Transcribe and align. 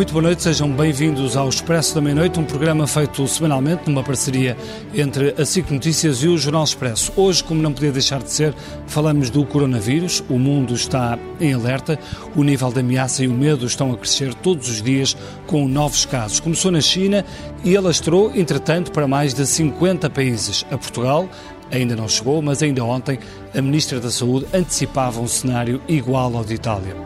Muito 0.00 0.14
boa 0.14 0.22
noite, 0.22 0.42
sejam 0.42 0.72
bem-vindos 0.72 1.36
ao 1.36 1.46
Expresso 1.46 1.94
da 1.94 2.00
Meia-Noite, 2.00 2.40
um 2.40 2.44
programa 2.44 2.86
feito 2.86 3.28
semanalmente 3.28 3.82
numa 3.86 4.02
parceria 4.02 4.56
entre 4.94 5.34
a 5.38 5.44
SIC 5.44 5.70
Notícias 5.70 6.22
e 6.22 6.28
o 6.28 6.38
Jornal 6.38 6.64
Expresso. 6.64 7.12
Hoje, 7.14 7.44
como 7.44 7.60
não 7.60 7.70
podia 7.70 7.92
deixar 7.92 8.22
de 8.22 8.32
ser, 8.32 8.54
falamos 8.86 9.28
do 9.28 9.44
coronavírus. 9.44 10.24
O 10.30 10.38
mundo 10.38 10.72
está 10.72 11.18
em 11.38 11.52
alerta, 11.52 11.98
o 12.34 12.42
nível 12.42 12.72
de 12.72 12.80
ameaça 12.80 13.22
e 13.22 13.28
o 13.28 13.34
medo 13.34 13.66
estão 13.66 13.92
a 13.92 13.96
crescer 13.98 14.32
todos 14.32 14.70
os 14.70 14.80
dias 14.80 15.14
com 15.46 15.68
novos 15.68 16.06
casos. 16.06 16.40
Começou 16.40 16.70
na 16.70 16.80
China 16.80 17.22
e 17.62 17.76
alastrou, 17.76 18.32
entretanto, 18.34 18.92
para 18.92 19.06
mais 19.06 19.34
de 19.34 19.46
50 19.46 20.08
países. 20.08 20.64
A 20.70 20.78
Portugal 20.78 21.28
ainda 21.70 21.94
não 21.94 22.08
chegou, 22.08 22.40
mas 22.40 22.62
ainda 22.62 22.82
ontem 22.82 23.18
a 23.54 23.60
Ministra 23.60 24.00
da 24.00 24.10
Saúde 24.10 24.46
antecipava 24.54 25.20
um 25.20 25.28
cenário 25.28 25.78
igual 25.86 26.34
ao 26.34 26.42
de 26.42 26.54
Itália. 26.54 26.96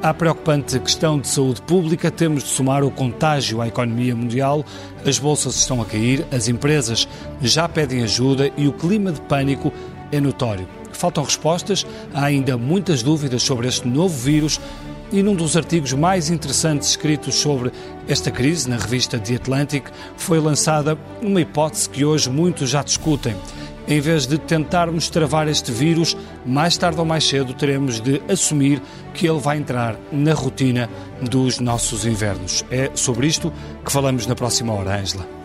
À 0.00 0.14
preocupante 0.14 0.78
questão 0.78 1.18
de 1.18 1.26
saúde 1.26 1.60
pública, 1.60 2.08
temos 2.08 2.44
de 2.44 2.50
somar 2.50 2.84
o 2.84 2.90
contágio 2.90 3.60
à 3.60 3.66
economia 3.66 4.14
mundial. 4.14 4.64
As 5.04 5.18
bolsas 5.18 5.56
estão 5.56 5.82
a 5.82 5.84
cair, 5.84 6.24
as 6.30 6.46
empresas 6.46 7.08
já 7.42 7.68
pedem 7.68 8.04
ajuda 8.04 8.48
e 8.56 8.68
o 8.68 8.72
clima 8.72 9.10
de 9.10 9.20
pânico 9.22 9.72
é 10.12 10.20
notório. 10.20 10.68
Faltam 10.92 11.24
respostas, 11.24 11.84
há 12.14 12.26
ainda 12.26 12.56
muitas 12.56 13.02
dúvidas 13.02 13.42
sobre 13.42 13.66
este 13.66 13.88
novo 13.88 14.16
vírus. 14.16 14.60
E 15.10 15.20
num 15.20 15.34
dos 15.34 15.56
artigos 15.56 15.92
mais 15.94 16.30
interessantes 16.30 16.90
escritos 16.90 17.34
sobre 17.34 17.72
esta 18.06 18.30
crise, 18.30 18.70
na 18.70 18.76
revista 18.76 19.18
The 19.18 19.34
Atlantic, 19.34 19.86
foi 20.16 20.38
lançada 20.38 20.96
uma 21.20 21.40
hipótese 21.40 21.88
que 21.88 22.04
hoje 22.04 22.30
muitos 22.30 22.70
já 22.70 22.82
discutem 22.84 23.34
em 23.88 24.00
vez 24.00 24.26
de 24.26 24.36
tentarmos 24.36 25.08
travar 25.08 25.48
este 25.48 25.72
vírus, 25.72 26.16
mais 26.44 26.76
tarde 26.76 27.00
ou 27.00 27.06
mais 27.06 27.24
cedo 27.26 27.54
teremos 27.54 28.00
de 28.00 28.20
assumir 28.28 28.82
que 29.14 29.26
ele 29.26 29.40
vai 29.40 29.56
entrar 29.56 29.96
na 30.12 30.34
rotina 30.34 30.90
dos 31.22 31.58
nossos 31.58 32.04
invernos. 32.04 32.64
É 32.70 32.90
sobre 32.94 33.26
isto 33.26 33.52
que 33.84 33.90
falamos 33.90 34.26
na 34.26 34.34
próxima 34.34 34.74
hora, 34.74 35.00
Ângela. 35.00 35.37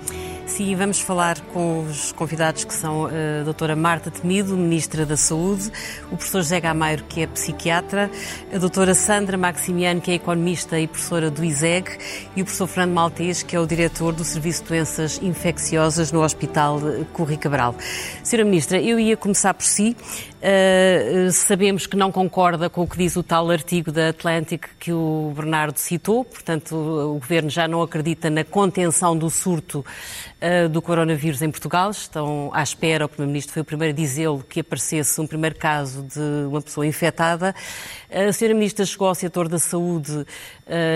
Sim, 0.46 0.76
vamos 0.76 1.00
falar 1.00 1.40
com 1.54 1.86
os 1.86 2.12
convidados 2.12 2.64
que 2.64 2.74
são 2.74 3.08
a 3.08 3.44
doutora 3.44 3.76
Marta 3.76 4.12
Temido, 4.12 4.56
Ministra 4.56 5.06
da 5.06 5.18
Saúde, 5.18 5.72
o 6.12 6.18
professor 6.18 6.44
José 6.44 6.60
Gameiro, 6.60 7.06
que 7.06 7.22
é 7.22 7.28
psiquiatra, 7.28 8.12
a 8.54 8.58
doutora 8.58 8.94
Sandra 8.94 9.38
Maximiano, 9.38 10.00
que 10.00 10.12
é 10.12 10.16
economista 10.16 10.80
e 10.80 10.88
professora 10.88 11.32
do 11.32 11.44
ISEG, 11.44 11.98
e 12.36 12.42
o 12.42 12.46
professor 12.46 12.68
Fernando 12.68 12.94
Maltês, 12.94 13.42
que 13.42 13.56
é 13.56 13.60
o 13.60 13.66
diretor 13.66 14.14
do 14.14 14.24
Serviço 14.24 14.64
de 14.64 14.70
Doenças 14.70 15.20
Infecciosas 15.24 16.12
no 16.12 16.22
Hospital 16.22 16.80
Corri 17.14 17.38
Cabral. 17.38 17.74
Senhora 18.24 18.46
Ministra, 18.46 18.80
eu 18.80 19.00
ia 19.00 19.18
começar 19.18 19.54
por 19.54 19.66
si. 19.66 19.96
Uh, 20.44 21.32
sabemos 21.32 21.88
que 21.88 21.96
não 21.96 22.12
concorda 22.12 22.70
com 22.70 22.82
o 22.82 22.88
que 22.88 22.98
diz 22.98 23.16
o 23.16 23.24
tal 23.24 23.50
artigo 23.50 23.94
da 23.94 24.10
Atlantic 24.10 24.66
que 24.78 24.92
o 24.92 25.32
Bernardo 25.34 25.78
citou, 25.78 26.26
portanto, 26.26 26.76
o 26.76 27.14
Governo 27.14 27.50
já 27.50 27.66
não 27.66 27.82
acredita 27.82 28.30
na 28.30 28.44
contenção 28.44 29.18
do 29.18 29.30
surto 29.30 29.86
uh, 30.42 30.68
do 30.68 30.82
coronavírus 30.82 31.42
em 31.42 31.50
Portugal. 31.50 31.92
Estão 31.92 32.52
à 32.54 32.62
espera, 32.62 33.06
o 33.06 33.08
Primeiro-Ministro 33.08 33.54
foi 33.54 33.62
o 33.62 33.66
primeiro 33.66 33.94
a 33.94 33.96
dizê-lo, 33.96 34.44
que 34.44 34.60
aparecesse 34.60 35.22
um 35.22 35.26
primeiro 35.26 35.56
caso 35.56 36.04
de 36.04 36.20
uma 36.50 36.62
pessoa 36.62 36.86
infectada. 36.86 37.56
A 38.12 38.28
Sra. 38.28 38.54
Ministra 38.54 38.86
chegou 38.86 39.08
ao 39.08 39.16
setor 39.16 39.48
da 39.48 39.58
saúde 39.58 40.26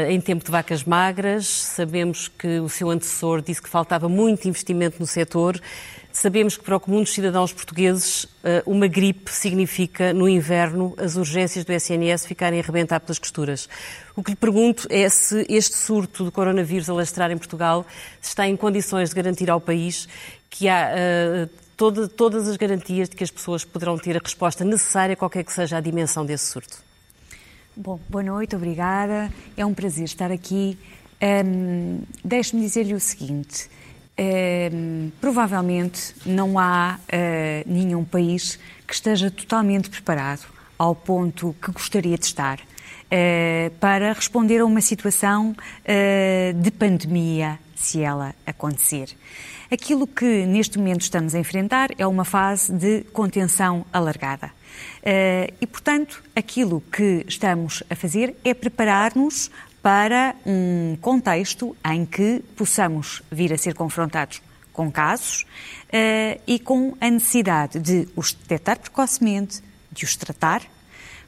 em 0.09 0.19
tempo 0.19 0.43
de 0.43 0.51
vacas 0.51 0.83
magras. 0.83 1.47
Sabemos 1.47 2.27
que 2.27 2.59
o 2.59 2.67
seu 2.69 2.89
antecessor 2.89 3.41
disse 3.41 3.61
que 3.61 3.69
faltava 3.69 4.09
muito 4.09 4.47
investimento 4.47 4.97
no 4.99 5.07
setor. 5.07 5.59
Sabemos 6.19 6.57
que 6.57 6.63
para 6.63 6.75
o 6.75 6.79
comum 6.79 7.01
dos 7.01 7.13
cidadãos 7.13 7.53
portugueses, 7.53 8.25
eh, 8.43 8.63
uma 8.65 8.87
gripe 8.87 9.31
significa, 9.31 10.11
no 10.13 10.27
inverno, 10.27 10.95
as 10.97 11.15
urgências 11.15 11.63
do 11.63 11.71
SNS 11.71 12.25
ficarem 12.25 12.59
a 12.59 12.63
arrebentar 12.63 12.99
pelas 12.99 13.19
costuras. 13.19 13.69
O 14.15 14.23
que 14.23 14.31
lhe 14.31 14.35
pergunto 14.35 14.87
é 14.89 15.07
se 15.09 15.45
este 15.47 15.77
surto 15.77 16.23
do 16.23 16.31
coronavírus 16.31 16.89
a 16.89 16.93
lastrar 16.95 17.29
em 17.29 17.37
Portugal 17.37 17.85
está 18.19 18.47
em 18.47 18.57
condições 18.57 19.09
de 19.09 19.15
garantir 19.15 19.47
ao 19.47 19.61
país 19.61 20.09
que 20.49 20.67
há 20.67 20.89
uh, 20.89 21.49
toda, 21.77 22.07
todas 22.07 22.47
as 22.47 22.57
garantias 22.57 23.07
de 23.07 23.15
que 23.15 23.23
as 23.23 23.29
pessoas 23.29 23.63
poderão 23.63 23.95
ter 23.95 24.17
a 24.17 24.19
resposta 24.19 24.65
necessária, 24.65 25.15
qualquer 25.15 25.43
que 25.43 25.53
seja 25.53 25.77
a 25.77 25.79
dimensão 25.79 26.25
desse 26.25 26.47
surto. 26.47 26.83
Bom, 27.75 27.99
boa 28.09 28.23
noite, 28.23 28.55
obrigada. 28.55 29.31
É 29.55 29.63
um 29.63 29.73
prazer 29.75 30.05
estar 30.05 30.31
aqui. 30.31 30.79
Um, 31.21 31.99
Deixe-me 32.25 32.63
dizer-lhe 32.63 32.95
o 32.95 32.99
seguinte. 32.99 33.69
Uh, 34.19 35.11
provavelmente 35.21 36.15
não 36.25 36.57
há 36.57 36.97
uh, 36.97 37.71
nenhum 37.71 38.03
país 38.03 38.57
que 38.87 38.93
esteja 38.95 39.29
totalmente 39.29 39.91
preparado 39.91 40.41
ao 40.75 40.95
ponto 40.95 41.55
que 41.61 41.71
gostaria 41.71 42.17
de 42.17 42.25
estar 42.25 42.59
uh, 42.59 43.69
para 43.79 44.13
responder 44.13 44.59
a 44.61 44.65
uma 44.65 44.81
situação 44.81 45.55
eh, 45.85 46.53
de 46.55 46.71
pandemia, 46.71 47.59
se 47.75 48.01
ela 48.01 48.33
acontecer. 48.43 49.09
Aquilo 49.71 50.07
que 50.07 50.47
neste 50.47 50.79
momento 50.79 51.01
estamos 51.01 51.35
a 51.35 51.39
enfrentar 51.39 51.89
é 51.97 52.07
uma 52.07 52.25
fase 52.25 52.73
de 52.73 53.01
contenção 53.13 53.85
alargada. 53.93 54.51
e, 55.61 55.67
portanto, 55.67 56.23
aquilo 56.35 56.81
que 56.91 57.25
estamos 57.27 57.83
a 57.89 57.95
fazer 57.95 58.35
é 58.43 58.53
preparar-nos 58.53 59.51
para 59.87 60.35
um 60.45 60.97
contexto 60.99 61.73
em 61.89 62.05
que 62.05 62.43
possamos 62.57 63.23
vir 63.31 63.53
a 63.53 63.57
ser 63.57 63.73
confrontados 63.73 64.41
com 64.73 64.91
casos 64.91 65.43
uh, 65.43 66.41
e 66.45 66.59
com 66.59 66.97
a 66.99 67.09
necessidade 67.09 67.79
de 67.79 68.05
os 68.13 68.33
detectar 68.33 68.79
precocemente, 68.79 69.61
de 69.89 70.03
os 70.03 70.17
tratar, 70.17 70.63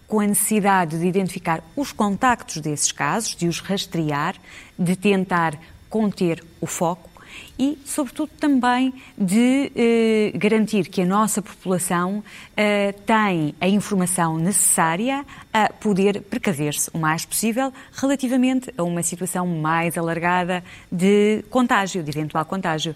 com 0.10 0.20
a 0.20 0.28
necessidade 0.28 1.00
de 1.00 1.08
identificar 1.08 1.64
os 1.74 1.94
contactos 1.94 2.58
desses 2.58 2.92
casos, 2.92 3.34
de 3.34 3.48
os 3.48 3.62
rastrear, 3.62 4.36
de 4.78 4.98
tentar 4.98 5.58
conter 5.90 6.44
o 6.60 6.68
foco 6.68 7.09
e, 7.58 7.78
sobretudo, 7.86 8.30
também 8.40 8.94
de 9.18 9.72
eh, 9.76 10.32
garantir 10.36 10.88
que 10.90 11.02
a 11.02 11.06
nossa 11.06 11.42
população 11.42 12.24
eh, 12.56 12.94
tem 13.06 13.56
a 13.60 13.68
informação 13.68 14.38
necessária 14.38 15.26
a 15.54 15.72
poder 15.74 16.22
precaver-se 16.22 16.90
o 16.94 16.98
mais 16.98 17.26
possível 17.26 17.74
relativamente 17.94 18.74
a 18.78 18.84
uma 18.84 19.04
situação 19.04 19.46
mais 19.48 19.98
alargada 19.98 20.64
de 20.92 21.44
contágio, 21.50 22.04
de 22.04 22.10
eventual 22.10 22.46
contágio. 22.46 22.96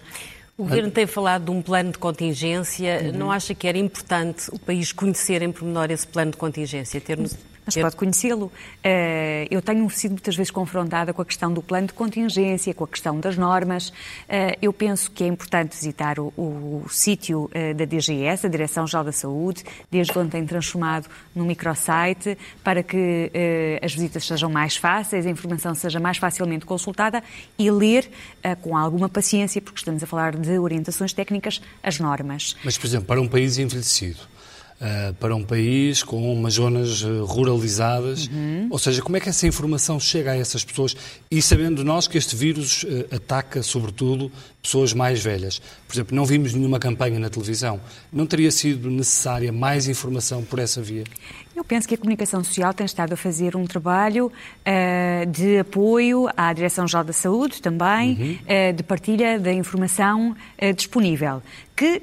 O 0.56 0.62
Governo 0.62 0.90
tem 0.90 1.04
falado 1.04 1.46
de 1.46 1.50
um 1.50 1.60
plano 1.60 1.90
de 1.90 1.98
contingência. 1.98 3.00
Uhum. 3.02 3.18
Não 3.18 3.32
acha 3.32 3.54
que 3.54 3.66
era 3.66 3.76
importante 3.76 4.48
o 4.52 4.58
país 4.58 4.92
conhecer 4.92 5.42
em 5.42 5.50
pormenor 5.50 5.90
esse 5.90 6.06
plano 6.06 6.30
de 6.30 6.36
contingência? 6.36 7.00
Ter-nos 7.00 7.36
mas 7.64 7.74
pode 7.76 7.96
conhecê-lo. 7.96 8.52
Eh, 8.82 9.46
eu 9.50 9.62
tenho 9.62 9.88
sido 9.90 10.12
muitas 10.12 10.36
vezes 10.36 10.50
confrontada 10.50 11.12
com 11.12 11.22
a 11.22 11.24
questão 11.24 11.52
do 11.52 11.62
plano 11.62 11.86
de 11.86 11.92
contingência, 11.92 12.74
com 12.74 12.84
a 12.84 12.88
questão 12.88 13.18
das 13.18 13.36
normas. 13.36 13.92
Eh, 14.28 14.58
eu 14.60 14.72
penso 14.72 15.10
que 15.10 15.24
é 15.24 15.26
importante 15.26 15.74
visitar 15.74 16.18
o, 16.18 16.32
o 16.36 16.84
sítio 16.90 17.50
eh, 17.52 17.72
da 17.72 17.84
DGS, 17.84 18.46
a 18.46 18.50
Direção-Geral 18.50 19.04
da 19.04 19.12
Saúde, 19.12 19.64
desde 19.90 20.16
onde 20.18 20.30
tem 20.30 20.44
transformado 20.46 21.08
num 21.34 21.44
microsite, 21.44 22.36
para 22.62 22.82
que 22.82 23.30
as 23.82 23.92
visitas 23.94 24.26
sejam 24.26 24.50
mais 24.50 24.76
fáceis, 24.76 25.26
a 25.26 25.30
informação 25.30 25.74
seja 25.74 25.98
mais 25.98 26.18
facilmente 26.18 26.64
consultada 26.64 27.22
e 27.58 27.70
ler 27.70 28.08
com 28.62 28.76
alguma 28.76 29.08
paciência, 29.08 29.60
porque 29.60 29.78
estamos 29.78 30.02
a 30.02 30.06
falar 30.06 30.36
de 30.36 30.58
orientações 30.58 31.12
técnicas, 31.12 31.60
as 31.82 31.98
normas. 31.98 32.56
Mas, 32.64 32.78
por 32.78 32.86
exemplo, 32.86 33.06
para 33.06 33.20
um 33.20 33.28
país 33.28 33.58
envelhecido, 33.58 34.20
uh, 34.80 35.14
para 35.14 35.34
um 35.34 35.42
país 35.42 36.02
com 36.02 36.32
umas 36.32 36.54
zonas 36.54 37.02
uh, 37.02 37.24
ruralizadas. 37.24 38.26
Uhum. 38.26 38.68
Ou 38.70 38.78
seja, 38.78 39.02
como 39.02 39.16
é 39.16 39.20
que 39.20 39.28
essa 39.28 39.46
informação 39.46 39.98
chega 39.98 40.32
a 40.32 40.36
essas 40.36 40.64
pessoas? 40.64 40.96
E 41.30 41.40
sabendo 41.40 41.84
nós 41.84 42.06
que 42.06 42.18
este 42.18 42.36
vírus 42.36 42.84
uh, 42.84 43.14
ataca, 43.14 43.62
sobretudo, 43.62 44.30
pessoas 44.64 44.94
mais 44.94 45.22
velhas. 45.22 45.60
Por 45.86 45.94
exemplo, 45.94 46.16
não 46.16 46.24
vimos 46.24 46.54
nenhuma 46.54 46.78
campanha 46.78 47.18
na 47.18 47.28
televisão. 47.28 47.78
Não 48.10 48.26
teria 48.26 48.50
sido 48.50 48.90
necessária 48.90 49.52
mais 49.52 49.86
informação 49.86 50.42
por 50.42 50.58
essa 50.58 50.80
via? 50.80 51.04
Eu 51.54 51.62
penso 51.62 51.86
que 51.86 51.94
a 51.94 51.98
comunicação 51.98 52.42
social 52.42 52.72
tem 52.72 52.86
estado 52.86 53.12
a 53.12 53.16
fazer 53.16 53.54
um 53.54 53.64
trabalho 53.64 54.26
uh, 54.26 55.26
de 55.26 55.58
apoio 55.58 56.28
à 56.36 56.52
Direção-Geral 56.52 57.04
da 57.04 57.12
Saúde 57.12 57.62
também, 57.62 58.14
uhum. 58.14 58.38
uh, 58.70 58.72
de 58.72 58.82
partilha 58.82 59.38
da 59.38 59.52
informação 59.52 60.34
uh, 60.60 60.72
disponível. 60.72 61.42
Que 61.76 62.02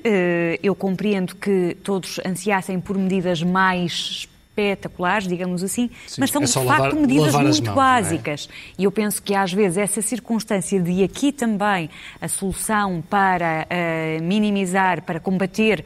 eu 0.62 0.76
compreendo 0.76 1.34
que 1.34 1.78
todos 1.82 2.20
ansiassem 2.26 2.78
por 2.82 2.98
medidas 2.98 3.42
mais 3.42 4.28
espetaculares, 4.52 5.28
digamos 5.28 5.64
assim, 5.64 5.90
Sim, 6.06 6.20
mas 6.20 6.30
são 6.30 6.42
é 6.42 6.46
de 6.46 6.52
facto 6.54 6.66
lavar, 6.66 6.96
medidas 6.96 7.34
lavar 7.34 7.44
muito 7.44 7.66
mãos, 7.66 7.72
é? 7.72 7.76
básicas. 7.76 8.50
É? 8.50 8.74
E 8.80 8.84
eu 8.84 8.92
penso 8.92 9.22
que 9.22 9.34
às 9.34 9.52
vezes 9.54 9.78
essa 9.78 10.02
circunstância 10.02 10.80
de 10.80 11.04
aqui 11.04 11.32
também 11.32 11.90
a 12.20 12.28
solução 12.28 13.02
para 13.10 13.66
uh, 13.66 14.24
minimizar, 14.24 15.04
para 15.04 15.20
combater 15.20 15.86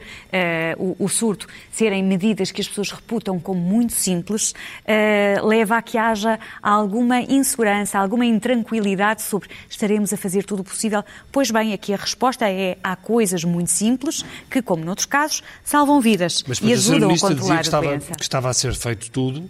uh, 0.78 0.96
o, 0.98 1.04
o, 1.04 1.08
surto, 1.08 1.46
serem 1.70 2.02
medidas 2.02 2.50
que 2.50 2.60
as 2.60 2.68
pessoas 2.68 2.90
reputam 2.90 3.38
como 3.38 3.60
muito 3.60 3.92
simples, 3.92 4.50
uh, 4.50 5.46
leva 5.46 5.76
a 5.76 5.82
que 5.82 5.96
haja 5.96 6.38
alguma 6.60 7.20
insegurança, 7.20 7.98
alguma 7.98 8.26
intranquilidade 8.26 9.22
sobre 9.22 9.48
estaremos 9.68 10.12
a 10.12 10.16
fazer 10.16 10.44
tudo 10.44 10.60
o 10.60 10.64
possível. 10.64 11.04
Pois 11.30 11.50
bem, 11.50 11.72
aqui 11.72 11.94
a 11.94 11.96
resposta 11.96 12.50
é 12.50 12.76
há 12.82 12.96
coisas 12.96 13.44
muito 13.44 13.70
simples 13.70 14.24
que, 14.50 14.60
como 14.60 14.84
noutros 14.84 15.06
casos, 15.06 15.42
salvam 15.64 16.00
vidas 16.00 16.42
mas, 16.46 16.58
e 16.58 16.72
ajudam 16.72 17.10
a 17.10 17.18
controlar 17.18 17.66
a 17.66 17.80
doença. 17.80 18.12
Que 18.14 18.22
estava 18.22 18.50
a 18.50 18.55
ser 18.58 18.74
feito 18.74 19.10
tudo. 19.10 19.48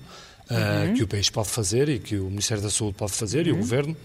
uhum. 0.50 0.94
que 0.94 1.03
o 1.03 1.08
país 1.08 1.29
pode 1.29 1.49
fazer 1.49 1.88
e 1.88 1.99
que 1.99 2.17
o 2.17 2.26
Ministério 2.31 2.62
da 2.62 2.70
Saúde 2.70 2.94
pode 2.97 3.12
fazer 3.12 3.43
uhum. 3.43 3.47
e 3.47 3.50
o 3.50 3.55
uhum. 3.55 3.61
Governo. 3.61 3.97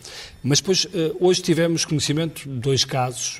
Mas 0.43 0.59
depois, 0.59 0.87
hoje 1.19 1.41
tivemos 1.41 1.85
conhecimento 1.85 2.49
de 2.49 2.59
dois 2.59 2.83
casos, 2.83 3.39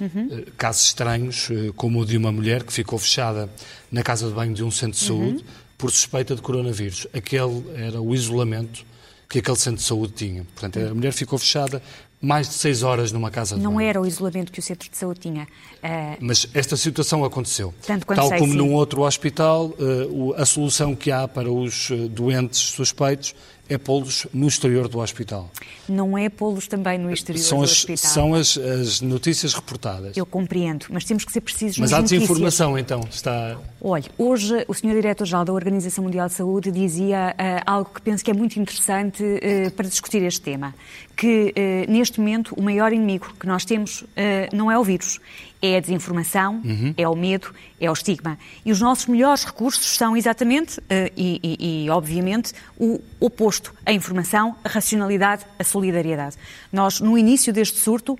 uhum. 0.00 0.44
casos 0.56 0.86
estranhos, 0.86 1.48
como 1.76 2.00
o 2.00 2.06
de 2.06 2.16
uma 2.16 2.32
mulher 2.32 2.62
que 2.62 2.72
ficou 2.72 2.98
fechada 2.98 3.50
na 3.90 4.02
casa 4.02 4.28
de 4.28 4.32
banho 4.32 4.54
de 4.54 4.64
um 4.64 4.70
centro 4.70 4.98
de 4.98 5.04
saúde 5.04 5.44
por 5.76 5.90
suspeita 5.90 6.34
de 6.34 6.40
coronavírus. 6.40 7.06
Aquele 7.12 7.64
era 7.76 8.00
o 8.00 8.14
isolamento 8.14 8.84
que 9.28 9.38
aquele 9.38 9.56
centro 9.56 9.80
de 9.80 9.86
saúde 9.86 10.12
tinha. 10.14 10.46
Portanto, 10.54 10.78
a 10.78 10.94
mulher 10.94 11.12
ficou 11.12 11.38
fechada 11.38 11.82
mais 12.22 12.48
de 12.48 12.54
seis 12.54 12.84
horas 12.84 13.10
numa 13.10 13.30
casa 13.32 13.56
de 13.56 13.60
Não 13.60 13.74
banho. 13.74 13.88
era 13.88 14.00
o 14.00 14.06
isolamento 14.06 14.52
que 14.52 14.60
o 14.60 14.62
centro 14.62 14.88
de 14.88 14.96
saúde 14.96 15.18
tinha. 15.18 15.42
Uh... 15.82 16.16
Mas 16.20 16.48
esta 16.54 16.76
situação 16.76 17.24
aconteceu. 17.24 17.74
Tanto 17.84 18.06
Tal 18.06 18.28
sei, 18.28 18.38
como 18.38 18.52
sim. 18.52 18.58
num 18.58 18.72
outro 18.74 19.02
hospital, 19.02 19.66
uh, 19.66 20.34
a 20.36 20.46
solução 20.46 20.94
que 20.94 21.10
há 21.10 21.26
para 21.26 21.50
os 21.50 21.90
eh, 21.90 21.96
doentes 22.08 22.60
suspeitos 22.60 23.34
é 23.68 23.78
pô-los 23.78 24.26
no 24.32 24.48
exterior 24.48 24.88
do 24.88 24.98
hospital. 24.98 25.50
Não 25.88 26.16
é 26.16 26.28
pô-los 26.28 26.66
também 26.66 26.98
no 26.98 27.10
exterior 27.10 27.42
são 27.42 27.58
do 27.58 27.64
as, 27.64 27.70
hospital. 27.70 28.10
São 28.10 28.34
as, 28.34 28.58
as, 28.58 29.00
notícias 29.00 29.54
reportadas. 29.54 30.16
Eu 30.16 30.26
compreendo, 30.26 30.86
mas 30.90 31.04
temos 31.04 31.24
que 31.24 31.32
ser 31.32 31.40
precisos 31.40 31.78
Mas 31.78 31.92
há 31.92 32.00
desinformação, 32.00 32.78
então? 32.78 33.00
Está... 33.10 33.56
Olha, 33.80 34.04
hoje 34.18 34.64
o 34.68 34.74
Sr. 34.74 34.92
Diretor-Geral 34.92 35.44
da 35.44 35.52
Organização 35.52 36.04
Mundial 36.04 36.28
de 36.28 36.34
Saúde 36.34 36.70
dizia 36.70 37.34
uh, 37.38 37.62
algo 37.66 37.90
que 37.94 38.02
penso 38.02 38.24
que 38.24 38.30
é 38.30 38.34
muito 38.34 38.58
interessante 38.58 39.22
uh, 39.22 39.70
para 39.72 39.88
discutir 39.88 40.22
este 40.22 40.40
tema, 40.40 40.74
que 41.16 41.54
uh, 41.56 41.90
neste 41.90 42.20
momento 42.20 42.54
o 42.56 42.62
maior 42.62 42.92
inimigo 42.92 43.34
que 43.38 43.46
nós 43.46 43.64
temos 43.64 44.04
não 44.52 44.70
é 44.70 44.78
o 44.78 44.84
vírus, 44.84 45.20
é 45.62 45.76
a 45.76 45.80
desinformação, 45.80 46.60
uhum. 46.64 46.92
é 46.96 47.08
o 47.08 47.14
medo, 47.14 47.54
é 47.80 47.88
o 47.88 47.92
estigma. 47.92 48.36
E 48.64 48.72
os 48.72 48.80
nossos 48.80 49.06
melhores 49.06 49.44
recursos 49.44 49.96
são 49.96 50.16
exatamente, 50.16 50.80
uh, 50.80 50.84
e, 51.16 51.40
e, 51.42 51.84
e, 51.84 51.90
obviamente, 51.90 52.52
o 52.78 53.00
oposto: 53.20 53.72
a 53.86 53.92
informação, 53.92 54.56
a 54.64 54.68
racionalidade, 54.68 55.44
a 55.56 55.62
solidariedade. 55.62 56.36
Nós, 56.72 57.00
no 57.00 57.16
início 57.16 57.52
deste 57.52 57.78
surto, 57.78 58.14
uh, 58.14 58.18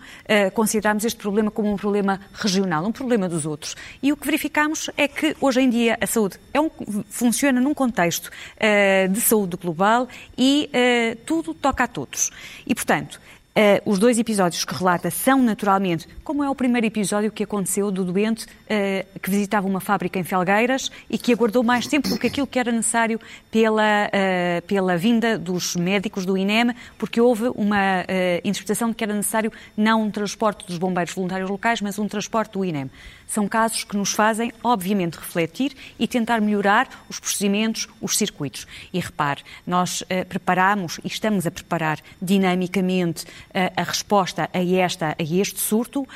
considerámos 0.54 1.04
este 1.04 1.18
problema 1.18 1.50
como 1.50 1.72
um 1.72 1.76
problema 1.76 2.20
regional, 2.32 2.86
um 2.86 2.92
problema 2.92 3.28
dos 3.28 3.44
outros. 3.44 3.74
E 4.00 4.12
o 4.12 4.16
que 4.16 4.24
verificamos 4.24 4.88
é 4.96 5.08
que, 5.08 5.36
hoje 5.40 5.60
em 5.60 5.68
dia, 5.68 5.98
a 6.00 6.06
saúde 6.06 6.38
é 6.54 6.60
um, 6.60 6.70
funciona 7.08 7.60
num 7.60 7.74
contexto 7.74 8.26
uh, 8.28 9.08
de 9.08 9.20
saúde 9.20 9.56
global 9.56 10.08
e 10.38 10.70
tudo 11.26 11.54
toca 11.54 11.84
a 11.84 11.86
todos. 11.88 12.30
E, 12.66 12.74
portanto, 12.74 13.20
Uh, 13.54 13.82
os 13.84 13.99
dois 13.99 14.19
episódios 14.19 14.64
que 14.64 14.75
relata 14.75 15.10
são 15.10 15.43
naturalmente, 15.43 16.08
como 16.25 16.43
é 16.43 16.49
o 16.49 16.54
primeiro 16.54 16.87
episódio 16.87 17.31
que 17.31 17.44
aconteceu 17.44 17.90
do 17.90 18.02
doente 18.02 18.46
uh, 18.46 19.20
que 19.20 19.28
visitava 19.28 19.66
uma 19.66 19.78
fábrica 19.78 20.19
em 20.19 20.25
Felgueiras 20.25 20.90
e 21.10 21.19
que 21.19 21.34
aguardou 21.34 21.62
mais 21.62 21.87
tempo 21.87 22.08
do 22.08 22.19
que 22.19 22.28
aquilo 22.28 22.46
que 22.46 22.58
era 22.58 22.72
necessário 22.72 23.20
pela, 23.50 24.08
uh, 24.08 24.62
pela 24.62 24.96
vinda 24.96 25.38
dos 25.38 25.76
médicos 25.76 26.25
do 26.25 26.34
INEM, 26.38 26.75
porque 26.96 27.20
houve 27.20 27.49
uma 27.54 28.06
interpretação 28.43 28.88
de 28.88 28.94
que 28.94 29.04
era 29.04 29.12
necessário 29.12 29.52
não 29.76 30.04
um 30.04 30.10
transporte 30.10 30.66
dos 30.66 30.78
bombeiros 30.78 31.12
voluntários 31.12 31.50
locais, 31.50 31.82
mas 31.82 31.99
um 31.99 32.08
transporte 32.08 32.52
do 32.52 32.64
INEM. 32.64 32.90
São 33.26 33.46
casos 33.49 33.84
que 33.84 33.96
nos 33.96 34.12
fazem, 34.12 34.52
obviamente, 34.62 35.14
refletir 35.14 35.72
e 35.99 36.06
tentar 36.06 36.40
melhorar 36.40 36.88
os 37.08 37.19
procedimentos, 37.19 37.88
os 38.00 38.16
circuitos. 38.16 38.66
E 38.93 39.00
repare, 39.00 39.43
nós 39.66 40.02
preparamos 40.28 41.00
e 41.02 41.08
estamos 41.08 41.46
a 41.46 41.50
preparar 41.50 41.99
dinamicamente 42.20 43.25
a 43.76 43.82
resposta 43.82 44.49
a, 44.52 44.64
esta, 44.64 45.16
a 45.19 45.22
este 45.22 45.60
surto 45.60 46.02
uh, 46.02 46.06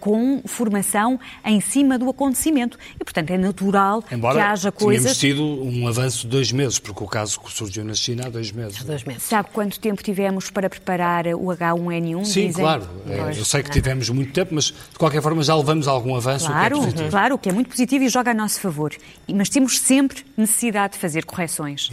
com 0.00 0.42
formação 0.46 1.18
em 1.44 1.60
cima 1.60 1.98
do 1.98 2.08
acontecimento. 2.08 2.78
E, 3.00 3.04
portanto, 3.04 3.30
é 3.30 3.38
natural 3.38 4.02
Embora 4.10 4.34
que 4.38 4.40
haja 4.40 4.72
coisas. 4.72 5.18
tido 5.18 5.42
um 5.42 5.86
avanço 5.86 6.22
de 6.22 6.28
dois 6.28 6.52
meses, 6.52 6.78
porque 6.78 7.02
o 7.02 7.06
caso 7.06 7.40
surgiu 7.48 7.84
na 7.84 7.94
China 7.94 8.26
há 8.26 8.30
dois 8.30 8.52
meses. 8.52 8.82
Dois 8.82 9.04
meses. 9.04 9.24
Sabe 9.24 9.50
quanto 9.52 9.78
tempo 9.78 10.02
tivemos 10.02 10.50
para 10.50 10.68
preparar 10.68 11.26
o 11.28 11.46
H1N1? 11.46 12.24
Sim, 12.24 12.46
dizem? 12.48 12.64
claro. 12.64 12.88
Pois, 13.06 13.38
Eu 13.38 13.44
sei 13.44 13.62
que 13.62 13.70
tivemos 13.70 14.08
muito 14.08 14.32
tempo, 14.32 14.54
mas 14.54 14.66
de 14.66 14.98
qualquer 14.98 15.22
forma 15.22 15.42
já 15.42 15.54
levamos 15.54 15.88
algum 15.88 16.14
avanço 16.16 16.46
Claro, 16.46 16.92
que 16.92 17.02
é 17.02 17.08
claro, 17.08 17.38
que 17.38 17.48
é 17.48 17.52
muito 17.52 17.68
positivo 17.70 18.04
e 18.04 18.08
joga 18.08 18.30
a 18.30 18.34
nosso 18.34 18.60
favor. 18.60 18.92
Mas 19.32 19.48
temos 19.48 19.78
sempre 19.78 20.24
necessidade 20.36 20.94
de 20.94 20.98
fazer 20.98 21.24
correções. 21.24 21.90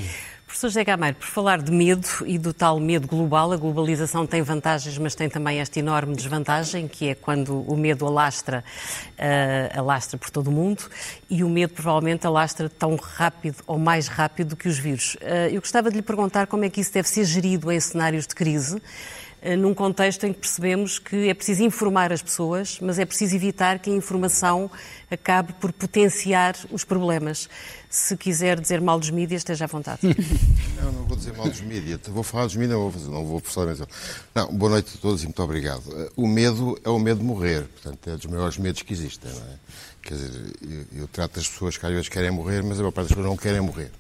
Professor 0.50 0.69
José 0.69 0.84
Gameiro, 0.84 1.16
por 1.16 1.28
falar 1.28 1.62
de 1.62 1.72
medo 1.72 2.07
e 2.25 2.40
do 2.40 2.51
tal 2.51 2.80
medo 2.80 3.07
global, 3.07 3.51
a 3.51 3.56
globalização 3.56 4.25
tem 4.25 4.42
vantagens, 4.42 4.98
mas 4.98 5.13
tem 5.13 5.30
também 5.30 5.60
esta 5.60 5.78
enorme 5.78 6.16
desvantagem, 6.16 6.88
que 6.88 7.10
é 7.10 7.13
quando 7.13 7.62
o 7.72 7.78
medo 7.78 8.07
alastra, 8.07 8.63
uh, 9.12 9.80
alastra 9.80 10.18
por 10.18 10.31
todo 10.31 10.48
o 10.48 10.51
mundo 10.51 10.90
e 11.30 11.44
o 11.44 11.50
medo 11.50 11.74
provavelmente 11.75 12.25
alastra 12.25 12.68
tão 12.68 12.96
rápido 12.96 13.57
ou 13.68 13.78
mais 13.78 14.07
rápido 14.07 14.50
do 14.50 14.56
que 14.56 14.68
os 14.68 14.80
vírus. 14.80 15.13
Uh, 15.22 15.54
eu 15.54 15.62
gostava 15.62 15.92
de 15.92 15.98
lhe 15.98 16.01
perguntar 16.01 16.48
como 16.48 16.66
é 16.66 16.69
que 16.69 16.81
isso 16.81 16.92
deve 16.92 17.07
ser 17.07 17.25
gerido 17.25 17.72
em 17.72 17.80
cenários 17.80 18.25
de 18.25 18.34
crise. 18.34 18.81
Eh, 19.42 19.56
num 19.56 19.74
contexto 19.74 20.26
em 20.26 20.34
que 20.34 20.40
percebemos 20.40 21.00
que 21.00 21.30
é 21.30 21.34
preciso 21.34 21.64
informar 21.64 22.12
as 22.12 22.22
pessoas, 22.22 22.78
mas 22.82 23.00
é 23.00 23.06
preciso 23.06 23.36
evitar 23.36 23.80
que 23.80 23.90
a 23.90 23.94
informação 23.94 24.70
acabe 25.10 25.54
por 25.54 25.72
potenciar 25.72 26.56
os 26.70 26.84
problemas. 26.84 27.48
Se 27.90 28.18
quiser 28.18 28.60
dizer 28.60 28.82
mal 28.82 29.00
dos 29.00 29.10
mídias, 29.10 29.40
esteja 29.40 29.66
à 29.66 29.68
vontade. 29.68 30.02
Não, 30.80 30.94
não 30.94 31.04
vou 31.04 31.18
dizer 31.18 31.36
mal 31.36 31.50
dos 31.50 31.60
mídias. 31.60 32.00
Vou 32.08 32.24
falar 32.24 32.46
dos 32.46 32.56
mídias, 32.56 32.72
não 32.72 32.84
vou, 32.84 32.92
fazer, 32.92 33.10
não 33.10 33.26
vou 33.26 33.40
forçar 33.42 33.68
a 33.68 33.88
Não, 34.34 34.54
boa 34.56 34.72
noite 34.72 34.94
a 34.96 35.02
todos 35.02 35.22
e 35.24 35.26
muito 35.26 35.44
obrigado. 35.44 35.84
Eh, 35.92 36.10
o 36.16 36.26
medo 36.26 36.80
é 36.86 36.90
o 36.90 36.98
medo 36.98 37.20
de 37.20 37.26
morrer, 37.26 37.66
portanto, 37.68 38.10
é 38.10 38.16
dos 38.16 38.26
maiores 38.28 38.58
medos 38.58 38.82
que 38.82 38.94
existem. 38.94 39.30
Não 39.30 39.42
é? 39.42 39.56
Quer 40.02 40.14
dizer, 40.14 40.54
eu, 40.62 41.02
eu 41.02 41.08
trato 41.08 41.38
as 41.38 41.50
pessoas 41.50 41.78
que 41.78 41.86
às 41.86 41.92
vezes 41.92 42.08
querem 42.08 42.32
morrer, 42.32 42.64
mas 42.64 42.78
a 42.78 42.82
maior 42.82 42.92
parte 42.92 43.10
das 43.10 43.18
pessoas 43.18 43.26
não 43.26 43.36
querem 43.36 43.60
morrer. 43.60 43.92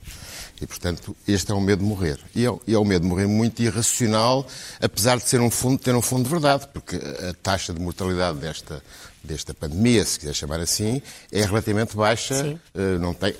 E, 0.61 0.67
portanto, 0.67 1.15
este 1.27 1.51
é 1.51 1.55
o 1.55 1.61
medo 1.61 1.83
de 1.83 1.89
morrer. 1.89 2.19
E 2.35 2.45
é, 2.45 2.53
e 2.67 2.73
é 2.73 2.77
o 2.77 2.83
medo 2.83 3.03
de 3.03 3.07
morrer 3.07 3.27
muito 3.27 3.61
irracional, 3.61 4.45
apesar 4.81 5.17
de 5.17 5.27
ser 5.27 5.39
um 5.39 5.49
fundo, 5.49 5.77
ter 5.77 5.95
um 5.95 6.01
fundo 6.01 6.23
de 6.23 6.29
verdade, 6.29 6.67
porque 6.73 6.97
a 6.97 7.33
taxa 7.41 7.73
de 7.73 7.79
mortalidade 7.79 8.39
desta, 8.39 8.83
desta 9.23 9.53
pandemia, 9.53 10.03
se 10.03 10.19
quiser 10.19 10.33
chamar 10.33 10.59
assim, 10.59 11.01
é 11.31 11.45
relativamente 11.45 11.95
baixa. 11.95 12.59
Uh, 12.75 12.99
não 12.99 13.13
tem, 13.13 13.33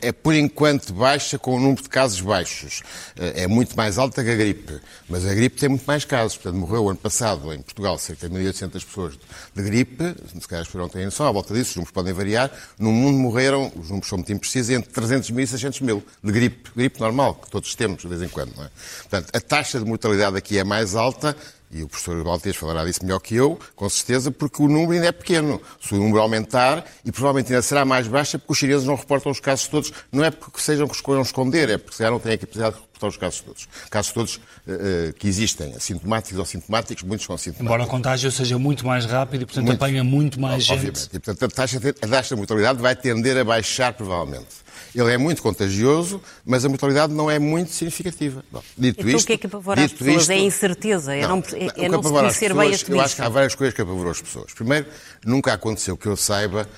é 0.00 0.12
por 0.12 0.34
enquanto 0.34 0.92
baixa 0.92 1.38
com 1.38 1.56
o 1.56 1.60
número 1.60 1.82
de 1.82 1.88
casos 1.88 2.20
baixos. 2.20 2.82
Eh, 3.16 3.44
é 3.44 3.46
muito 3.46 3.76
mais 3.76 3.98
alta 3.98 4.24
que 4.24 4.30
a 4.30 4.34
gripe, 4.34 4.80
mas 5.08 5.26
a 5.26 5.34
gripe 5.34 5.56
tem 5.56 5.68
muito 5.68 5.84
mais 5.84 6.04
casos. 6.04 6.36
Portanto, 6.36 6.58
morreu 6.58 6.88
ano 6.88 6.98
passado 6.98 7.52
em 7.52 7.60
Portugal 7.60 7.98
cerca 7.98 8.28
de 8.28 8.34
1.800 8.34 8.72
pessoas 8.84 9.18
de 9.54 9.62
gripe, 9.62 10.14
se 10.40 10.48
calhar 10.48 10.62
as 10.62 10.68
pessoas 10.68 10.82
não 10.82 10.88
têm 10.88 11.04
noção, 11.04 11.26
à 11.26 11.32
volta 11.32 11.52
disso, 11.52 11.70
os 11.70 11.76
números 11.76 11.92
podem 11.92 12.12
variar. 12.12 12.50
No 12.78 12.92
mundo 12.92 13.18
morreram, 13.18 13.70
os 13.76 13.88
números 13.88 14.08
são 14.08 14.18
muito 14.18 14.32
imprecisos, 14.32 14.70
entre 14.70 14.90
300 14.90 15.30
mil 15.30 15.44
e 15.44 15.46
600 15.46 15.80
mil 15.80 16.02
de 16.22 16.32
gripe, 16.32 16.70
gripe 16.74 17.00
normal, 17.00 17.34
que 17.34 17.50
todos 17.50 17.74
temos 17.74 18.02
de 18.02 18.08
vez 18.08 18.22
em 18.22 18.28
quando. 18.28 18.52
É? 18.62 18.70
Portanto, 19.00 19.30
a 19.32 19.40
taxa 19.40 19.78
de 19.78 19.84
mortalidade 19.84 20.36
aqui 20.36 20.58
é 20.58 20.64
mais 20.64 20.94
alta, 20.94 21.36
e 21.70 21.82
o 21.82 21.88
professor 21.88 22.22
Baltês 22.24 22.56
falará 22.56 22.84
disso 22.84 23.00
melhor 23.02 23.20
que 23.20 23.34
eu, 23.34 23.58
com 23.76 23.88
certeza, 23.88 24.30
porque 24.30 24.62
o 24.62 24.68
número 24.68 24.92
ainda 24.92 25.06
é 25.06 25.12
pequeno. 25.12 25.60
Se 25.80 25.94
o 25.94 25.98
número 25.98 26.20
aumentar, 26.20 26.84
e 27.04 27.12
provavelmente 27.12 27.52
ainda 27.52 27.62
será 27.62 27.84
mais 27.84 28.08
baixa, 28.08 28.38
porque 28.38 28.52
os 28.52 28.58
chineses 28.58 28.86
não 28.86 28.94
reportam 28.94 29.30
os 29.30 29.40
casos 29.40 29.66
todos, 29.66 29.92
não 30.10 30.24
é 30.24 30.30
porque 30.30 30.60
sejam 30.60 30.88
que 30.88 30.94
escolham 30.94 31.22
esconder, 31.22 31.68
é 31.68 31.78
porque 31.78 31.96
se 31.96 32.08
não 32.08 32.18
têm 32.18 32.32
a 32.32 32.38
capacidade 32.38 32.76
de 32.76 32.80
reportar 32.80 33.08
os 33.10 33.16
casos 33.16 33.40
todos. 33.40 33.68
Casos 33.90 34.12
todos 34.12 34.36
uh, 34.36 35.12
que 35.18 35.28
existem, 35.28 35.74
assintomáticos 35.74 36.38
ou 36.38 36.44
sintomáticos, 36.44 37.02
muitos 37.04 37.26
são 37.26 37.34
assintomáticos. 37.34 37.66
Embora 37.66 37.84
a 37.84 37.86
contágio 37.86 38.30
seja 38.32 38.58
muito 38.58 38.86
mais 38.86 39.04
rápida 39.04 39.42
e, 39.42 39.46
portanto, 39.46 39.66
muito, 39.66 39.76
apanha 39.76 40.02
muito 40.02 40.40
mais 40.40 40.68
obviamente. 40.68 41.00
gente. 41.00 41.16
E, 41.16 41.18
portanto, 41.18 41.44
a 41.44 41.54
taxa, 41.54 41.78
a 42.02 42.06
taxa 42.06 42.34
de 42.34 42.38
mortalidade 42.40 42.80
vai 42.80 42.96
tender 42.96 43.36
a 43.36 43.44
baixar, 43.44 43.92
provavelmente. 43.92 44.67
Ele 45.00 45.12
é 45.12 45.18
muito 45.18 45.40
contagioso, 45.42 46.20
mas 46.44 46.64
a 46.64 46.68
mortalidade 46.68 47.12
não 47.12 47.30
é 47.30 47.38
muito 47.38 47.72
significativa. 47.72 48.44
Bom, 48.50 48.62
dito 48.76 49.00
então, 49.00 49.16
isto, 49.16 49.24
o 49.24 49.26
que 49.28 49.32
é 49.34 49.38
que 49.38 49.46
apavora 49.46 49.84
as 49.84 49.92
pessoas? 49.92 50.22
Isto, 50.22 50.30
é 50.30 50.34
a 50.34 50.38
incerteza, 50.38 51.14
é 51.14 51.22
não, 51.22 51.36
não, 51.36 51.44
é, 51.76 51.88
não 51.88 52.02
se 52.02 52.10
conhecer 52.10 52.54
bem 52.54 52.74
as 52.74 52.88
Eu 52.88 53.00
acho 53.00 53.14
que 53.14 53.22
há 53.22 53.28
várias 53.28 53.54
coisas 53.54 53.74
que 53.74 53.80
apavoram 53.80 54.10
as 54.10 54.20
pessoas. 54.20 54.52
Primeiro, 54.52 54.86
nunca 55.24 55.52
aconteceu 55.52 55.96
que 55.96 56.06
eu 56.06 56.16
saiba, 56.16 56.68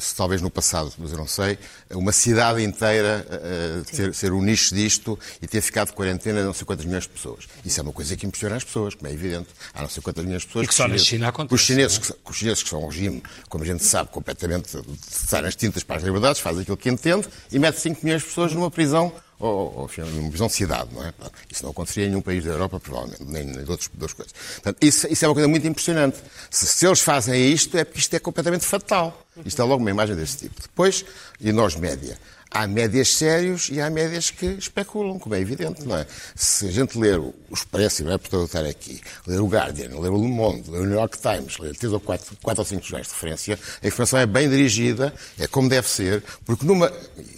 se 0.00 0.14
talvez 0.14 0.42
no 0.42 0.50
passado, 0.50 0.92
mas 0.98 1.12
eu 1.12 1.18
não 1.18 1.26
sei, 1.26 1.58
uma 1.90 2.12
cidade 2.12 2.62
inteira 2.62 3.24
uh, 3.28 3.94
ser, 3.94 4.14
ser, 4.14 4.32
um 4.32 4.42
nicho 4.42 4.74
disto 4.74 5.18
e 5.40 5.46
ter 5.46 5.60
ficado 5.60 5.88
de 5.88 5.94
quarentena 5.94 6.40
de 6.40 6.46
não 6.46 6.52
sei 6.52 6.66
quantas 6.66 6.84
milhões 6.84 7.04
de 7.04 7.10
pessoas. 7.10 7.46
Isso 7.64 7.78
é 7.78 7.82
uma 7.82 7.92
coisa 7.92 8.16
que 8.16 8.26
impressiona 8.26 8.56
as 8.56 8.64
pessoas, 8.64 8.94
como 8.94 9.08
é 9.08 9.12
evidente. 9.12 9.48
Há 9.72 9.82
não 9.82 9.88
sei 9.88 10.02
quantas 10.02 10.24
milhões 10.24 10.42
de 10.42 10.48
pessoas. 10.48 10.64
E 10.64 10.68
que, 10.68 10.74
só 10.74 10.88
na 10.88 10.98
China 10.98 11.28
acontece. 11.28 11.54
Os 11.54 11.60
chineses, 11.60 11.98
que, 11.98 12.14
os 12.28 12.36
chineses 12.36 12.62
que 12.62 12.68
são 12.68 12.82
um 12.82 12.88
regime, 12.88 13.22
como 13.48 13.62
a 13.62 13.66
gente 13.66 13.84
sabe, 13.84 14.10
completamente 14.10 14.68
sai 15.08 15.42
nas 15.42 15.54
tintas 15.54 15.84
para 15.84 15.96
as 15.96 16.02
liberdades, 16.02 16.40
faz 16.40 16.58
aquilo 16.58 16.76
que 16.76 16.90
entende 16.90 17.28
e 17.50 17.58
mete 17.58 17.78
5 17.78 18.00
milhões 18.02 18.22
de 18.22 18.28
pessoas 18.28 18.52
numa 18.52 18.70
prisão 18.70 19.12
ou, 19.42 19.74
ou 19.76 19.86
de 19.88 20.52
cidade, 20.52 20.88
não 20.94 21.04
é? 21.04 21.12
Isso 21.50 21.64
não 21.64 21.72
aconteceria 21.72 22.06
em 22.06 22.10
nenhum 22.10 22.22
país 22.22 22.44
da 22.44 22.52
Europa, 22.52 22.78
provavelmente, 22.78 23.24
nem 23.24 23.42
em 23.42 23.58
outras 23.68 23.90
duas 23.92 24.12
coisas. 24.12 24.32
Portanto, 24.32 24.78
isso, 24.80 25.06
isso, 25.10 25.24
é 25.24 25.28
uma 25.28 25.34
coisa 25.34 25.48
muito 25.48 25.66
impressionante. 25.66 26.16
Se, 26.48 26.64
se, 26.64 26.86
eles 26.86 27.00
fazem 27.00 27.52
isto, 27.52 27.76
é 27.76 27.84
porque 27.84 27.98
isto 27.98 28.14
é 28.14 28.20
completamente 28.20 28.64
fatal. 28.64 29.26
Isto 29.44 29.60
é 29.60 29.64
logo 29.64 29.82
uma 29.82 29.90
imagem 29.90 30.14
desse 30.14 30.36
tipo. 30.36 30.62
Depois, 30.62 31.04
e 31.40 31.50
nós, 31.50 31.74
média, 31.74 32.16
há 32.52 32.66
médias 32.66 33.08
sérios 33.08 33.68
e 33.70 33.80
há 33.80 33.88
médias 33.88 34.30
que 34.30 34.46
especulam, 34.46 35.18
como 35.18 35.34
é 35.34 35.40
evidente, 35.40 35.84
não 35.84 35.96
é? 35.96 36.06
Se 36.34 36.68
a 36.68 36.70
gente 36.70 36.98
ler 36.98 37.18
o 37.18 37.34
Expresso, 37.52 38.04
não 38.04 38.12
é 38.12 38.18
por 38.18 38.44
estar 38.44 38.64
aqui, 38.64 39.00
ler 39.26 39.40
o 39.40 39.46
Guardian, 39.46 39.88
ler 39.98 40.10
o 40.10 40.16
Le 40.16 40.28
Monde, 40.28 40.70
ler 40.70 40.80
o 40.80 40.84
New 40.84 40.94
York 40.94 41.18
Times, 41.18 41.58
ler 41.58 41.74
três 41.76 41.92
ou 41.92 42.00
quatro, 42.00 42.36
quatro 42.42 42.60
ou 42.60 42.66
cinco 42.66 42.82
jornais 42.82 43.06
de 43.06 43.14
referência, 43.14 43.58
a 43.82 43.86
informação 43.86 44.18
é 44.18 44.26
bem 44.26 44.48
dirigida, 44.48 45.12
é 45.38 45.46
como 45.46 45.68
deve 45.68 45.88
ser, 45.88 46.22
porque 46.44 46.66
numa, 46.66 46.86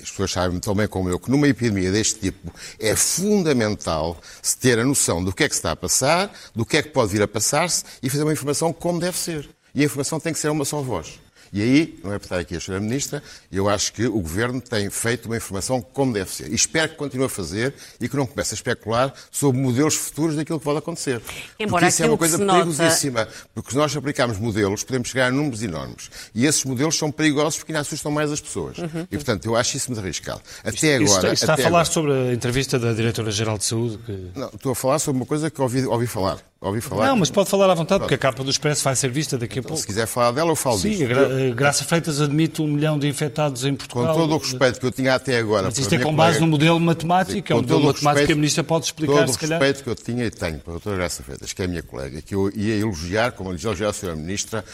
as 0.02 0.10
pessoas 0.10 0.32
sabem 0.32 0.58
tão 0.58 0.74
bem 0.74 0.88
como 0.88 1.08
eu, 1.08 1.18
que 1.18 1.30
numa 1.30 1.48
epidemia 1.48 1.92
deste 1.92 2.20
tipo 2.20 2.52
é 2.78 2.96
fundamental 2.96 4.20
se 4.42 4.56
ter 4.56 4.78
a 4.78 4.84
noção 4.84 5.22
do 5.22 5.32
que 5.32 5.44
é 5.44 5.48
que 5.48 5.54
está 5.54 5.72
a 5.72 5.76
passar, 5.76 6.32
do 6.54 6.66
que 6.66 6.76
é 6.76 6.82
que 6.82 6.90
pode 6.90 7.12
vir 7.12 7.22
a 7.22 7.28
passar-se 7.28 7.84
e 8.02 8.10
fazer 8.10 8.22
uma 8.22 8.32
informação 8.32 8.72
como 8.72 9.00
deve 9.00 9.16
ser. 9.16 9.48
E 9.74 9.82
a 9.82 9.84
informação 9.84 10.20
tem 10.20 10.32
que 10.32 10.38
ser 10.38 10.48
uma 10.50 10.64
só 10.64 10.80
voz. 10.80 11.23
E 11.54 11.62
aí, 11.62 12.00
não 12.02 12.12
é 12.12 12.18
para 12.18 12.26
estar 12.26 12.38
aqui 12.40 12.56
a 12.56 12.58
Sra. 12.58 12.80
Ministra, 12.80 13.22
eu 13.52 13.68
acho 13.68 13.92
que 13.92 14.06
o 14.06 14.20
Governo 14.20 14.60
tem 14.60 14.90
feito 14.90 15.26
uma 15.26 15.36
informação 15.36 15.80
como 15.80 16.12
deve 16.12 16.28
ser. 16.28 16.50
E 16.50 16.54
espero 16.56 16.88
que 16.88 16.96
continue 16.96 17.26
a 17.26 17.28
fazer 17.28 17.72
e 18.00 18.08
que 18.08 18.16
não 18.16 18.26
comece 18.26 18.54
a 18.54 18.56
especular 18.56 19.14
sobre 19.30 19.60
modelos 19.60 19.94
futuros 19.94 20.34
daquilo 20.34 20.58
que 20.58 20.64
pode 20.64 20.78
acontecer. 20.78 21.22
Embora 21.60 21.82
porque 21.82 21.86
isso 21.86 22.02
é 22.02 22.08
uma 22.08 22.18
coisa 22.18 22.38
perigosíssima. 22.38 23.20
Nota... 23.20 23.32
Porque 23.54 23.70
se 23.70 23.76
nós 23.76 23.96
aplicarmos 23.96 24.36
modelos, 24.36 24.82
podemos 24.82 25.08
chegar 25.08 25.28
a 25.28 25.30
números 25.30 25.62
enormes. 25.62 26.10
E 26.34 26.44
esses 26.44 26.64
modelos 26.64 26.98
são 26.98 27.12
perigosos 27.12 27.60
porque 27.60 27.70
ainda 27.70 27.82
assustam 27.82 28.10
mais 28.10 28.32
as 28.32 28.40
pessoas. 28.40 28.76
Uhum. 28.78 29.06
E, 29.08 29.16
portanto, 29.16 29.46
eu 29.46 29.54
acho 29.54 29.76
isso 29.76 29.92
muito 29.92 30.02
arriscado. 30.02 30.42
Até 30.64 31.00
isto, 31.00 31.12
agora... 31.12 31.32
Isto 31.34 31.42
está 31.44 31.54
a 31.54 31.56
falar 31.56 31.68
agora... 31.68 31.84
sobre 31.84 32.12
a 32.12 32.34
entrevista 32.34 32.80
da 32.80 32.92
Diretora-Geral 32.92 33.58
de 33.58 33.64
Saúde? 33.64 33.98
Que... 33.98 34.30
Não, 34.34 34.48
estou 34.48 34.72
a 34.72 34.74
falar 34.74 34.98
sobre 34.98 35.20
uma 35.20 35.26
coisa 35.26 35.48
que 35.48 35.62
ouvi, 35.62 35.86
ouvi 35.86 36.08
falar. 36.08 36.38
Ouvi 36.64 36.80
falar. 36.80 37.08
Não, 37.08 37.16
mas 37.16 37.30
pode 37.30 37.50
falar 37.50 37.68
à 37.68 37.74
vontade, 37.74 38.00
porque 38.00 38.14
a 38.14 38.18
capa 38.18 38.42
do 38.42 38.50
Expresso 38.50 38.82
vai 38.82 38.96
ser 38.96 39.10
vista 39.10 39.36
daqui 39.36 39.58
a 39.58 39.60
então, 39.60 39.68
pouco. 39.68 39.82
Se 39.82 39.86
quiser 39.86 40.06
falar 40.06 40.30
dela, 40.30 40.50
eu 40.50 40.56
falo 40.56 40.78
Sim, 40.78 40.88
disso. 40.88 41.02
Sim, 41.02 41.08
Gra 41.08 41.50
Graça 41.54 41.84
Freitas 41.84 42.22
admite 42.22 42.62
um 42.62 42.66
milhão 42.66 42.98
de 42.98 43.06
infectados 43.06 43.66
em 43.66 43.74
Portugal. 43.74 44.14
Com 44.14 44.20
todo 44.20 44.34
o 44.34 44.38
respeito 44.38 44.80
que 44.80 44.86
eu 44.86 44.90
tinha 44.90 45.14
até 45.14 45.36
agora. 45.36 45.64
Mas 45.64 45.76
isto 45.76 45.94
é 45.94 45.98
com 45.98 46.16
base 46.16 46.38
colega... 46.38 46.40
no 46.40 46.46
modelo 46.46 46.80
matemático, 46.80 47.52
é 47.52 47.54
um 47.54 47.58
modelo 47.60 47.84
matemático 47.84 48.26
que 48.26 48.32
a 48.32 48.36
Ministra 48.36 48.64
pode 48.64 48.86
explicar, 48.86 49.12
todo 49.12 49.32
se 49.32 49.38
calhar. 49.38 49.60
o 49.60 49.62
respeito 49.62 49.84
que 49.84 49.90
eu 49.90 49.94
tinha 49.94 50.24
e 50.24 50.30
tenho 50.30 50.58
para 50.58 50.70
a 50.70 50.72
doutora 50.72 50.96
Graça 50.96 51.22
Freitas, 51.22 51.52
que 51.52 51.60
é 51.60 51.64
a 51.66 51.68
minha 51.68 51.82
colega, 51.82 52.22
que 52.22 52.34
eu 52.34 52.50
ia 52.54 52.76
elogiar, 52.76 53.32
como 53.32 53.50
elogiar 53.50 53.90
a 53.90 53.92
senhora 53.92 54.16
Ministra, 54.16 54.64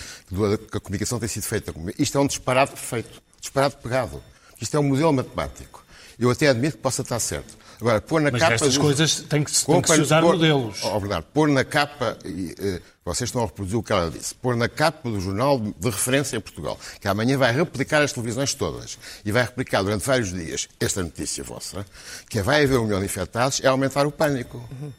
que 0.70 0.76
a 0.76 0.80
comunicação 0.80 1.18
tem 1.18 1.28
sido 1.28 1.42
feita 1.42 1.73
comigo. 1.73 2.00
Isto 2.00 2.18
é 2.18 2.20
um 2.20 2.26
disparate 2.28 2.70
perfeito, 2.70 3.20
disparate 3.40 3.76
pegado. 3.82 4.23
Isto 4.61 4.76
é 4.76 4.80
um 4.80 4.85
modelo 4.85 5.12
matemático. 5.12 5.85
Eu 6.20 6.30
até 6.30 6.47
admito 6.47 6.76
que 6.76 6.82
possa 6.82 7.02
estar 7.02 7.18
certo. 7.18 7.59
Agora, 7.80 8.00
pôr 8.00 8.20
na 8.20 8.30
Mas 8.30 8.40
capa. 8.40 8.54
estas 8.54 8.75
do... 8.75 8.80
coisas 8.80 9.20
têm 9.20 9.42
que, 9.42 9.52
têm 9.52 9.80
que 9.82 9.88
se 9.88 10.00
usar 10.00 10.20
pôr... 10.20 10.34
modelos. 10.34 10.80
Oh, 10.82 11.00
Bernardo, 11.00 11.26
pôr 11.32 11.49
na 11.49 11.64
capa. 11.64 12.18
E, 12.25 12.52
uh, 12.52 12.82
vocês 13.04 13.28
estão 13.28 13.42
a 13.42 13.46
reproduzir 13.46 13.78
o 13.78 13.82
que 13.82 13.92
ela 13.92 14.10
disse. 14.10 14.34
Pôr 14.34 14.54
na 14.54 14.68
capa 14.68 15.08
do 15.10 15.20
jornal 15.20 15.58
de 15.58 15.88
referência 15.88 16.37
em 16.37 16.40
Portugal, 16.40 16.78
que 17.00 17.08
amanhã 17.08 17.38
vai 17.38 17.52
replicar 17.52 18.02
as 18.02 18.12
televisões 18.12 18.54
todas 18.54 18.99
e 19.25 19.32
vai 19.32 19.42
replicar 19.42 19.82
durante 19.82 20.06
vários 20.06 20.32
dias 20.32 20.68
esta 20.78 21.02
notícia 21.02 21.42
vossa, 21.42 21.84
que 22.28 22.42
vai 22.42 22.64
haver 22.64 22.78
um 22.78 22.84
milhão 22.84 23.00
de 23.00 23.06
infectados, 23.06 23.60
é 23.64 23.68
aumentar 23.68 24.06
o 24.06 24.12
pânico. 24.12 24.58
Uhum. 24.70 24.92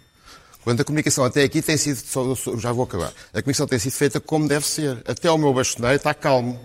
Quando 0.64 0.82
a 0.82 0.84
comunicação 0.84 1.24
até 1.26 1.44
aqui 1.44 1.62
tem 1.62 1.76
sido, 1.76 2.00
já 2.60 2.72
vou 2.72 2.84
acabar, 2.84 3.12
a 3.34 3.42
comunicação 3.42 3.68
tem 3.68 3.80
sido 3.80 3.94
feita 3.94 4.20
como 4.20 4.48
deve 4.48 4.66
ser. 4.66 5.02
Até 5.08 5.30
o 5.32 5.38
meu 5.38 5.54
bastoneiro 5.54 5.98
está 5.98 6.14
calmo, 6.14 6.60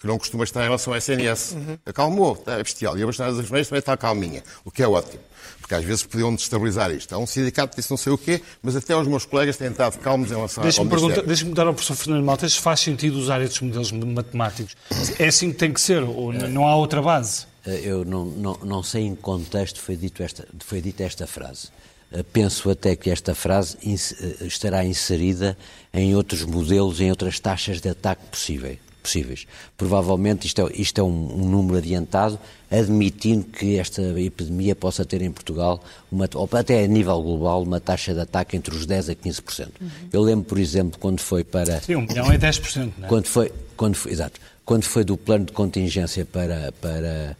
que 0.00 0.06
não 0.06 0.18
costuma 0.18 0.44
estar 0.44 0.60
em 0.62 0.64
relação 0.64 0.92
ao 0.92 0.98
SNS. 0.98 1.52
Uhum. 1.52 1.78
Acalmou, 1.86 2.32
está 2.34 2.56
bestial. 2.58 2.98
E 2.98 3.02
a 3.02 3.06
bastoneira 3.06 3.36
das 3.36 3.48
também 3.68 3.78
está 3.78 3.96
calminha, 3.96 4.42
o 4.64 4.70
que 4.70 4.82
é 4.82 4.88
ótimo. 4.88 5.22
Porque 5.60 5.74
às 5.74 5.84
vezes 5.84 6.02
podiam 6.04 6.34
destabilizar 6.34 6.90
isto. 6.90 7.12
Há 7.14 7.18
um 7.18 7.26
sindicato 7.26 7.70
que 7.70 7.76
disse 7.76 7.90
não 7.90 7.96
sei 7.96 8.12
o 8.12 8.18
quê, 8.18 8.40
mas 8.62 8.76
até 8.76 8.96
os 8.96 9.06
meus 9.06 9.24
colegas 9.24 9.56
têm 9.56 9.68
estado 9.68 9.98
calmos 9.98 10.30
em 10.30 10.34
relação 10.34 10.62
deixa-me 10.62 10.92
ao 10.92 11.00
Deixa-me 11.00 11.26
deixa 11.26 11.44
dar 11.46 11.66
ao 11.66 11.74
professor 11.74 11.96
Fernando 11.96 12.24
Maltas 12.24 12.52
se 12.52 12.60
faz 12.60 12.80
sentido 12.80 13.16
usar 13.16 13.40
estes 13.42 13.60
modelos 13.60 13.92
matemáticos. 13.92 14.76
É 15.18 15.26
assim 15.26 15.52
que 15.52 15.58
tem 15.58 15.72
que 15.72 15.80
ser, 15.80 16.02
ou 16.02 16.32
não 16.32 16.66
há 16.66 16.76
outra 16.76 17.00
base? 17.00 17.46
Eu 17.64 18.04
não, 18.04 18.26
não, 18.26 18.58
não 18.62 18.82
sei 18.82 19.02
em 19.02 19.16
que 19.16 19.22
contexto 19.22 19.80
foi, 19.80 19.96
dito 19.96 20.22
esta, 20.22 20.46
foi 20.60 20.80
dita 20.80 21.02
esta 21.02 21.26
frase. 21.26 21.68
Eh, 22.12 22.22
penso 22.22 22.70
até 22.70 22.94
que 22.94 23.10
esta 23.10 23.34
frase 23.34 23.76
eh, 23.84 24.46
estará 24.46 24.84
inserida 24.84 25.56
em 25.92 26.14
outros 26.14 26.44
modelos, 26.44 27.00
em 27.00 27.10
outras 27.10 27.40
taxas 27.40 27.80
de 27.80 27.88
ataque 27.88 28.22
possíveis. 28.30 28.78
possíveis. 29.02 29.46
Provavelmente 29.76 30.46
isto 30.46 30.66
é, 30.66 30.72
isto 30.74 31.00
é 31.00 31.02
um, 31.02 31.42
um, 31.42 31.48
número 31.48 31.78
adiantado, 31.78 32.38
admitindo 32.70 33.44
que 33.44 33.78
esta 33.78 34.02
epidemia 34.20 34.74
possa 34.74 35.04
ter 35.04 35.22
em 35.22 35.30
Portugal, 35.30 35.82
uma, 36.10 36.28
ou 36.34 36.48
até 36.52 36.84
a 36.84 36.86
nível 36.86 37.20
global, 37.22 37.62
uma 37.62 37.80
taxa 37.80 38.12
de 38.14 38.20
ataque 38.20 38.56
entre 38.56 38.74
os 38.74 38.86
10% 38.86 39.10
a 39.10 39.14
15%. 39.14 39.68
Uhum. 39.80 39.88
Eu 40.12 40.22
lembro, 40.22 40.44
por 40.44 40.58
exemplo, 40.58 40.98
quando 40.98 41.20
foi 41.20 41.44
para... 41.44 41.80
Sim, 41.80 41.96
um 41.96 42.02
milhão 42.02 42.30
é 42.30 42.38
10%, 42.38 42.92
não 42.98 43.06
é? 43.06 43.08
Quando 43.08 43.26
foi, 43.26 43.52
quando 43.76 43.94
foi, 43.94 44.12
exato. 44.12 44.40
Quando 44.64 44.84
foi 44.84 45.04
do 45.04 45.16
plano 45.16 45.44
de 45.44 45.52
contingência 45.52 46.24
para... 46.24 46.72
para 46.80 47.36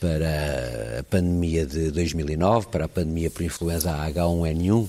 para 0.00 1.00
a 1.00 1.02
pandemia 1.04 1.66
de 1.66 1.90
2009, 1.90 2.68
para 2.68 2.86
a 2.86 2.88
pandemia 2.88 3.30
por 3.30 3.42
influenza 3.42 3.90
H1N1, 3.92 4.88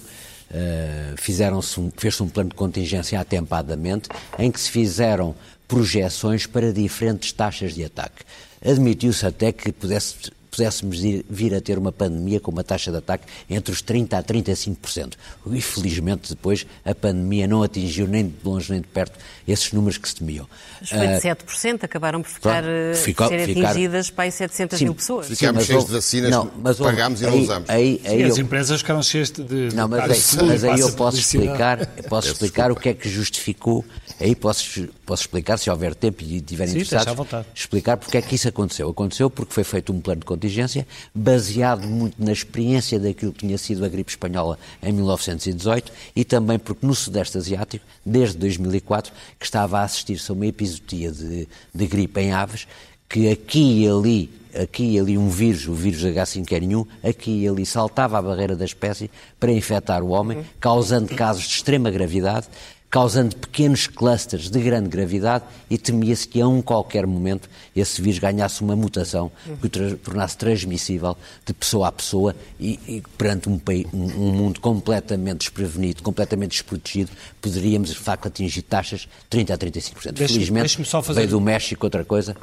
Uh, 0.52 1.16
fizeram-se 1.16 1.80
um, 1.80 1.90
fez-se 1.96 2.22
um 2.22 2.28
plano 2.28 2.50
de 2.50 2.56
contingência 2.58 3.18
atempadamente, 3.18 4.10
em 4.38 4.52
que 4.52 4.60
se 4.60 4.70
fizeram 4.70 5.34
projeções 5.66 6.46
para 6.46 6.74
diferentes 6.74 7.32
taxas 7.32 7.74
de 7.74 7.86
ataque. 7.86 8.26
Admitiu-se 8.62 9.26
até 9.26 9.54
que 9.54 9.72
pudesse 9.72 10.30
pudéssemos 10.52 11.00
vir 11.30 11.56
a 11.56 11.62
ter 11.62 11.78
uma 11.78 11.94
pandemia 11.94 12.40
com 12.42 12.52
uma 12.52 12.64
taxa 12.64 12.92
de 12.92 12.98
ataque 12.98 13.24
entre 13.50 13.72
os 13.72 13.82
30% 13.82 14.14
a 14.14 14.22
35%. 14.22 15.14
E 15.50 15.62
felizmente 15.62 16.30
depois 16.30 16.68
a 16.84 16.94
pandemia 16.94 17.48
não 17.48 17.64
atingiu 17.64 18.06
nem 18.06 18.28
de 18.28 18.36
longe 18.44 18.70
nem 18.70 18.82
de 18.82 18.88
perto 18.88 19.18
esses 19.48 19.72
números 19.72 19.98
que 19.98 20.10
se 20.10 20.16
temiam. 20.16 20.48
Os 20.82 20.90
27% 20.90 21.82
uh, 21.82 21.86
acabaram 21.86 22.22
por 22.22 22.30
ficar, 22.30 22.64
eh, 22.66 22.94
ficou, 22.96 23.28
serem 23.30 23.56
ficar, 23.56 23.70
atingidas 23.70 24.10
para 24.10 24.26
aí 24.26 24.32
700 24.32 24.78
sim, 24.78 24.86
mil 24.86 24.96
pessoas. 24.96 25.28
Ficámos 25.28 25.66
cheios 25.66 25.86
de 25.86 25.92
vacinas, 25.92 26.32
não, 26.32 26.52
mas, 26.62 26.78
pagámos 26.78 27.22
e 27.22 27.26
não 27.26 27.40
usamos. 27.40 27.70
Aí, 27.70 28.02
aí, 28.04 28.18
sim, 28.18 28.24
as 28.24 28.38
empresas 28.38 28.82
ficaram 28.82 29.02
cheias 29.02 29.32
de... 29.32 29.74
Não, 29.74 29.88
mas, 29.88 30.38
aí, 30.38 30.46
mas 30.48 30.64
aí 30.64 30.80
eu 30.80 30.92
posso 30.94 31.18
explicar, 31.18 31.86
posso 32.10 32.28
explicar 32.30 32.72
o 32.72 32.76
que 32.76 32.90
é 32.90 32.94
que 32.94 33.10
justificou, 33.10 33.86
aí 34.20 34.36
posso, 34.36 34.90
posso 35.06 35.24
explicar, 35.24 35.58
se 35.58 35.70
houver 35.70 35.96
tempo 35.96 36.24
e 36.24 36.38
estiverem 36.38 36.74
interessados, 36.74 37.28
explicar 37.56 37.98
porque 37.98 38.18
é 38.18 38.22
que 38.22 38.36
isso 38.36 38.48
aconteceu. 38.48 38.90
Aconteceu 38.90 39.30
porque 39.30 39.54
foi 39.54 39.64
feito 39.64 39.94
um 39.94 40.02
plano 40.02 40.20
de 40.20 40.26
contingência, 40.42 40.88
baseado 41.14 41.88
muito 41.88 42.16
na 42.24 42.32
experiência 42.32 43.00
daquilo 43.00 43.32
que 43.32 43.46
tinha 43.46 43.58
sido 43.58 43.86
a 43.86 43.88
gripe 43.88 44.10
espanhola 44.10 44.58
em 44.82 44.92
1918 44.92 45.92
e 46.16 46.24
também 46.24 46.58
porque 46.58 46.86
no 46.86 46.96
Sudeste 46.96 47.38
Asiático, 47.38 47.86
desde 48.04 48.38
2004, 48.38 49.14
que 49.40 49.46
estava 49.46 49.80
a 49.80 49.84
assistir-se 49.84 50.32
a 50.32 50.34
uma 50.34 50.48
episodia 50.48 51.12
de, 51.12 51.48
de 51.74 51.88
gripe 51.88 52.20
em 52.20 52.32
aves, 52.32 52.68
que 53.08 53.30
aqui 53.30 53.84
e 53.84 53.88
ali 53.88 54.42
aqui 54.54 54.84
e 54.84 55.00
ali 55.00 55.18
um 55.18 55.30
vírus, 55.30 55.66
o 55.66 55.74
vírus 55.74 56.04
H5N1, 56.04 56.86
aqui 57.02 57.44
e 57.44 57.48
ali 57.48 57.66
saltava 57.66 58.18
a 58.18 58.22
barreira 58.22 58.54
da 58.54 58.66
espécie 58.66 59.10
para 59.40 59.50
infectar 59.52 60.04
o 60.04 60.10
homem, 60.10 60.44
causando 60.60 61.16
casos 61.16 61.44
de 61.44 61.54
extrema 61.54 61.90
gravidade 61.90 62.48
causando 62.92 63.38
pequenos 63.38 63.88
clusters 63.88 64.50
de 64.50 64.60
grande 64.60 64.90
gravidade 64.90 65.46
e 65.70 65.78
temia-se 65.78 66.28
que 66.28 66.42
a 66.42 66.48
um 66.48 66.62
qualquer 66.62 67.08
momento 67.08 67.50
esse 67.74 68.02
vírus 68.02 68.20
ganhasse 68.20 68.62
uma 68.62 68.76
mutação 68.76 69.32
que 69.62 69.68
o 69.68 69.70
tra 69.70 69.96
tornasse 69.96 70.38
transmissível 70.38 71.18
de 71.46 71.54
pessoa 71.54 71.88
a 71.88 71.92
pessoa 71.92 72.36
e, 72.60 72.78
e 72.86 73.04
perante 73.18 73.48
um, 73.48 73.60
um, 73.94 73.98
um, 73.98 74.32
mundo 74.34 74.60
completamente 74.60 75.40
desprevenido, 75.40 76.04
completamente 76.04 76.52
desprotegido, 76.52 77.12
poderíamos 77.42 77.90
de 77.90 77.96
facto 77.96 78.28
atingir 78.28 78.62
taxas 78.64 79.02
de 79.02 79.08
30 79.30 79.54
a 79.54 79.58
35%. 79.58 80.12
Deixe, 80.12 80.34
Felizmente 80.34 80.84
só 80.84 81.02
fazer... 81.02 81.22
veio 81.22 81.32
do 81.32 81.40
México 81.40 81.86
outra 81.86 82.04
coisa. 82.04 82.36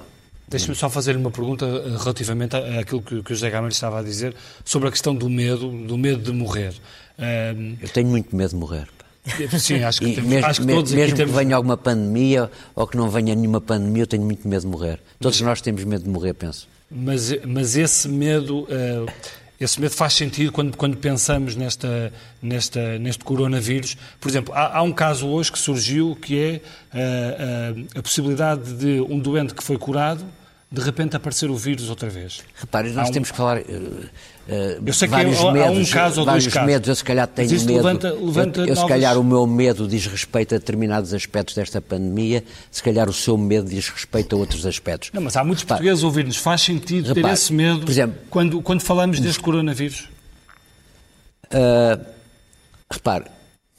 Deixe-me 0.48 0.74
só 0.74 0.88
fazer 0.88 1.14
uma 1.14 1.30
pergunta 1.30 1.66
eh, 1.66 1.96
relativamente 1.98 2.56
àquilo 2.56 3.02
que, 3.02 3.22
que 3.22 3.32
o 3.32 3.34
José 3.34 3.50
Gamer 3.50 3.70
estava 3.70 4.00
a 4.00 4.02
dizer 4.02 4.34
sobre 4.64 4.88
a 4.88 4.90
questão 4.90 5.14
do 5.14 5.28
medo, 5.28 5.70
do 5.70 5.98
medo 5.98 6.22
de 6.22 6.32
morrer. 6.32 6.72
Um... 7.18 7.76
Eu 7.82 7.88
tenho 7.90 8.08
muito 8.08 8.34
medo 8.34 8.50
de 8.50 8.56
morrer. 8.56 8.88
Sim, 9.58 9.82
acho 9.82 10.00
que, 10.00 10.14
temos, 10.14 10.30
mesmo, 10.30 10.46
acho 10.46 10.60
que 10.60 10.66
todos 10.66 10.92
mesmo 10.92 11.16
temos... 11.16 11.32
que 11.32 11.38
venha 11.38 11.56
alguma 11.56 11.76
pandemia 11.76 12.50
ou 12.74 12.86
que 12.86 12.96
não 12.96 13.08
venha 13.08 13.34
nenhuma 13.34 13.60
pandemia, 13.60 14.02
eu 14.02 14.06
tenho 14.06 14.22
muito 14.22 14.46
medo 14.46 14.62
de 14.62 14.66
morrer. 14.66 15.00
Todos 15.20 15.40
nós 15.40 15.60
temos 15.60 15.84
medo 15.84 16.04
de 16.04 16.10
morrer, 16.10 16.34
penso. 16.34 16.68
Mas, 16.90 17.34
mas 17.44 17.76
esse 17.76 18.08
medo, 18.08 18.60
uh, 18.60 19.10
esse 19.60 19.80
medo 19.80 19.94
faz 19.94 20.14
sentido 20.14 20.50
quando, 20.52 20.76
quando 20.76 20.96
pensamos 20.96 21.54
nesta, 21.54 22.12
nesta, 22.42 22.98
neste 22.98 23.24
coronavírus. 23.24 23.96
Por 24.20 24.28
exemplo, 24.28 24.54
há, 24.54 24.78
há 24.78 24.82
um 24.82 24.92
caso 24.92 25.26
hoje 25.28 25.52
que 25.52 25.58
surgiu 25.58 26.16
que 26.16 26.38
é 26.38 26.60
uh, 26.94 27.80
uh, 27.80 27.86
a 27.98 28.02
possibilidade 28.02 28.72
de 28.74 29.00
um 29.02 29.18
doente 29.18 29.54
que 29.54 29.62
foi 29.62 29.76
curado 29.76 30.24
de 30.70 30.82
repente 30.82 31.16
aparecer 31.16 31.50
o 31.50 31.56
vírus 31.56 31.88
outra 31.88 32.10
vez. 32.10 32.42
Repare, 32.54 32.90
nós 32.90 33.08
um... 33.08 33.12
temos 33.12 33.30
que 33.30 33.36
falar. 33.36 33.62
Uh, 34.48 34.82
eu 34.86 34.94
sei 34.94 35.06
que 35.06 35.12
vários 35.12 35.38
há, 35.38 35.52
medos, 35.52 35.68
há 35.68 35.70
um 35.72 35.84
caso 35.84 36.20
ou 36.20 36.26
dois 36.26 36.46
casos. 36.46 36.66
medos, 36.66 36.88
eu 36.88 36.94
se 36.94 37.04
calhar 37.04 37.26
tenho 37.26 37.50
medo. 37.50 37.74
Levanta, 37.74 38.12
levanta 38.14 38.60
eu, 38.60 38.64
eu 38.64 38.68
novos... 38.68 38.80
se 38.80 38.88
calhar 38.88 39.18
o 39.18 39.22
meu 39.22 39.46
medo 39.46 39.86
diz 39.86 40.06
respeito 40.06 40.54
a 40.54 40.58
determinados 40.58 41.12
aspectos 41.12 41.54
desta 41.54 41.82
pandemia, 41.82 42.42
se 42.70 42.82
calhar 42.82 43.10
o 43.10 43.12
seu 43.12 43.36
medo 43.36 43.68
diz 43.68 43.90
respeito 43.90 44.34
a 44.34 44.38
outros 44.38 44.64
aspectos. 44.64 45.10
Não, 45.12 45.20
mas 45.20 45.36
há 45.36 45.44
muitos 45.44 45.64
repare, 45.64 45.80
portugueses 45.80 46.02
a 46.02 46.06
ouvir-nos. 46.06 46.36
Faz 46.38 46.62
sentido 46.62 47.08
repare, 47.08 47.26
ter 47.26 47.32
esse 47.34 47.52
medo 47.52 47.80
por 47.80 47.90
exemplo, 47.90 48.16
quando, 48.30 48.62
quando 48.62 48.80
falamos 48.80 49.20
deste 49.20 49.40
coronavírus? 49.40 50.08
Uh, 51.52 52.02
repare, 52.90 53.26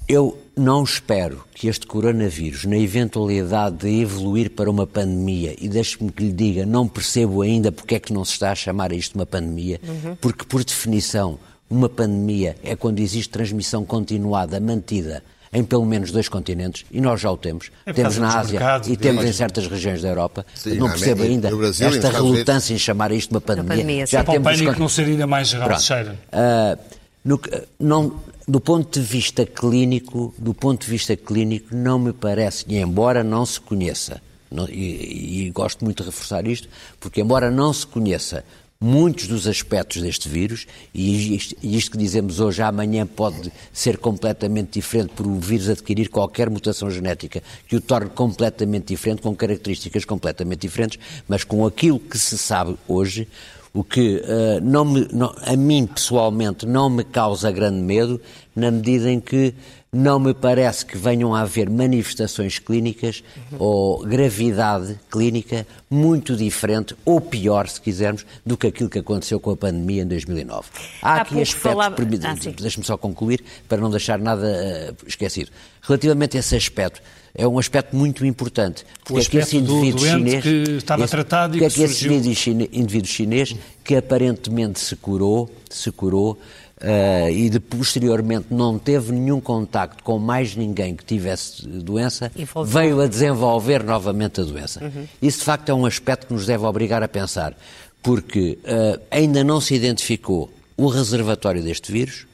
Eu 0.10 0.42
não 0.58 0.84
espero 0.84 1.46
que 1.54 1.68
este 1.68 1.86
coronavírus, 1.86 2.66
na 2.66 2.76
eventualidade 2.76 3.78
de 3.78 4.02
evoluir 4.02 4.50
para 4.50 4.68
uma 4.68 4.88
pandemia, 4.88 5.56
e 5.62 5.70
deixe-me 5.70 6.12
que 6.12 6.24
lhe 6.24 6.34
diga, 6.34 6.66
não 6.66 6.88
percebo 6.88 7.44
ainda 7.44 7.72
porque 7.72 7.94
é 7.94 8.00
que 8.00 8.12
não 8.12 8.26
se 8.26 8.32
está 8.32 8.52
a 8.52 8.56
chamar 8.56 8.92
a 8.92 8.96
isto 8.96 9.14
uma 9.14 9.28
pandemia, 9.28 9.80
uhum. 9.88 10.16
porque, 10.20 10.44
por 10.46 10.64
definição, 10.64 11.38
uma 11.70 11.88
pandemia 11.88 12.56
é 12.64 12.76
quando 12.76 13.00
existe 13.00 13.30
transmissão 13.30 13.86
continuada, 13.86 14.60
mantida, 14.60 15.24
em 15.54 15.64
pelo 15.64 15.86
menos 15.86 16.10
dois 16.10 16.28
continentes, 16.28 16.88
e 16.92 17.00
nós 17.00 17.22
já 17.22 17.32
o 17.32 17.38
temos. 17.38 17.70
É 17.86 17.94
temos 17.94 18.18
na 18.18 18.40
Ásia 18.40 18.60
e 18.88 18.98
temos 18.98 19.24
em 19.24 19.32
certas 19.32 19.68
regiões 19.68 20.02
da 20.02 20.10
Europa. 20.10 20.44
Sim, 20.56 20.78
não 20.78 20.90
percebo 20.90 21.22
ainda 21.22 21.56
Brasil, 21.56 21.88
esta 21.88 22.10
relutância 22.10 22.74
em 22.74 22.80
chamar 22.80 23.12
isto 23.12 23.30
uma 23.30 23.42
pandemia. 23.42 23.76
pandemia 23.76 24.08
já 24.08 24.24
temos 24.24 24.40
o 24.40 24.44
pânico 24.44 24.80
não 24.80 24.90
ser 24.90 25.06
ainda 25.06 25.28
mais 25.28 25.50
geral, 25.50 25.80
cheira. 25.80 26.18
Uh, 26.34 26.80
no, 27.24 27.40
não, 27.80 28.20
do 28.50 28.60
ponto 28.60 29.00
de 29.00 29.06
vista 29.06 29.46
clínico, 29.46 30.34
do 30.36 30.56
ponto 30.56 30.84
de 30.84 30.90
vista 30.90 31.16
clínico, 31.16 31.76
não 31.76 32.00
me 32.00 32.12
parece, 32.12 32.66
e 32.68 32.78
embora 32.78 33.24
não 33.24 33.46
se 33.46 33.62
conheça, 33.62 34.20
não, 34.50 34.68
e, 34.68 35.46
e, 35.46 35.52
gosto 35.52 35.86
muito 35.86 36.02
de 36.02 36.10
reforçar 36.10 36.48
isto, 36.48 36.68
porque 37.00 37.22
embora 37.22 37.52
não 37.52 37.72
se 37.72 37.86
conheça 37.86 38.44
muitos 38.82 39.28
dos 39.28 39.46
aspectos 39.46 40.02
deste 40.02 40.28
vírus, 40.28 40.66
e 40.92 41.36
isto, 41.36 41.56
e 41.62 41.78
isto, 41.78 41.92
que 41.92 41.98
dizemos 42.00 42.40
hoje, 42.40 42.64
amanhã 42.64 43.06
pode 43.06 43.52
ser 43.72 44.00
completamente 44.00 44.80
diferente 44.80 45.14
por 45.14 45.28
o 45.28 45.40
vírus 45.40 45.70
adquirir 45.70 46.10
qualquer 46.10 46.50
mutação 46.50 46.90
genética 46.90 47.44
que 47.68 47.76
o 47.76 47.82
torne 47.82 48.10
completamente 48.10 48.88
diferente, 48.88 49.22
com 49.22 49.36
características 49.36 50.06
completamente 50.06 50.62
diferentes, 50.62 50.98
mas 51.28 51.44
com 51.44 51.68
aquilo 51.68 52.00
que 52.00 52.18
se 52.18 52.36
sabe 52.36 52.76
hoje, 52.88 53.28
o 53.74 53.84
que 53.84 54.18
uh, 54.18 54.62
não 54.62 54.86
me, 54.86 55.08
não, 55.12 55.34
a 55.42 55.56
mim 55.56 55.86
pessoalmente 55.86 56.66
não 56.66 56.90
me 56.90 57.04
causa 57.04 57.52
grande 57.52 57.80
medo, 57.82 58.20
na 58.56 58.72
medida 58.72 59.12
em 59.12 59.20
que 59.20 59.54
não 59.92 60.20
me 60.20 60.36
parece 60.36 60.86
que 60.86 60.98
venham 60.98 61.34
a 61.34 61.42
haver 61.42 61.70
manifestações 61.70 62.60
clínicas 62.60 63.24
uhum. 63.52 63.58
ou 63.60 64.06
gravidade 64.06 65.00
clínica 65.10 65.66
muito 65.90 66.36
diferente, 66.36 66.96
ou 67.04 67.20
pior, 67.20 67.68
se 67.68 67.82
quisermos, 67.82 68.26
do 68.46 68.56
que 68.56 68.68
aquilo 68.68 68.90
que 68.90 69.00
aconteceu 69.00 69.40
com 69.40 69.50
a 69.50 69.58
pandemia 69.58 70.04
em 70.04 70.08
2009. 70.08 70.68
Há, 71.02 71.14
Há 71.14 71.22
aqui 71.22 71.42
aspectos, 71.42 71.54
falava... 71.56 71.96
ah, 72.00 72.36
deixe-me 72.60 72.86
só 72.86 72.98
concluir, 72.98 73.44
para 73.68 73.80
não 73.80 73.90
deixar 73.90 74.20
nada 74.20 74.46
uh, 74.46 75.08
esquecido. 75.08 75.50
Relativamente 75.82 76.38
a 76.38 76.40
esse 76.40 76.56
aspecto, 76.56 77.02
é 77.40 77.48
um 77.48 77.58
aspecto 77.58 77.96
muito 77.96 78.26
importante. 78.26 78.86
Porque 79.06 79.14
o 79.14 79.22
é 79.22 79.26
que 79.26 79.38
esse 79.38 79.58
indivíduo 79.58 80.06
chinês, 80.06 80.44
que 80.44 80.50
estava 80.78 81.04
esse, 81.06 81.12
tratado 81.12 81.56
e 81.56 81.60
que, 81.60 81.66
é 81.66 81.70
que 81.70 81.82
esse 81.82 82.10
indivíduo 82.10 83.06
chinês, 83.06 83.56
que 83.84 83.96
aparentemente 83.96 84.80
se 84.80 84.96
curou, 84.98 85.50
se 85.70 85.90
curou, 85.90 86.38
uh, 86.82 87.30
e 87.30 87.50
de 87.50 87.60
posteriormente 87.62 88.48
não 88.52 88.78
teve 88.78 89.14
nenhum 89.14 89.40
contacto 89.40 90.04
com 90.04 90.20
mais 90.20 90.54
ninguém 90.54 90.94
que 90.94 91.06
tivesse 91.06 91.66
doença, 91.66 92.30
veio 92.66 93.00
a 93.00 93.08
desenvolver 93.08 93.84
novamente 93.84 94.42
a 94.42 94.44
doença. 94.44 94.84
Uhum. 94.84 95.08
Isso 95.22 95.40
de 95.40 95.46
facto 95.46 95.70
é 95.70 95.74
um 95.74 95.86
aspecto 95.86 96.28
que 96.28 96.34
nos 96.34 96.46
deve 96.46 96.66
obrigar 96.66 97.02
a 97.02 97.08
pensar, 97.08 97.58
porque 98.04 98.60
uh, 98.64 99.00
ainda 99.10 99.46
não 99.46 99.62
se 99.62 99.74
identificou 99.74 100.52
o 100.76 100.88
reservatório 100.88 101.64
deste 101.64 101.90
vírus, 101.90 102.28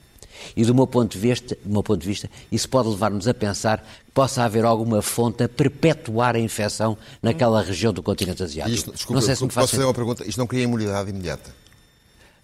e 0.55 0.63
do 0.65 0.73
meu 0.73 0.87
ponto 0.87 1.11
de 1.11 1.19
vista, 1.19 1.57
do 1.63 1.71
meu 1.71 1.83
ponto 1.83 2.01
de 2.01 2.07
vista 2.07 2.29
isso 2.51 2.67
pode 2.69 2.89
levar-nos 2.89 3.27
a 3.27 3.33
pensar 3.33 3.79
que 3.79 4.11
possa 4.13 4.43
haver 4.43 4.65
alguma 4.65 5.01
fonte 5.01 5.43
a 5.43 5.49
perpetuar 5.49 6.35
a 6.35 6.39
infecção 6.39 6.97
naquela 7.21 7.61
região 7.61 7.91
do 7.91 8.01
continente 8.01 8.43
asiático. 8.43 8.75
Isto, 8.75 8.91
desculpa, 8.91 9.19
não 9.19 9.25
sei 9.25 9.35
se 9.35 9.43
me 9.43 9.49
posso 9.51 9.71
fazer 9.71 9.83
uma 9.83 9.93
pergunta? 9.93 10.27
Isto 10.27 10.37
não 10.37 10.47
cria 10.47 10.63
imunidade 10.63 11.09
imediata? 11.09 11.64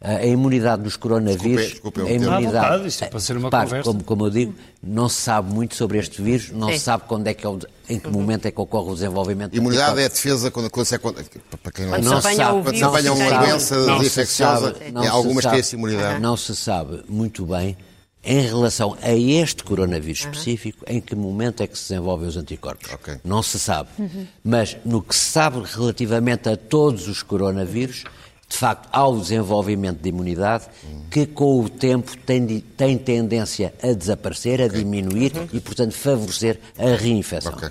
A 0.01 0.25
imunidade 0.25 0.81
dos 0.81 0.97
coronavírus. 0.97 1.67
Desculpe, 1.67 1.99
desculpe, 1.99 2.11
a 2.11 2.15
imunidade, 2.15 2.45
vontade, 2.45 2.87
isto 2.87 3.03
é 3.03 3.07
para 3.07 3.19
ser 3.19 3.37
uma 3.37 3.49
para, 3.51 3.65
conversa. 3.65 3.91
Como, 3.91 4.03
como, 4.03 4.25
eu 4.25 4.29
digo, 4.31 4.55
não 4.81 5.07
se 5.07 5.21
sabe 5.21 5.53
muito 5.53 5.75
sobre 5.75 5.99
este 5.99 6.21
vírus, 6.21 6.49
não 6.49 6.69
Sim. 6.69 6.73
se 6.73 6.79
sabe 6.79 7.03
quando 7.07 7.27
é 7.27 7.33
que 7.35 7.45
é 7.45 7.49
o, 7.49 7.59
em 7.87 7.99
que 7.99 8.09
momento 8.09 8.47
é 8.47 8.51
que 8.51 8.59
ocorre 8.59 8.89
o 8.89 8.93
desenvolvimento. 8.95 9.55
Imunidade 9.55 9.99
é 10.01 10.05
a 10.05 10.07
defesa 10.07 10.49
quando, 10.49 10.71
quando, 10.71 10.99
quando, 10.99 11.23
para 11.61 11.71
quem 11.71 11.85
não, 11.85 11.99
não 11.99 12.21
sabe, 12.21 12.35
sabe, 12.35 12.63
quando 12.63 12.77
se 12.77 12.83
apanha 12.83 13.13
uma 13.13 13.29
doença 13.29 13.75
infecciosa, 14.03 14.75
é, 14.81 15.07
algumas 15.07 15.45
têm 15.45 15.59
essa 15.59 15.75
imunidade. 15.75 16.19
Não 16.19 16.35
se 16.35 16.55
sabe 16.55 17.03
muito 17.07 17.45
bem 17.45 17.77
em 18.23 18.41
relação 18.41 18.97
a 19.01 19.13
este 19.13 19.63
coronavírus 19.63 20.21
específico, 20.21 20.83
em 20.87 21.01
que 21.01 21.15
momento 21.15 21.61
é 21.61 21.67
que 21.67 21.77
se 21.77 21.89
desenvolvem 21.89 22.27
os 22.27 22.37
anticorpos. 22.37 22.91
Okay. 22.93 23.15
Não 23.23 23.41
se 23.41 23.59
sabe. 23.59 23.89
Uhum. 23.97 24.27
Mas 24.43 24.77
no 24.85 25.01
que 25.01 25.15
se 25.15 25.25
sabe 25.25 25.61
relativamente 25.63 26.47
a 26.47 26.55
todos 26.55 27.07
os 27.07 27.23
coronavírus, 27.23 28.03
de 28.51 28.57
facto, 28.57 28.89
há 28.91 29.07
o 29.07 29.17
desenvolvimento 29.17 30.01
de 30.01 30.09
imunidade 30.09 30.65
que, 31.09 31.25
com 31.25 31.61
o 31.61 31.69
tempo, 31.69 32.17
tem, 32.17 32.59
tem 32.59 32.97
tendência 32.97 33.73
a 33.81 33.93
desaparecer, 33.93 34.61
a 34.61 34.67
diminuir 34.67 35.31
uhum. 35.35 35.47
e, 35.53 35.59
portanto, 35.61 35.93
favorecer 35.93 36.59
a 36.77 36.97
reinfecção. 36.97 37.53
Okay. 37.53 37.69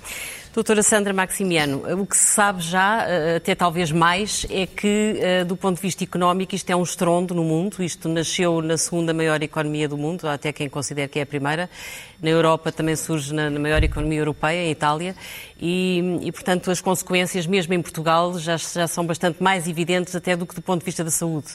Doutora 0.53 0.83
Sandra 0.83 1.13
Maximiano, 1.13 1.81
o 2.01 2.05
que 2.05 2.17
se 2.17 2.33
sabe 2.33 2.61
já, 2.61 3.05
eh, 3.07 3.37
até 3.37 3.55
talvez 3.55 3.89
mais, 3.89 4.45
é 4.49 4.65
que, 4.65 5.17
eh, 5.21 5.45
do 5.45 5.55
ponto 5.55 5.77
de 5.77 5.81
vista 5.81 6.03
económico, 6.03 6.53
isto 6.53 6.69
é 6.69 6.75
um 6.75 6.83
estrondo 6.83 7.33
no 7.33 7.43
mundo. 7.43 7.81
Isto 7.81 8.09
nasceu 8.09 8.61
na 8.61 8.75
segunda 8.77 9.13
maior 9.13 9.41
economia 9.41 9.87
do 9.87 9.97
mundo, 9.97 10.27
até 10.27 10.51
quem 10.51 10.67
considera 10.67 11.07
que 11.07 11.19
é 11.19 11.21
a 11.21 11.25
primeira. 11.25 11.69
Na 12.21 12.29
Europa 12.29 12.71
também 12.71 12.95
surge 12.95 13.33
na 13.33 13.49
maior 13.49 13.83
economia 13.83 14.19
europeia, 14.19 14.67
em 14.67 14.71
Itália, 14.71 15.15
e, 15.59 16.19
e, 16.21 16.31
portanto, 16.31 16.69
as 16.69 16.79
consequências, 16.79 17.47
mesmo 17.47 17.73
em 17.73 17.81
Portugal, 17.81 18.37
já, 18.37 18.57
já, 18.57 18.87
são 18.87 19.03
bastante 19.05 19.41
mais 19.41 19.67
evidentes 19.67 20.15
até 20.15 20.35
do 20.35 20.45
que 20.45 20.53
do 20.53 20.61
ponto 20.61 20.81
de 20.81 20.85
vista 20.85 21.03
da 21.03 21.09
saúde. 21.09 21.47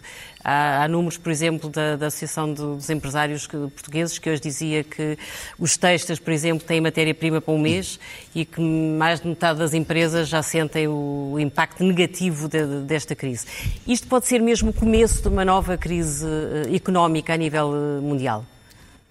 Há, 0.43 0.83
há 0.83 0.89
números, 0.89 1.19
por 1.19 1.31
exemplo, 1.31 1.71
da, 1.71 1.95
da 1.95 2.07
Associação 2.09 2.53
dos 2.53 2.91
Empresários 2.91 3.47
Portugueses, 3.47 4.19
que 4.19 4.29
hoje 4.29 4.41
dizia 4.41 4.83
que 4.83 5.17
os 5.57 5.77
textos, 5.77 6.19
por 6.19 6.33
exemplo, 6.33 6.67
têm 6.67 6.81
matéria-prima 6.81 7.41
para 7.41 7.55
um 7.55 7.59
mês 7.59 8.01
e 8.35 8.45
que 8.45 8.61
mais 8.61 9.21
de 9.21 9.29
metade 9.29 9.61
das 9.61 9.73
empresas 9.73 10.29
já 10.29 10.43
sentem 10.43 10.89
o 10.89 11.37
impacto 11.39 11.85
negativo 11.85 12.49
de, 12.49 12.67
de, 12.67 12.81
desta 12.81 13.15
crise. 13.15 13.47
Isto 13.87 14.09
pode 14.09 14.27
ser 14.27 14.41
mesmo 14.41 14.71
o 14.71 14.73
começo 14.73 15.23
de 15.23 15.29
uma 15.29 15.45
nova 15.45 15.77
crise 15.77 16.27
eh, 16.27 16.75
económica 16.75 17.35
a 17.35 17.37
nível 17.37 17.73
eh, 17.73 18.01
mundial? 18.01 18.45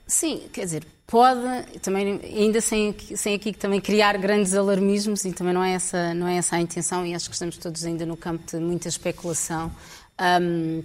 Sim, 0.07 0.43
quer 0.53 0.65
dizer, 0.65 0.83
pode, 1.07 1.79
também, 1.81 2.19
ainda 2.23 2.61
sem, 2.61 2.95
sem 3.15 3.35
aqui 3.35 3.53
também 3.53 3.79
criar 3.79 4.17
grandes 4.17 4.53
alarmismos, 4.53 5.25
e 5.25 5.31
também 5.31 5.53
não 5.53 5.63
é, 5.63 5.73
essa, 5.73 6.13
não 6.13 6.27
é 6.27 6.37
essa 6.37 6.55
a 6.55 6.61
intenção, 6.61 7.05
e 7.05 7.13
acho 7.13 7.29
que 7.29 7.35
estamos 7.35 7.57
todos 7.57 7.85
ainda 7.85 8.05
no 8.05 8.17
campo 8.17 8.43
de 8.45 8.57
muita 8.57 8.87
especulação. 8.87 9.71
Um, 10.19 10.83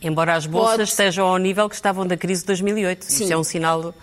Embora 0.00 0.34
as 0.34 0.46
bolsas 0.46 0.76
pode... 0.76 0.90
estejam 0.90 1.26
ao 1.26 1.38
nível 1.38 1.68
que 1.68 1.74
estavam 1.74 2.06
da 2.06 2.16
crise 2.16 2.42
de 2.42 2.46
2008. 2.46 3.04
Sim. 3.04 3.24
Isso 3.24 3.32
é 3.32 3.36
um 3.36 3.44
sinal 3.44 3.94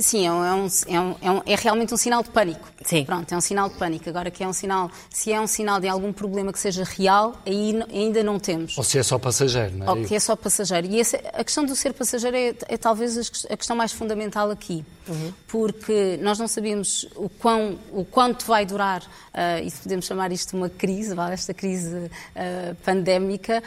Sim, 0.00 0.26
é, 0.26 0.32
um, 0.32 0.44
é, 0.44 0.54
um, 0.54 1.16
é, 1.20 1.30
um, 1.30 1.42
é, 1.46 1.54
realmente 1.56 1.92
um 1.92 1.96
sinal 1.96 2.22
de 2.22 2.30
pânico. 2.30 2.68
Sim. 2.84 3.04
Pronto, 3.04 3.32
é 3.32 3.36
um 3.36 3.40
sinal 3.40 3.68
de 3.68 3.76
pânico. 3.76 4.08
Agora 4.08 4.30
que 4.30 4.42
é 4.42 4.48
um 4.48 4.52
sinal, 4.52 4.90
se 5.10 5.32
é 5.32 5.40
um 5.40 5.46
sinal 5.46 5.80
de 5.80 5.88
algum 5.88 6.12
problema 6.12 6.52
que 6.52 6.58
seja 6.58 6.84
real, 6.84 7.40
aí 7.44 7.78
ainda 7.92 8.22
não 8.22 8.38
temos. 8.38 8.76
Ou 8.78 8.84
se 8.84 8.98
é 8.98 9.02
só 9.02 9.18
passageiro, 9.18 9.76
não 9.76 9.86
é? 9.86 9.90
Ou 9.90 10.04
que 10.04 10.14
é 10.14 10.20
só 10.20 10.36
passageiro. 10.36 10.86
E 10.86 11.00
essa, 11.00 11.16
a 11.32 11.44
questão 11.44 11.64
do 11.64 11.74
ser 11.74 11.92
passageiro 11.92 12.36
é, 12.36 12.54
é 12.68 12.76
talvez 12.76 13.46
a 13.50 13.56
questão 13.56 13.76
mais 13.76 13.92
fundamental 13.92 14.50
aqui. 14.50 14.84
Uhum. 15.08 15.32
Porque 15.46 16.18
nós 16.22 16.38
não 16.38 16.46
sabemos 16.46 17.08
o, 17.16 17.28
quão, 17.28 17.78
o 17.92 18.04
quanto 18.04 18.44
vai 18.44 18.66
durar, 18.66 19.02
uh, 19.02 19.66
e 19.66 19.70
podemos 19.70 20.04
chamar 20.04 20.30
isto 20.32 20.50
de 20.50 20.56
uma 20.56 20.68
crise, 20.68 21.14
vale, 21.14 21.32
esta 21.32 21.54
crise 21.54 21.96
uh, 21.96 22.74
pandémica, 22.84 23.62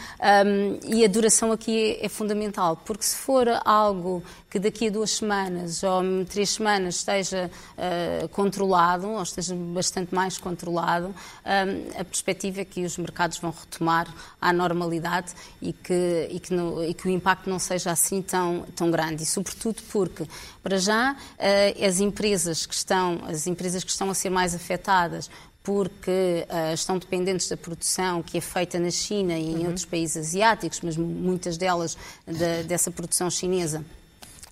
um, 0.45 0.79
e 0.85 1.03
a 1.03 1.07
duração 1.07 1.51
aqui 1.51 1.97
é, 1.99 2.05
é 2.05 2.09
fundamental. 2.09 2.79
Porque 2.85 3.03
se 3.03 3.15
for 3.15 3.47
algo 3.65 4.23
que 4.51 4.59
daqui 4.59 4.87
a 4.87 4.91
duas 4.91 5.11
semanas 5.11 5.81
ou 5.81 6.25
três 6.25 6.49
semanas 6.49 6.95
esteja 6.95 7.49
uh, 7.77 8.27
controlado, 8.27 9.07
ou 9.07 9.23
esteja 9.23 9.55
bastante 9.55 10.13
mais 10.13 10.37
controlado, 10.37 11.07
um, 11.07 11.99
a 11.99 12.03
perspectiva 12.03 12.59
é 12.59 12.65
que 12.65 12.83
os 12.83 12.97
mercados 12.97 13.37
vão 13.37 13.51
retomar 13.51 14.13
à 14.41 14.51
normalidade 14.51 15.31
e 15.61 15.71
que, 15.71 16.27
e 16.29 16.37
que, 16.37 16.53
no, 16.53 16.83
e 16.83 16.93
que 16.93 17.07
o 17.07 17.09
impacto 17.09 17.49
não 17.49 17.59
seja 17.59 17.91
assim 17.91 18.21
tão, 18.21 18.65
tão 18.75 18.91
grande. 18.91 19.23
E 19.23 19.25
sobretudo 19.25 19.81
porque, 19.89 20.27
para 20.61 20.77
já, 20.77 21.13
uh, 21.13 21.85
as 21.85 22.01
empresas 22.01 22.65
que 22.65 22.73
estão, 22.73 23.21
as 23.29 23.47
empresas 23.47 23.85
que 23.85 23.89
estão 23.89 24.09
a 24.09 24.13
ser 24.13 24.29
mais 24.29 24.53
afetadas 24.53 25.29
porque 25.63 26.45
uh, 26.49 26.73
estão 26.73 26.97
dependentes 26.97 27.47
da 27.47 27.55
produção 27.55 28.21
que 28.21 28.37
é 28.37 28.41
feita 28.41 28.77
na 28.79 28.91
China 28.91 29.37
e 29.37 29.45
em 29.45 29.59
uhum. 29.59 29.67
outros 29.67 29.85
países 29.85 30.17
asiáticos, 30.17 30.81
mas 30.81 30.97
muitas 30.97 31.55
delas 31.55 31.97
de, 32.27 32.63
dessa 32.63 32.91
produção 32.91 33.29
chinesa 33.29 33.85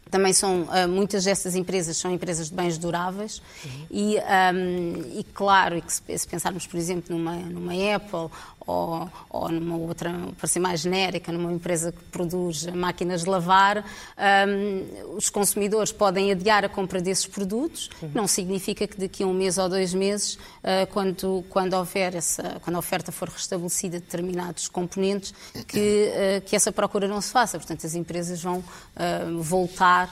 também 0.09 0.33
são, 0.33 0.63
uh, 0.63 0.87
muitas 0.87 1.23
dessas 1.23 1.55
empresas 1.55 1.97
são 1.97 2.11
empresas 2.11 2.49
de 2.49 2.55
bens 2.55 2.77
duráveis 2.77 3.41
uhum. 3.63 3.85
e, 3.91 4.17
um, 4.17 5.19
e, 5.19 5.23
claro, 5.33 5.77
e 5.77 5.81
que 5.81 5.93
se, 5.93 6.01
se, 6.17 6.27
pensarmos, 6.27 6.65
por 6.65 6.77
exemplo, 6.77 7.15
numa, 7.15 7.35
numa 7.35 7.73
Apple 7.95 8.29
ou, 8.69 9.09
ou, 9.29 9.49
numa 9.49 9.77
outra, 9.77 10.13
para 10.37 10.47
ser 10.47 10.59
mais 10.59 10.81
genérica, 10.81 11.31
numa 11.31 11.51
empresa 11.51 11.91
que 11.91 12.03
produz 12.05 12.67
máquinas 12.67 13.23
de 13.23 13.29
lavar, 13.29 13.83
um, 14.47 15.15
os 15.17 15.29
consumidores 15.29 15.91
podem 15.91 16.31
adiar 16.31 16.63
a 16.63 16.69
compra 16.69 17.01
desses 17.01 17.25
produtos. 17.25 17.89
Uhum. 18.01 18.11
Não 18.13 18.27
significa 18.27 18.87
que 18.87 18.99
daqui 18.99 19.23
a 19.23 19.27
um 19.27 19.33
mês 19.33 19.57
ou 19.57 19.67
dois 19.67 19.93
meses, 19.93 20.35
uh, 20.35 20.85
quando, 20.93 21.43
quando, 21.49 21.73
houver 21.73 22.15
essa, 22.15 22.59
quando 22.61 22.75
a 22.75 22.79
oferta 22.79 23.11
for 23.11 23.27
restabelecida 23.27 23.97
de 23.97 24.05
determinados 24.05 24.67
componentes, 24.67 25.33
que, 25.67 26.11
uh, 26.11 26.41
que 26.45 26.55
essa 26.55 26.71
procura 26.71 27.07
não 27.07 27.21
se 27.21 27.31
faça. 27.31 27.57
Portanto, 27.57 27.85
as 27.87 27.95
empresas 27.95 28.41
vão 28.41 28.59
uh, 28.59 29.41
voltar, 29.41 30.09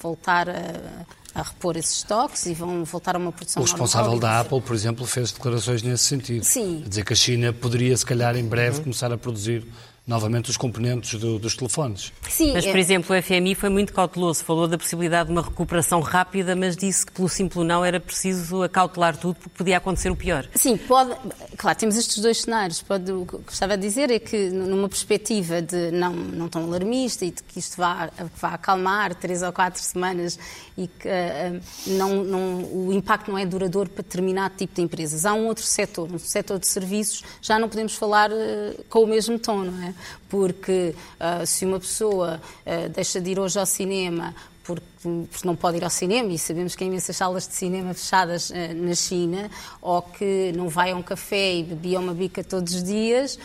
voltar 0.00 0.48
a 0.48 1.29
a 1.34 1.42
repor 1.42 1.76
esses 1.76 1.98
estoques 1.98 2.46
e 2.46 2.54
vão 2.54 2.84
voltar 2.84 3.14
a 3.14 3.18
uma 3.18 3.30
produção 3.32 3.62
O 3.62 3.66
responsável 3.66 4.12
normal. 4.12 4.30
da 4.30 4.40
Apple, 4.40 4.60
por 4.60 4.74
exemplo, 4.74 5.06
fez 5.06 5.30
declarações 5.32 5.82
nesse 5.82 6.04
sentido. 6.04 6.44
Sim. 6.44 6.84
Dizer 6.86 7.04
que 7.04 7.12
a 7.12 7.16
China 7.16 7.52
poderia, 7.52 7.96
se 7.96 8.04
calhar, 8.04 8.36
em 8.36 8.44
breve, 8.44 8.78
uhum. 8.78 8.84
começar 8.84 9.12
a 9.12 9.18
produzir 9.18 9.66
novamente 10.10 10.50
os 10.50 10.56
componentes 10.56 11.18
do, 11.20 11.38
dos 11.38 11.54
telefones. 11.54 12.12
Sim, 12.28 12.52
mas, 12.52 12.66
por 12.66 12.76
é... 12.76 12.80
exemplo, 12.80 13.16
o 13.16 13.22
FMI 13.22 13.54
foi 13.54 13.68
muito 13.68 13.92
cauteloso, 13.92 14.44
falou 14.44 14.66
da 14.66 14.76
possibilidade 14.76 15.28
de 15.28 15.32
uma 15.32 15.40
recuperação 15.40 16.00
rápida, 16.00 16.56
mas 16.56 16.76
disse 16.76 17.06
que 17.06 17.12
pelo 17.12 17.28
simples 17.28 17.64
não 17.64 17.84
era 17.84 18.00
preciso 18.00 18.64
acautelar 18.64 19.16
tudo 19.16 19.36
porque 19.36 19.56
podia 19.56 19.76
acontecer 19.76 20.10
o 20.10 20.16
pior. 20.16 20.48
Sim, 20.52 20.76
pode. 20.76 21.14
Claro, 21.56 21.78
temos 21.78 21.96
estes 21.96 22.18
dois 22.18 22.42
cenários. 22.42 22.82
Pode, 22.82 23.12
o 23.12 23.24
que 23.24 23.36
gostava 23.36 23.76
de 23.76 23.86
dizer 23.86 24.10
é 24.10 24.18
que, 24.18 24.50
numa 24.50 24.88
perspectiva 24.88 25.62
de 25.62 25.92
não, 25.92 26.12
não 26.12 26.48
tão 26.48 26.64
alarmista 26.64 27.24
e 27.24 27.30
de 27.30 27.42
que 27.44 27.60
isto 27.60 27.76
vá, 27.76 28.10
vá 28.36 28.54
acalmar 28.54 29.14
três 29.14 29.42
ou 29.42 29.52
quatro 29.52 29.80
semanas 29.80 30.36
e 30.76 30.88
que 30.88 31.06
uh, 31.06 31.60
não, 31.86 32.24
não, 32.24 32.64
o 32.64 32.92
impacto 32.92 33.30
não 33.30 33.38
é 33.38 33.46
duradouro 33.46 33.88
para 33.88 34.02
determinado 34.02 34.56
tipo 34.56 34.74
de 34.74 34.82
empresas. 34.82 35.24
Há 35.24 35.34
um 35.34 35.46
outro 35.46 35.64
setor, 35.64 36.10
um 36.12 36.18
setor 36.18 36.58
de 36.58 36.66
serviços, 36.66 37.22
já 37.40 37.60
não 37.60 37.68
podemos 37.68 37.94
falar 37.94 38.32
uh, 38.32 38.84
com 38.88 39.04
o 39.04 39.06
mesmo 39.06 39.38
tom, 39.38 39.58
não 39.58 39.82
é? 39.84 39.94
Porque 40.28 40.94
uh, 41.18 41.46
se 41.46 41.64
uma 41.64 41.80
pessoa 41.80 42.40
uh, 42.66 42.88
deixa 42.90 43.20
de 43.20 43.30
ir 43.30 43.38
hoje 43.38 43.58
ao 43.58 43.66
cinema 43.66 44.34
porque, 44.62 44.86
porque, 45.02 45.46
não 45.46 45.56
pode 45.56 45.78
ir 45.78 45.84
ao 45.84 45.90
cinema, 45.90 46.32
e 46.32 46.38
sabemos 46.38 46.76
que 46.76 46.84
há 46.84 46.86
imensas 46.86 47.16
salas 47.16 47.48
de 47.48 47.54
cinema 47.54 47.92
fechadas 47.94 48.50
uh, 48.50 48.54
na 48.74 48.94
China, 48.94 49.50
ou 49.80 50.02
que 50.02 50.52
não 50.54 50.68
vai 50.68 50.92
a 50.92 50.96
um 50.96 51.02
café 51.02 51.54
e 51.54 51.62
bebia 51.64 51.98
uma 51.98 52.14
bica 52.14 52.44
todos 52.44 52.74
os 52.74 52.82
dias, 52.82 53.38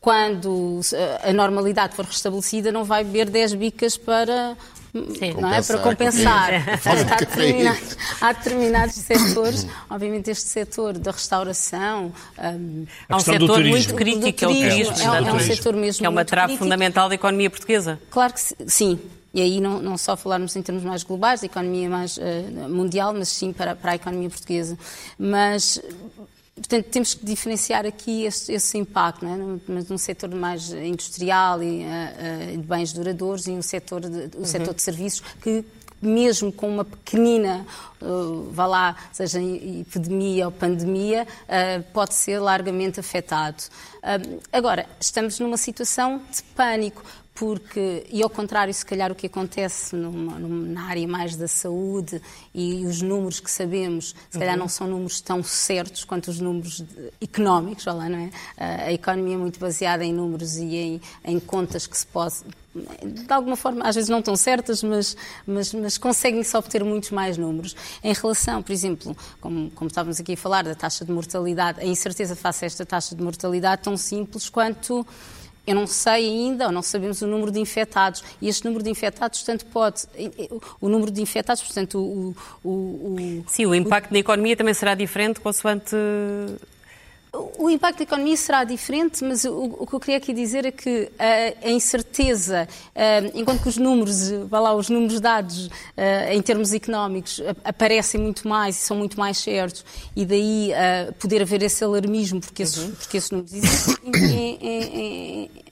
quando 0.00 0.80
a 1.24 1.32
normalidade 1.32 1.96
for 1.96 2.04
restabelecida, 2.04 2.70
não 2.70 2.84
vai 2.84 3.02
beber 3.02 3.28
10 3.28 3.54
bicas 3.54 3.96
para 3.96 4.56
Sim, 4.92 5.34
não 5.40 5.52
é? 5.52 5.62
Para 5.62 5.78
compensar. 5.78 6.50
há, 6.84 7.16
determinados, 7.16 7.96
há 8.20 8.32
determinados 8.32 8.94
setores, 8.94 9.66
obviamente 9.88 10.30
este 10.30 10.48
setor 10.48 10.98
da 10.98 11.10
restauração... 11.10 12.12
Um, 12.38 12.86
há 13.08 13.16
um 13.16 13.20
setor 13.20 13.64
muito 13.64 13.94
crítico, 13.94 14.44
é 14.44 14.48
o 14.48 14.54
turismo. 14.54 14.94
É, 14.98 15.28
é 15.28 15.32
um 15.32 15.40
setor 15.40 15.74
mesmo 15.74 16.00
Que 16.00 16.06
é 16.06 16.08
uma 16.08 16.24
trave 16.24 16.56
fundamental 16.56 17.08
da 17.08 17.14
economia 17.14 17.50
portuguesa. 17.50 18.00
Claro 18.10 18.32
que 18.32 18.40
sim. 18.70 18.98
E 19.32 19.42
aí 19.42 19.60
não, 19.60 19.80
não 19.80 19.98
só 19.98 20.16
falarmos 20.16 20.56
em 20.56 20.62
termos 20.62 20.82
mais 20.82 21.02
globais, 21.02 21.40
da 21.40 21.46
economia 21.46 21.88
mais 21.88 22.16
uh, 22.16 22.68
mundial, 22.68 23.12
mas 23.12 23.28
sim 23.28 23.52
para, 23.52 23.76
para 23.76 23.92
a 23.92 23.94
economia 23.94 24.30
portuguesa. 24.30 24.78
Mas 25.18 25.80
Portanto, 26.58 26.84
temos 26.86 27.14
que 27.14 27.24
diferenciar 27.24 27.86
aqui 27.86 28.24
esse, 28.24 28.52
esse 28.52 28.78
impacto, 28.78 29.24
não 29.24 29.56
é? 29.56 29.60
mas 29.68 29.88
num 29.88 29.98
setor 29.98 30.30
mais 30.34 30.72
industrial 30.72 31.62
e 31.62 31.84
uh, 31.84 32.56
de 32.56 32.62
bens 32.62 32.92
duradouros 32.92 33.46
e 33.46 33.50
um 33.52 33.62
setor 33.62 34.00
de, 34.02 34.36
um 34.36 34.40
uhum. 34.40 34.44
setor 34.44 34.74
de 34.74 34.82
serviços 34.82 35.22
que 35.40 35.64
mesmo 36.00 36.52
com 36.52 36.68
uma 36.68 36.84
pequenina, 36.84 37.66
uh, 38.00 38.48
vá 38.52 38.66
lá, 38.66 38.96
seja 39.12 39.40
epidemia 39.42 40.46
ou 40.46 40.52
pandemia, 40.52 41.26
uh, 41.44 41.82
pode 41.92 42.14
ser 42.14 42.38
largamente 42.38 43.00
afetado. 43.00 43.62
Uh, 43.98 44.40
agora, 44.52 44.86
estamos 45.00 45.38
numa 45.40 45.56
situação 45.56 46.22
de 46.30 46.42
pânico 46.54 47.02
porque, 47.38 48.04
e 48.10 48.20
ao 48.20 48.28
contrário, 48.28 48.74
se 48.74 48.84
calhar 48.84 49.12
o 49.12 49.14
que 49.14 49.28
acontece 49.28 49.94
numa, 49.94 50.40
na 50.40 50.88
área 50.88 51.06
mais 51.06 51.36
da 51.36 51.46
saúde 51.46 52.20
e 52.52 52.84
os 52.84 53.00
números 53.00 53.38
que 53.38 53.48
sabemos, 53.48 54.12
se 54.28 54.36
calhar 54.36 54.54
uhum. 54.54 54.62
não 54.62 54.68
são 54.68 54.88
números 54.88 55.20
tão 55.20 55.40
certos 55.44 56.02
quanto 56.02 56.32
os 56.32 56.40
números 56.40 56.80
de, 56.80 57.12
económicos, 57.20 57.84
lá, 57.86 58.08
não 58.08 58.18
é? 58.18 58.30
A 58.56 58.92
economia 58.92 59.36
é 59.36 59.38
muito 59.38 59.60
baseada 59.60 60.04
em 60.04 60.12
números 60.12 60.56
e 60.56 60.74
em, 60.74 61.00
em 61.24 61.38
contas 61.38 61.86
que 61.86 61.96
se 61.96 62.06
pode, 62.08 62.34
de 62.74 63.32
alguma 63.32 63.54
forma, 63.54 63.86
às 63.86 63.94
vezes 63.94 64.10
não 64.10 64.20
tão 64.20 64.34
certas, 64.34 64.82
mas, 64.82 65.16
mas, 65.46 65.72
mas 65.72 65.96
conseguem-se 65.96 66.56
obter 66.56 66.82
muitos 66.82 67.12
mais 67.12 67.38
números. 67.38 67.76
Em 68.02 68.12
relação, 68.12 68.64
por 68.64 68.72
exemplo, 68.72 69.16
como, 69.40 69.70
como 69.70 69.86
estávamos 69.86 70.18
aqui 70.18 70.32
a 70.32 70.36
falar 70.36 70.64
da 70.64 70.74
taxa 70.74 71.04
de 71.04 71.12
mortalidade, 71.12 71.80
a 71.80 71.84
incerteza 71.84 72.34
face 72.34 72.64
a 72.64 72.66
esta 72.66 72.84
taxa 72.84 73.14
de 73.14 73.22
mortalidade 73.22 73.82
tão 73.82 73.96
simples 73.96 74.48
quanto 74.48 75.06
eu 75.68 75.74
não 75.74 75.86
sei 75.86 76.26
ainda, 76.26 76.72
não 76.72 76.80
sabemos 76.80 77.20
o 77.20 77.26
número 77.26 77.50
de 77.50 77.60
infectados. 77.60 78.24
E 78.40 78.48
este 78.48 78.64
número 78.64 78.82
de 78.82 78.88
infectados, 78.88 79.40
portanto, 79.40 79.66
pode. 79.66 80.04
O 80.80 80.88
número 80.88 81.10
de 81.10 81.20
infectados, 81.20 81.62
portanto, 81.62 81.98
o. 81.98 82.34
o, 82.64 82.70
o 82.70 83.44
Sim, 83.46 83.66
o 83.66 83.74
impacto 83.74 84.10
o, 84.10 84.14
na 84.14 84.20
economia 84.20 84.56
também 84.56 84.72
será 84.72 84.94
diferente 84.94 85.40
consoante 85.40 85.94
o 87.32 87.68
impacto 87.68 87.98
da 87.98 88.04
economia 88.04 88.36
será 88.36 88.64
diferente, 88.64 89.22
mas 89.24 89.44
o, 89.44 89.76
o, 89.80 89.86
que 89.86 89.94
eu 89.94 90.00
queria 90.00 90.16
aqui 90.16 90.32
dizer 90.32 90.64
é 90.64 90.70
que 90.70 91.10
a, 91.18 91.66
a 91.68 91.70
incerteza, 91.70 92.66
enquanto 93.34 93.62
que 93.62 93.68
os 93.68 93.76
números, 93.76 94.30
vá 94.48 94.60
lá, 94.60 94.74
os 94.74 94.88
números 94.88 95.20
dados 95.20 95.68
em 96.30 96.40
termos 96.40 96.72
económicos 96.72 97.42
aparecem 97.64 98.20
muito 98.20 98.48
mais 98.48 98.76
e 98.76 98.80
são 98.80 98.96
muito 98.96 99.18
mais 99.18 99.38
certos, 99.38 99.84
e 100.16 100.24
daí 100.24 100.72
poder 101.18 101.42
haver 101.42 101.62
esse 101.62 101.84
alarmismo, 101.84 102.40
porque 102.40 102.62
esses, 102.62 102.78
uhum. 102.78 102.92
porque 102.92 103.18
esses 103.18 103.30
números 103.30 103.52
existem, 103.52 103.96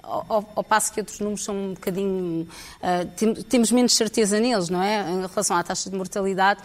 ao, 0.06 0.48
ao, 0.54 0.64
passo 0.64 0.92
que 0.92 1.00
outros 1.00 1.18
números 1.18 1.44
são 1.44 1.54
um 1.54 1.74
bocadinho. 1.74 2.48
Uh, 2.80 3.44
temos 3.44 3.72
menos 3.72 3.94
certeza 3.94 4.38
neles, 4.38 4.68
não 4.68 4.82
é? 4.82 5.10
Em 5.10 5.26
relação 5.26 5.56
à 5.56 5.62
taxa 5.62 5.90
de 5.90 5.96
mortalidade, 5.96 6.62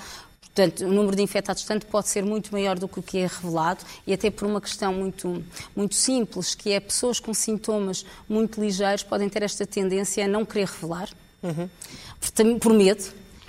Portanto, 0.53 0.85
o 0.85 0.89
número 0.89 1.15
de 1.15 1.21
infectados, 1.21 1.63
tanto 1.63 1.85
pode 1.85 2.09
ser 2.09 2.25
muito 2.25 2.51
maior 2.51 2.77
do 2.77 2.87
que 2.87 2.99
o 2.99 3.03
que 3.03 3.19
é 3.19 3.27
revelado, 3.27 3.85
e 4.05 4.13
até 4.13 4.29
por 4.29 4.45
uma 4.45 4.59
questão 4.59 4.93
muito, 4.93 5.43
muito 5.75 5.95
simples, 5.95 6.53
que 6.53 6.71
é 6.71 6.79
pessoas 6.79 7.19
com 7.19 7.33
sintomas 7.33 8.05
muito 8.27 8.59
ligeiros 8.61 9.01
podem 9.03 9.29
ter 9.29 9.43
esta 9.43 9.65
tendência 9.65 10.25
a 10.25 10.27
não 10.27 10.45
querer 10.45 10.67
revelar, 10.67 11.09
uhum. 11.41 11.69
por, 12.19 12.59
por 12.59 12.73
medo, 12.73 13.05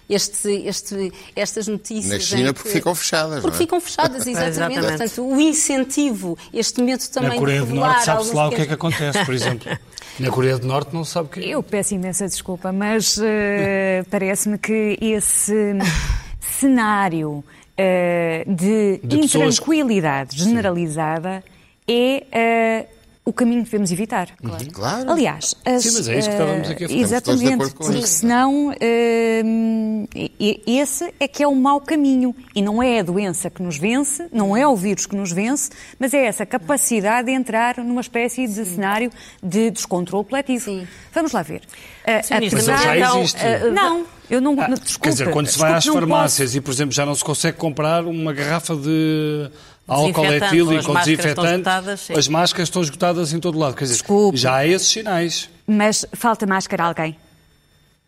este, 0.08 0.48
este, 0.66 1.12
estas 1.34 1.66
notícias. 1.66 2.12
Na 2.12 2.18
China, 2.20 2.54
porque 2.54 2.68
ficam 2.68 2.94
fechadas. 2.94 3.40
Porque 3.40 3.56
é? 3.56 3.58
ficam 3.58 3.80
fechadas, 3.80 4.26
exatamente. 4.26 4.78
exatamente. 4.78 4.98
Portanto, 4.98 5.28
o 5.28 5.40
incentivo, 5.40 6.38
este 6.52 6.82
medo 6.82 7.02
também. 7.08 7.30
Na 7.30 7.36
Coreia 7.36 7.64
do 7.64 7.74
Norte 7.74 8.04
sabe-se 8.04 8.34
lá 8.34 8.48
o 8.48 8.50
que 8.50 8.62
é 8.62 8.66
que 8.66 8.74
acontece, 8.74 9.24
por 9.24 9.34
exemplo. 9.34 9.70
Na 10.20 10.30
Coreia 10.30 10.58
do 10.58 10.66
Norte 10.66 10.92
não 10.92 11.06
sabe 11.06 11.26
o 11.26 11.30
que 11.30 11.40
é. 11.40 11.48
Eu 11.48 11.62
peço 11.62 11.94
imensa 11.94 12.28
desculpa, 12.28 12.70
mas 12.70 13.16
uh, 13.16 13.22
parece-me 14.10 14.58
que 14.58 14.98
esse 15.00 15.72
cenário 16.62 17.30
uh, 17.30 18.54
de, 18.54 19.00
de 19.02 19.20
intranquilidade 19.20 20.30
pessoas... 20.30 20.48
generalizada 20.48 21.42
Sim. 21.88 21.92
é 22.32 22.86
uh, 22.88 23.01
o 23.24 23.32
caminho 23.32 23.60
que 23.60 23.70
devemos 23.70 23.92
evitar. 23.92 24.30
Claro. 24.36 24.72
claro. 24.72 25.10
Aliás, 25.12 25.54
as, 25.64 25.82
Sim, 25.84 25.92
mas 25.94 26.08
é 26.08 26.18
isso 26.18 26.28
que 26.28 26.34
estávamos 26.34 26.70
aqui 26.70 26.84
a 26.84 26.88
falar. 26.88 27.00
Exatamente, 27.00 27.74
porque 27.74 28.06
senão 28.06 28.68
uh, 28.70 30.08
esse 30.66 31.14
é 31.20 31.28
que 31.28 31.42
é 31.42 31.46
o 31.46 31.54
mau 31.54 31.80
caminho. 31.80 32.34
E 32.54 32.60
não 32.60 32.82
é 32.82 32.98
a 32.98 33.02
doença 33.02 33.48
que 33.48 33.62
nos 33.62 33.78
vence, 33.78 34.26
não 34.32 34.56
é 34.56 34.66
o 34.66 34.74
vírus 34.74 35.06
que 35.06 35.14
nos 35.14 35.30
vence, 35.30 35.70
mas 36.00 36.12
é 36.12 36.26
essa 36.26 36.44
capacidade 36.44 37.26
de 37.26 37.32
entrar 37.32 37.78
numa 37.78 38.00
espécie 38.00 38.46
de 38.48 38.54
Sim. 38.54 38.64
cenário 38.64 39.12
de 39.40 39.70
descontrole 39.70 40.24
coletivo. 40.24 40.64
Sim. 40.64 40.88
Vamos 41.12 41.30
lá 41.30 41.42
ver. 41.42 41.60
Uh, 41.60 42.22
Sim, 42.24 42.34
mas 42.52 42.64
já 42.64 42.96
existe. 42.96 43.40
Uh, 43.40 43.72
não. 43.72 44.04
Eu 44.30 44.40
não, 44.40 44.58
ah, 44.58 44.68
desculpa, 44.68 45.00
quer 45.00 45.10
dizer, 45.10 45.30
quando 45.30 45.46
se 45.46 45.58
vai 45.58 45.74
às 45.74 45.84
farmácias 45.84 46.48
posso... 46.48 46.56
e, 46.56 46.60
por 46.62 46.70
exemplo, 46.70 46.92
já 46.94 47.04
não 47.04 47.14
se 47.14 47.22
consegue 47.22 47.58
comprar 47.58 48.06
uma 48.06 48.32
garrafa 48.32 48.74
de 48.74 49.50
álcool 49.86 50.26
etílico 50.26 50.90
ou 50.90 50.98
desinfetante, 50.98 51.68
as 52.16 52.28
máscaras 52.28 52.68
estão 52.68 52.82
esgotadas 52.82 53.32
em 53.32 53.40
todo 53.40 53.58
lado. 53.58 53.74
Quer 53.74 53.84
dizer, 53.84 53.94
Desculpe. 53.94 54.36
já 54.38 54.56
há 54.56 54.66
esses 54.66 54.88
sinais. 54.88 55.50
Mas 55.66 56.06
falta 56.12 56.46
máscara 56.46 56.84
a 56.84 56.86
alguém? 56.86 57.16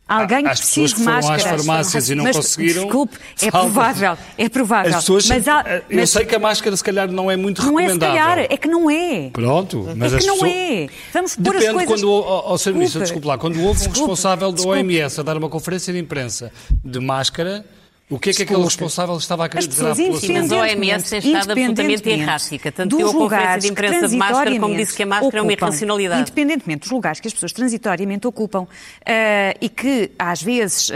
Alguém 0.06 0.46
As 0.46 0.60
pessoas 0.60 0.92
que 0.92 1.02
foram 1.02 1.32
às 1.32 1.42
farmácias 1.42 2.10
e 2.10 2.14
não 2.14 2.24
mas, 2.24 2.36
conseguiram. 2.36 2.82
Desculpe, 2.82 3.16
é 3.40 3.50
provável, 3.50 4.18
é 4.36 4.48
provável. 4.50 4.90
As 4.90 4.96
pessoas, 4.96 5.26
mas 5.28 5.48
há, 5.48 5.64
eh, 5.66 5.82
eu 5.88 6.06
sei 6.06 6.26
que 6.26 6.34
a 6.34 6.38
máscara 6.38 6.76
se 6.76 6.84
calhar 6.84 7.10
não 7.10 7.30
é 7.30 7.36
muito 7.36 7.62
não 7.62 7.74
recomendável. 7.74 8.14
Não 8.14 8.20
é 8.20 8.20
se 8.20 8.28
calhar, 8.28 8.46
é 8.50 8.56
que 8.58 8.68
não 8.68 8.90
é. 8.90 9.30
Pronto, 9.32 9.88
mas 9.96 10.12
é 10.12 10.18
que 10.18 10.26
não 10.26 10.34
pessoas... 10.34 10.52
é. 10.52 10.88
Vamos 11.10 11.36
pôr 11.36 11.42
Depende 11.44 11.66
as 11.66 11.72
coisas... 11.72 12.00
quando, 12.02 12.12
ao, 12.12 12.48
ao 12.48 12.58
serviço, 12.58 12.98
desculpe 12.98 13.26
lá, 13.26 13.38
quando 13.38 13.58
houve 13.62 13.80
um 13.80 13.90
responsável 13.90 14.52
da 14.52 14.62
OMS 14.62 15.20
a 15.20 15.22
dar 15.22 15.38
uma 15.38 15.48
conferência 15.48 15.90
de 15.90 15.98
imprensa 15.98 16.52
de 16.84 17.00
máscara, 17.00 17.64
O 18.10 18.18
que 18.18 18.30
é 18.30 18.32
que 18.34 18.42
aquele 18.42 18.62
responsável 18.62 19.16
estava 19.16 19.46
a 19.46 19.48
querer 19.48 19.66
dizer 19.66 19.86
à 19.86 19.96
população? 19.96 20.34
Mas 20.34 20.52
a 20.52 20.56
OMS 20.58 21.10
tem 21.10 21.18
estado 21.20 21.52
absolutamente 21.52 22.10
errática. 22.10 22.70
Tanto 22.70 22.98
deu 22.98 23.08
a 23.08 23.12
conferência 23.12 23.58
de 23.60 23.68
imprensa 23.68 24.08
de 24.08 24.16
máscara 24.16 24.60
como 24.60 24.76
disse 24.76 24.94
que 24.94 25.02
a 25.02 25.06
máscara 25.06 25.26
ocupam, 25.26 25.38
é 25.38 25.42
uma 25.42 25.52
irracionalidade. 25.52 26.20
Independentemente 26.20 26.80
dos 26.80 26.90
lugares 26.90 27.18
que 27.18 27.28
as 27.28 27.32
pessoas 27.32 27.52
transitoriamente 27.52 28.26
ocupam 28.26 28.64
uh, 28.64 28.66
e 29.58 29.68
que, 29.70 30.10
às 30.18 30.42
vezes, 30.42 30.90
uh, 30.90 30.94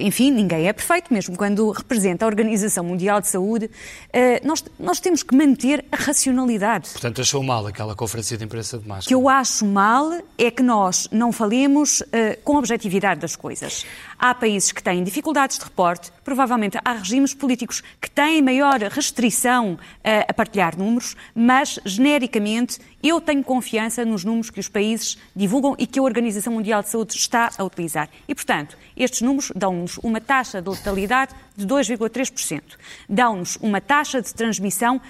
enfim, 0.00 0.30
ninguém 0.30 0.68
é 0.68 0.72
perfeito, 0.72 1.12
mesmo 1.12 1.36
quando 1.36 1.68
representa 1.70 2.24
a 2.24 2.28
Organização 2.28 2.84
Mundial 2.84 3.20
de 3.20 3.26
Saúde, 3.26 3.66
uh, 3.66 4.46
nós, 4.46 4.64
nós 4.78 5.00
temos 5.00 5.24
que 5.24 5.34
manter 5.34 5.84
a 5.90 5.96
racionalidade. 5.96 6.90
Portanto, 6.90 7.22
achou 7.22 7.42
mal 7.42 7.66
aquela 7.66 7.96
conferência 7.96 8.36
de 8.38 8.44
imprensa 8.44 8.78
de 8.78 8.86
máscara? 8.86 9.04
O 9.04 9.08
que 9.08 9.14
eu 9.14 9.28
acho 9.28 9.66
mal 9.66 10.12
é 10.38 10.50
que 10.52 10.62
nós 10.62 11.08
não 11.10 11.32
falemos 11.32 12.04
com 12.44 12.56
a 12.56 12.58
objetividade 12.58 13.20
das 13.20 13.34
coisas. 13.34 13.84
Há 14.18 14.34
países 14.34 14.72
que 14.72 14.82
têm 14.82 15.02
dificuldades 15.02 15.58
de 15.58 15.64
reporte, 15.64 16.10
provavelmente 16.36 16.78
há 16.84 16.92
regimes 16.92 17.32
políticos 17.32 17.82
que 17.98 18.10
têm 18.10 18.42
maior 18.42 18.78
restrição 18.82 19.78
a, 20.04 20.30
a 20.30 20.34
partilhar 20.34 20.78
números, 20.78 21.16
mas 21.34 21.78
genericamente 21.82 22.78
eu 23.02 23.22
tenho 23.22 23.42
confiança 23.42 24.04
nos 24.04 24.22
números 24.22 24.50
que 24.50 24.60
os 24.60 24.68
países 24.68 25.16
divulgam 25.34 25.74
e 25.78 25.86
que 25.86 25.98
a 25.98 26.02
Organização 26.02 26.52
Mundial 26.52 26.82
de 26.82 26.90
Saúde 26.90 27.16
está 27.16 27.50
a 27.56 27.64
utilizar. 27.64 28.10
E, 28.28 28.34
portanto, 28.34 28.76
estes 28.94 29.22
números 29.22 29.50
dão-nos 29.56 29.96
uma 30.02 30.20
taxa 30.20 30.60
de 30.60 30.68
letalidade 30.68 31.34
de 31.56 31.66
2,3%. 31.66 32.60
Dão-nos 33.08 33.56
uma 33.56 33.80
taxa 33.80 34.20
de 34.20 34.34
transmissão 34.34 35.00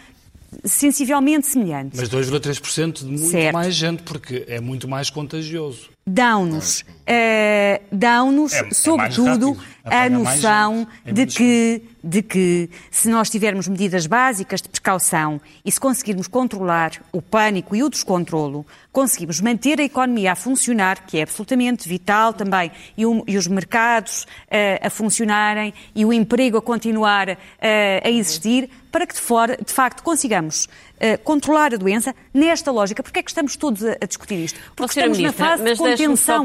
sensivelmente 0.65 1.49
semelhante. 1.49 1.97
Mas 1.97 2.09
2,3% 2.09 3.01
de 3.01 3.05
muito 3.05 3.31
certo. 3.31 3.53
mais 3.53 3.75
gente, 3.75 4.05
porque 4.05 4.45
é 4.47 4.61
muito 4.61 4.87
mais 4.87 5.11
contagioso 5.11 5.91
dão-nos, 6.07 6.85
uh, 7.07 7.85
dão-nos 7.91 8.53
é, 8.53 8.61
é 8.61 8.71
sobretudo, 8.71 9.57
a 9.85 10.09
noção 10.09 10.87
de 11.05 11.27
que, 11.27 11.83
de 12.03 12.23
que, 12.23 12.71
se 12.91 13.09
nós 13.09 13.31
tivermos 13.31 13.69
medidas 13.69 14.07
básicas 14.07 14.61
de 14.61 14.69
precaução 14.69 15.41
e 15.65 15.71
se 15.71 15.79
conseguirmos 15.79 16.27
controlar 16.27 16.93
o 17.13 17.23
pânico 17.23 17.77
e 17.77 17.83
o 17.83 17.89
descontrolo, 17.89 18.67
conseguimos 18.91 19.41
manter 19.41 19.81
a 19.81 19.85
economia 19.85 20.33
a 20.33 20.35
funcionar, 20.35 21.07
que 21.07 21.19
é 21.19 21.23
absolutamente 21.23 21.89
vital 21.89 22.33
também, 22.33 22.73
e, 22.97 23.07
o, 23.07 23.23
e 23.27 23.37
os 23.37 23.47
mercados 23.47 24.23
uh, 24.23 24.87
a 24.87 24.91
funcionarem 24.91 25.73
e 25.95 26.05
o 26.05 26.13
emprego 26.13 26.59
a 26.59 26.63
continuar 26.63 27.29
uh, 27.29 27.37
a 28.03 28.11
existir, 28.11 28.69
para 28.91 29.07
que 29.07 29.15
de, 29.15 29.21
fora, 29.21 29.59
de 29.59 29.73
facto 29.73 30.03
consigamos 30.03 30.65
uh, 30.65 31.23
controlar 31.23 31.75
a 31.75 31.77
doença 31.77 32.15
nesta 32.33 32.71
lógica. 32.73 33.03
Porque 33.03 33.19
é 33.19 33.23
que 33.23 33.31
estamos 33.31 33.55
todos 33.55 33.85
a, 33.85 33.93
a 34.01 34.07
discutir 34.07 34.37
isto? 34.37 34.59
Porque 34.75 34.99
estamos 34.99 35.19
Ministra, 35.19 35.45
na 35.45 35.51
fase 35.51 35.63
mas 35.63 35.73
de 35.73 35.85
contenção. 35.85 36.45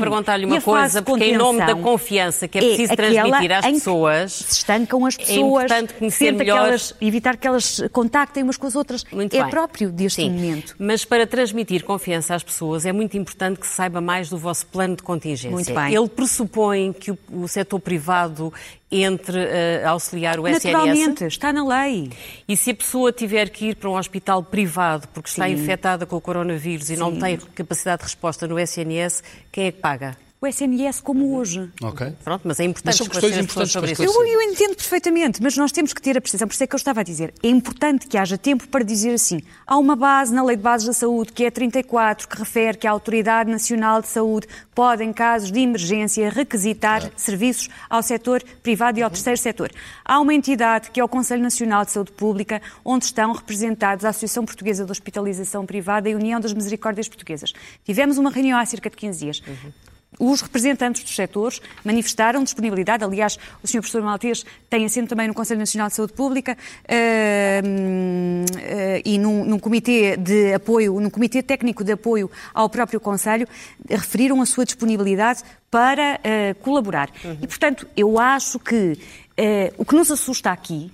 Uma 0.52 0.62
coisa, 0.62 1.02
porque 1.02 1.26
em 1.26 1.38
nome 1.38 1.60
da 1.60 1.76
confiança 1.76 2.48
que 2.48 2.58
é 2.58 2.62
preciso 2.62 2.94
é 2.94 2.96
transmitir 2.96 3.52
às 3.52 3.66
pessoas... 3.66 4.32
se 4.34 4.54
estancam 4.54 5.06
as 5.06 5.16
é 5.16 5.18
pessoas, 5.18 5.38
é 5.38 5.40
importante 5.40 5.94
conhecer 5.94 6.32
melhor... 6.32 6.62
Que 6.62 6.68
elas, 6.70 6.94
evitar 7.02 7.38
que 7.38 7.48
elas 7.48 7.82
contactem 7.92 8.44
umas 8.44 8.58
com 8.58 8.68
as 8.68 8.76
outras. 8.76 9.04
Muito 9.12 9.36
é 9.36 9.42
bem. 9.42 9.50
próprio 9.50 9.92
deste 9.92 10.22
Sim. 10.22 10.32
momento. 10.32 10.76
Mas 10.78 11.06
para 11.06 11.26
transmitir 11.26 11.84
confiança 11.84 12.36
às 12.36 12.44
pessoas 12.44 12.86
é 12.86 12.92
muito 12.92 13.18
importante 13.18 13.60
que 13.60 13.68
se 13.68 13.74
saiba 13.74 14.02
mais 14.02 14.30
do 14.30 14.38
vosso 14.38 14.66
plano 14.68 14.96
de 14.96 15.04
contingência. 15.04 15.52
Muito 15.52 15.74
bem. 15.74 15.94
Ele 15.94 16.10
pressupõe 16.10 16.94
que 16.94 17.12
o, 17.12 17.18
o 17.32 17.48
setor 17.48 17.80
privado 17.80 18.54
entre 18.92 19.38
uh, 19.38 19.88
auxiliar 19.88 20.40
o 20.40 20.48
SNS? 20.48 20.64
Naturalmente, 20.66 21.26
está 21.26 21.54
na 21.54 21.66
lei. 21.66 22.12
E 22.48 22.58
se 22.58 22.72
a 22.72 22.76
pessoa 22.76 23.12
tiver 23.12 23.50
que 23.50 23.70
ir 23.70 23.76
para 23.76 23.90
um 23.90 23.98
hospital 23.98 24.44
privado 24.44 25.08
porque 25.10 25.30
está 25.30 25.48
Sim. 25.48 25.54
infectada 25.54 26.06
com 26.06 26.16
o 26.16 26.22
coronavírus 26.22 26.90
e 26.90 26.96
Sim. 26.96 27.00
não 27.00 27.18
tem 27.18 27.38
capacidade 27.38 28.00
de 28.00 28.06
resposta 28.06 28.48
no 28.48 28.60
SNS, 28.60 29.24
quem 29.52 29.68
é 29.68 29.72
que 29.72 29.80
paga? 29.80 30.18
o 30.44 30.48
SNS 30.48 31.02
como 31.02 31.38
hoje. 31.38 31.70
Ok. 31.84 32.14
Pronto, 32.24 32.42
mas 32.46 32.60
é 32.60 32.64
importante 32.64 33.00
mas 33.00 33.08
questões 33.08 33.38
importantes 33.38 33.72
sobre 33.72 33.92
isso. 33.92 34.02
Eu, 34.02 34.26
eu, 34.26 34.42
entendo 34.42 34.76
perfeitamente, 34.76 35.40
mas 35.40 35.56
nós 35.56 35.72
temos 35.72 35.94
que 35.94 36.02
ter 36.02 36.18
a 36.18 36.22
precisão. 36.22 36.48
Por 36.48 36.56
isso 36.56 36.64
é 36.64 36.68
que 36.68 36.74
eu 36.74 36.78
estava 36.78 37.02
a 37.02 37.04
dizer. 37.04 37.32
É 37.44 37.48
importante 37.48 38.08
que 38.08 38.18
haja 38.18 38.40
tempo 38.40 38.68
para 38.68 38.84
dizer 38.84 39.14
assim. 39.14 39.44
Há 39.68 39.78
uma 39.78 39.96
base 39.96 40.34
na 40.34 40.44
Lei 40.44 40.56
de 40.56 40.64
Bases 40.64 40.88
da 40.88 40.94
Saúde, 40.94 41.32
que 41.32 41.46
é 41.46 41.52
34, 41.52 42.28
que 42.28 42.40
refere 42.40 42.76
que 42.76 42.88
a 42.88 42.92
Autoridade 42.92 43.52
Nacional 43.52 44.02
de 44.02 44.08
Saúde 44.08 44.48
pode, 44.74 45.04
em 45.04 45.14
casos 45.14 45.52
de 45.52 45.60
emergência, 45.60 46.28
requisitar 46.32 47.06
é. 47.06 47.12
serviços 47.16 47.70
ao 47.88 48.02
setor 48.02 48.42
privado 48.64 48.81
e 49.00 49.04
ao 49.04 49.10
uhum. 49.10 49.14
terceiro 49.14 49.38
setor. 49.38 49.72
Há 50.04 50.20
uma 50.20 50.34
entidade, 50.34 50.92
que 50.92 51.00
é 51.00 51.04
o 51.04 51.08
Conselho 51.08 51.42
Nacional 51.42 51.86
de 51.86 51.92
Saúde 51.92 52.12
Pública, 52.12 52.62
onde 52.84 53.06
estão 53.06 53.32
representados 53.34 54.06
a 54.06 54.10
Associação 54.10 54.46
Portuguesa 54.46 54.86
de 54.86 54.92
Hospitalização 54.92 55.66
Privada 55.66 56.10
e 56.10 56.14
a 56.14 56.16
União 56.16 56.40
das 56.40 56.54
Misericórdias 56.54 57.08
Portuguesas. 57.08 57.54
Tivemos 57.84 58.18
uma 58.18 58.32
reunião 58.32 58.60
há 58.60 58.66
cerca 58.66 58.90
de 58.90 58.98
15 58.98 59.20
dias. 59.20 59.42
Uhum 59.48 59.72
os 60.20 60.42
representantes 60.42 61.04
dos 61.04 61.16
setores 61.16 61.62
manifestaram 61.84 62.44
disponibilidade. 62.44 63.04
Aliás, 63.04 63.38
o 63.64 63.68
Sr. 63.68 63.80
Professor 63.80 64.02
Maltês 64.02 64.46
tem 64.70 64.86
assento 64.86 65.10
também 65.10 65.28
no 65.28 65.34
Conselho 65.34 65.60
Nacional 65.60 65.88
de 65.88 65.96
Saúde 65.96 66.14
Pública 66.14 66.58
uh, 66.58 67.66
uh, 67.66 69.02
e 69.06 69.18
num, 69.18 69.46
num, 69.46 69.60
comitê 69.60 70.18
de 70.18 70.54
apoio, 70.54 71.00
num 71.00 71.10
comitê 71.10 71.42
técnico 71.42 71.84
de 71.84 71.94
apoio 71.94 72.30
ao 72.54 72.70
próprio 72.70 73.00
Conselho, 73.00 73.48
referiram 73.90 74.42
a 74.42 74.46
sua 74.46 74.66
disponibilidade 74.66 75.44
para 75.70 76.20
uh, 76.20 76.56
colaborar. 76.62 77.10
Uhum. 77.24 77.38
E, 77.42 77.48
portanto, 77.48 77.88
eu 77.96 78.20
acho 78.20 78.60
que 78.60 78.98
o 79.76 79.86
que 79.86 79.96
nos 79.96 80.12
assusta 80.12 80.52
aqui 80.52 80.92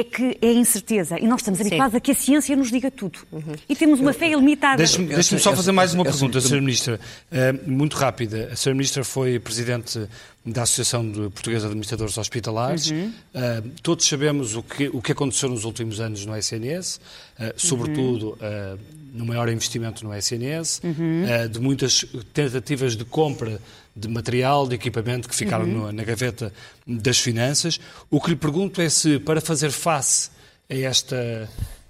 é 0.00 0.04
que 0.04 0.38
é 0.40 0.52
incerteza. 0.52 1.18
E 1.18 1.26
nós 1.26 1.40
estamos 1.40 1.60
habituados 1.60 1.92
Sim. 1.92 1.96
a 1.96 2.00
que 2.00 2.10
a 2.10 2.14
ciência 2.14 2.56
nos 2.56 2.70
diga 2.70 2.90
tudo. 2.90 3.18
Uhum. 3.30 3.54
E 3.68 3.76
temos 3.76 4.00
uma 4.00 4.12
fé 4.12 4.30
ilimitada. 4.30 4.76
Deixe-me 4.76 5.06
deixe 5.06 5.38
só 5.38 5.54
fazer 5.54 5.72
mais 5.72 5.94
uma 5.94 6.04
pergunta, 6.04 6.38
Sra. 6.38 6.60
Ministra. 6.60 7.00
Uh, 7.30 7.70
muito 7.70 7.96
rápida. 7.96 8.48
A 8.50 8.54
Sra. 8.54 8.72
Ministra 8.72 9.04
foi 9.04 9.38
Presidente 9.38 10.08
da 10.44 10.62
Associação 10.62 11.10
de 11.10 11.20
Portuguesa 11.30 11.60
de 11.60 11.66
Administradores 11.66 12.18
Hospitalares. 12.18 12.90
Uhum. 12.90 13.12
Uh, 13.34 13.70
todos 13.82 14.06
sabemos 14.06 14.56
o 14.56 14.62
que, 14.62 14.88
o 14.88 15.00
que 15.00 15.12
aconteceu 15.12 15.48
nos 15.48 15.64
últimos 15.64 16.00
anos 16.00 16.26
no 16.26 16.36
SNS, 16.36 16.96
uh, 16.96 17.52
sobretudo 17.56 18.38
uhum. 18.40 18.78
no 19.14 19.24
maior 19.24 19.48
investimento 19.48 20.04
no 20.04 20.14
SNS, 20.14 20.82
uhum. 20.84 21.48
de 21.50 21.60
muitas 21.60 22.04
tentativas 22.32 22.96
de 22.96 23.04
compra 23.04 23.60
de 23.96 24.08
material, 24.08 24.66
de 24.66 24.74
equipamento 24.74 25.28
que 25.28 25.34
ficaram 25.34 25.64
uhum. 25.64 25.72
no, 25.72 25.92
na 25.92 26.04
gaveta 26.04 26.52
das 26.86 27.18
finanças. 27.18 27.78
O 28.10 28.20
que 28.20 28.30
lhe 28.30 28.36
pergunto 28.36 28.80
é 28.80 28.88
se, 28.88 29.18
para 29.18 29.40
fazer 29.40 29.70
face 29.70 30.30
a 30.68 30.74
esta, 30.74 31.48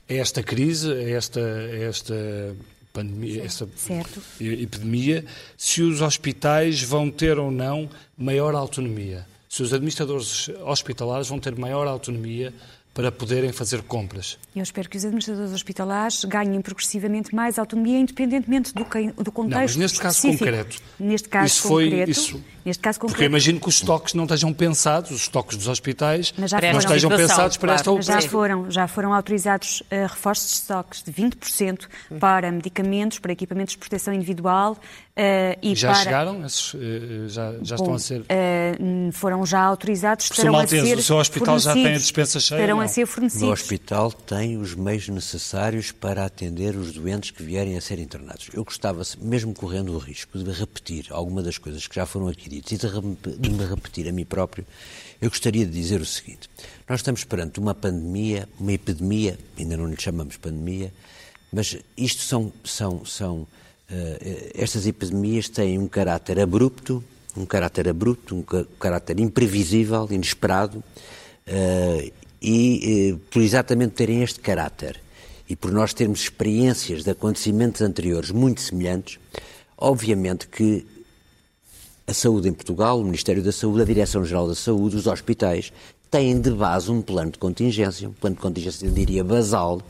a 0.08 0.14
esta 0.14 0.42
crise, 0.42 0.92
a 0.92 1.10
esta, 1.10 1.40
a 1.40 1.76
esta 1.84 2.56
pandemia, 2.92 3.44
esta 3.44 3.66
certo. 3.76 4.22
epidemia, 4.40 5.24
se 5.56 5.82
os 5.82 6.00
hospitais 6.00 6.82
vão 6.82 7.10
ter 7.10 7.38
ou 7.38 7.50
não 7.50 7.88
maior 8.16 8.54
autonomia. 8.54 9.26
Se 9.48 9.62
os 9.62 9.72
administradores 9.72 10.48
hospitalares 10.64 11.28
vão 11.28 11.38
ter 11.38 11.56
maior 11.56 11.86
autonomia 11.86 12.52
para 12.94 13.10
poderem 13.10 13.50
fazer 13.50 13.82
compras. 13.82 14.38
Eu 14.54 14.62
espero 14.62 14.88
que 14.88 14.96
os 14.96 15.04
administradores 15.04 15.52
hospitalares 15.52 16.24
ganhem 16.24 16.60
progressivamente 16.62 17.34
mais 17.34 17.58
autonomia, 17.58 17.98
independentemente 17.98 18.72
do, 18.72 18.84
do 19.22 19.32
contexto 19.32 19.50
Não, 19.50 19.60
mas 19.62 19.76
neste 19.76 19.98
caso 19.98 20.22
concreto, 20.22 20.82
neste 20.98 21.28
caso 21.28 21.46
isso 21.46 21.68
concreto, 21.68 21.96
foi 21.96 22.10
isso. 22.10 22.44
Neste 22.64 22.80
caso 22.80 23.00
concreto, 23.00 23.14
porque 23.14 23.24
eu 23.24 23.28
imagino 23.28 23.60
que 23.60 23.68
os 23.68 23.74
estoques 23.74 24.14
não 24.14 24.24
estejam 24.24 24.52
pensados, 24.52 25.10
os 25.10 25.22
estoques 25.22 25.56
dos 25.56 25.66
hospitais 25.66 26.32
não 26.38 26.78
estejam 26.78 27.10
pensados 27.10 27.56
para 27.56 27.74
esta 27.74 27.90
operação. 27.90 28.20
Já 28.20 28.28
foram, 28.28 28.70
já 28.70 28.86
foram 28.86 29.12
autorizados 29.12 29.80
uh, 29.80 30.06
reforços 30.08 30.50
de 30.50 30.54
estoques 30.54 31.02
de 31.02 31.12
20% 31.12 31.88
para 32.20 32.52
medicamentos, 32.52 33.18
para 33.18 33.32
equipamentos 33.32 33.72
de 33.72 33.78
proteção 33.78 34.14
individual 34.14 34.78
Uh, 35.16 35.54
e 35.62 35.76
já 35.76 35.92
para... 35.92 36.02
chegaram? 36.02 36.44
Esses, 36.44 36.74
uh, 36.74 37.28
já, 37.28 37.52
já 37.62 37.76
Bom, 37.76 37.82
estão 37.84 37.94
a 37.94 37.98
ser. 38.00 38.22
Uh, 38.22 39.12
foram 39.12 39.46
já 39.46 39.60
autorizados. 39.60 40.28
Estarão 40.28 40.54
Maltese, 40.54 40.80
a 40.80 40.84
ser 40.86 40.98
o 40.98 41.02
seu 41.02 41.16
hospital 41.18 41.58
já 41.60 41.72
tem 41.72 41.86
a 41.86 41.98
dispensa 41.98 42.40
cheia? 42.40 42.58
A 42.84 42.88
ser 42.88 43.06
fornecidos. 43.06 43.48
O 43.48 43.52
hospital 43.52 44.12
tem 44.12 44.58
os 44.58 44.74
meios 44.74 45.08
necessários 45.08 45.90
para 45.90 46.24
atender 46.24 46.76
os 46.76 46.92
doentes 46.92 47.30
que 47.30 47.42
vierem 47.42 47.76
a 47.76 47.80
ser 47.80 47.98
internados. 47.98 48.50
Eu 48.52 48.62
gostava, 48.64 49.02
mesmo 49.20 49.54
correndo 49.54 49.94
o 49.94 49.98
risco 49.98 50.38
de 50.38 50.50
repetir 50.50 51.06
alguma 51.10 51.42
das 51.42 51.56
coisas 51.56 51.86
que 51.86 51.94
já 51.94 52.04
foram 52.04 52.28
aqui 52.28 52.48
ditas 52.48 52.82
e 52.82 53.38
de 53.38 53.50
me 53.50 53.64
repetir 53.64 54.08
a 54.08 54.12
mim 54.12 54.24
próprio, 54.24 54.66
eu 55.20 55.30
gostaria 55.30 55.64
de 55.64 55.72
dizer 55.72 56.00
o 56.00 56.06
seguinte: 56.06 56.50
nós 56.88 57.00
estamos 57.00 57.24
perante 57.24 57.58
uma 57.58 57.74
pandemia, 57.74 58.48
uma 58.60 58.72
epidemia, 58.72 59.38
ainda 59.58 59.76
não 59.76 59.86
lhe 59.86 59.96
chamamos 59.98 60.36
pandemia, 60.36 60.92
mas 61.50 61.78
isto 61.96 62.22
são. 62.22 62.52
são, 62.64 63.04
são 63.06 63.46
eh, 63.88 64.52
estas 64.54 64.86
epidemias 64.86 65.48
têm 65.48 65.78
um 65.78 65.88
caráter 65.88 66.38
abrupto, 66.40 67.02
um 67.36 67.46
caráter 67.46 67.88
abrupto, 67.88 68.36
um 68.36 68.42
caráter 68.78 69.18
imprevisível, 69.20 70.06
inesperado, 70.10 70.78
uh, 71.48 72.12
e 72.44 73.12
uh, 73.14 73.18
por 73.30 73.40
exatamente 73.40 73.92
terem 73.92 74.22
este 74.22 74.38
caráter. 74.38 75.00
E 75.48 75.56
por 75.56 75.72
nós 75.72 75.94
termos 75.94 76.20
experiências 76.20 77.02
de 77.02 77.10
acontecimentos 77.10 77.80
anteriores 77.80 78.30
muito 78.30 78.60
semelhantes, 78.60 79.18
obviamente 79.78 80.46
que 80.46 80.86
a 82.06 82.12
saúde 82.12 82.48
em 82.48 82.52
Portugal, 82.52 83.00
o 83.00 83.04
Ministério 83.04 83.42
da 83.42 83.50
Saúde, 83.50 83.80
a 83.80 83.84
Direção-Geral 83.84 84.46
da 84.46 84.54
Saúde, 84.54 84.96
os 84.96 85.06
hospitais, 85.06 85.72
têm 86.10 86.38
de 86.38 86.50
base 86.50 86.90
um 86.90 87.00
plano 87.00 87.30
de 87.30 87.38
contingência, 87.38 88.08
um 88.08 88.12
plano 88.12 88.36
de 88.36 88.42
contingência, 88.42 88.86
eu 88.86 88.92
diria, 88.92 89.24
basal, 89.24 89.80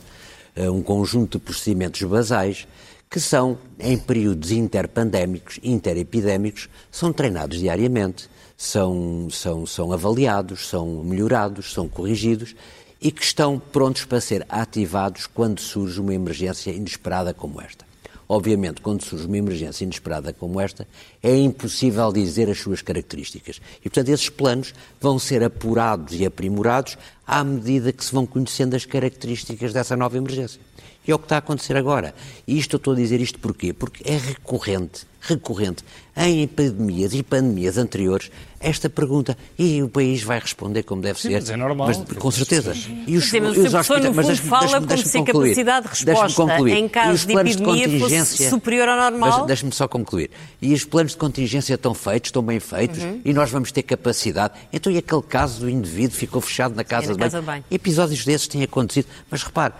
uh, 0.56 0.70
um 0.70 0.80
conjunto 0.80 1.38
de 1.38 1.44
procedimentos 1.44 2.00
basais 2.02 2.68
que 3.10 3.18
são, 3.18 3.58
em 3.78 3.96
períodos 3.98 4.50
interpandémicos, 4.52 5.58
interepidémicos, 5.62 6.68
são 6.90 7.12
treinados 7.12 7.58
diariamente, 7.58 8.28
são, 8.56 9.28
são, 9.30 9.66
são 9.66 9.92
avaliados, 9.92 10.68
são 10.68 11.02
melhorados, 11.02 11.72
são 11.72 11.88
corrigidos 11.88 12.54
e 13.00 13.10
que 13.10 13.22
estão 13.22 13.58
prontos 13.58 14.04
para 14.04 14.20
ser 14.20 14.46
ativados 14.48 15.26
quando 15.26 15.60
surge 15.60 16.00
uma 16.00 16.14
emergência 16.14 16.70
inesperada 16.70 17.34
como 17.34 17.60
esta. 17.60 17.84
Obviamente, 18.26 18.80
quando 18.80 19.02
surge 19.02 19.26
uma 19.26 19.36
emergência 19.36 19.84
inesperada 19.84 20.32
como 20.32 20.58
esta, 20.58 20.88
é 21.22 21.36
impossível 21.36 22.10
dizer 22.10 22.48
as 22.48 22.58
suas 22.58 22.80
características. 22.80 23.60
E, 23.80 23.82
portanto, 23.82 24.08
esses 24.08 24.30
planos 24.30 24.72
vão 24.98 25.18
ser 25.18 25.42
apurados 25.44 26.18
e 26.18 26.24
aprimorados 26.24 26.96
à 27.26 27.44
medida 27.44 27.92
que 27.92 28.04
se 28.04 28.12
vão 28.12 28.24
conhecendo 28.24 28.74
as 28.74 28.86
características 28.86 29.72
dessa 29.74 29.94
nova 29.94 30.16
emergência. 30.16 30.60
E 31.06 31.10
é 31.10 31.14
o 31.14 31.18
que 31.18 31.26
está 31.26 31.36
a 31.36 31.38
acontecer 31.38 31.76
agora. 31.76 32.14
E 32.46 32.58
isto 32.58 32.76
eu 32.76 32.78
estou 32.78 32.94
a 32.94 32.96
dizer 32.96 33.20
isto 33.20 33.38
porquê? 33.38 33.74
Porque 33.74 34.02
é 34.10 34.16
recorrente, 34.16 35.06
recorrente, 35.26 35.84
em 36.16 36.42
epidemias 36.42 37.12
e 37.14 37.22
pandemias 37.22 37.78
anteriores, 37.78 38.30
esta 38.60 38.88
pergunta. 38.88 39.36
E 39.58 39.82
o 39.82 39.88
país 39.88 40.22
vai 40.22 40.38
responder 40.38 40.82
como 40.82 41.02
deve 41.02 41.20
Sim, 41.20 41.28
ser. 41.28 41.34
Mas 41.34 41.50
é 41.50 41.56
normal. 41.56 41.88
Mas, 41.88 42.18
com 42.18 42.30
certeza. 42.30 42.72
E 43.06 43.16
os, 43.16 43.28
Sim, 43.30 43.40
mas 43.40 43.56
os 43.56 43.74
hospitais, 43.74 44.14
mas 44.14 44.26
deixe-me 44.26 44.48
fala 44.48 44.80
deixe 44.80 45.02
como 45.02 45.12
se 45.12 45.18
a 45.18 45.24
capacidade 45.24 45.82
de 45.82 45.88
resposta 45.88 46.70
em 46.70 46.88
caso 46.88 47.26
de 47.26 47.32
epidemia 47.32 47.88
de 47.88 48.00
fosse 48.00 48.48
superior 48.48 48.88
ao 48.88 49.10
normal. 49.10 49.46
Deixe-me 49.46 49.72
só 49.72 49.88
concluir. 49.88 50.30
E 50.60 50.72
os 50.72 50.84
planos 50.84 51.12
de 51.12 51.18
contingência 51.18 51.74
estão 51.74 51.94
feitos, 51.94 52.28
estão 52.28 52.42
bem 52.42 52.60
feitos, 52.60 53.02
uhum. 53.02 53.20
e 53.24 53.32
nós 53.32 53.50
vamos 53.50 53.72
ter 53.72 53.82
capacidade. 53.82 54.54
Então, 54.72 54.92
e 54.92 54.98
aquele 54.98 55.22
caso 55.22 55.60
do 55.60 55.70
indivíduo 55.70 56.16
ficou 56.16 56.40
fechado 56.40 56.74
na 56.74 56.84
casa, 56.84 57.08
na 57.08 57.12
de, 57.14 57.18
casa 57.18 57.42
banho. 57.42 57.42
de 57.42 57.46
banho? 57.46 57.64
Episódios 57.70 58.24
desses 58.24 58.46
têm 58.46 58.62
acontecido. 58.62 59.06
Mas 59.30 59.42
repare, 59.42 59.74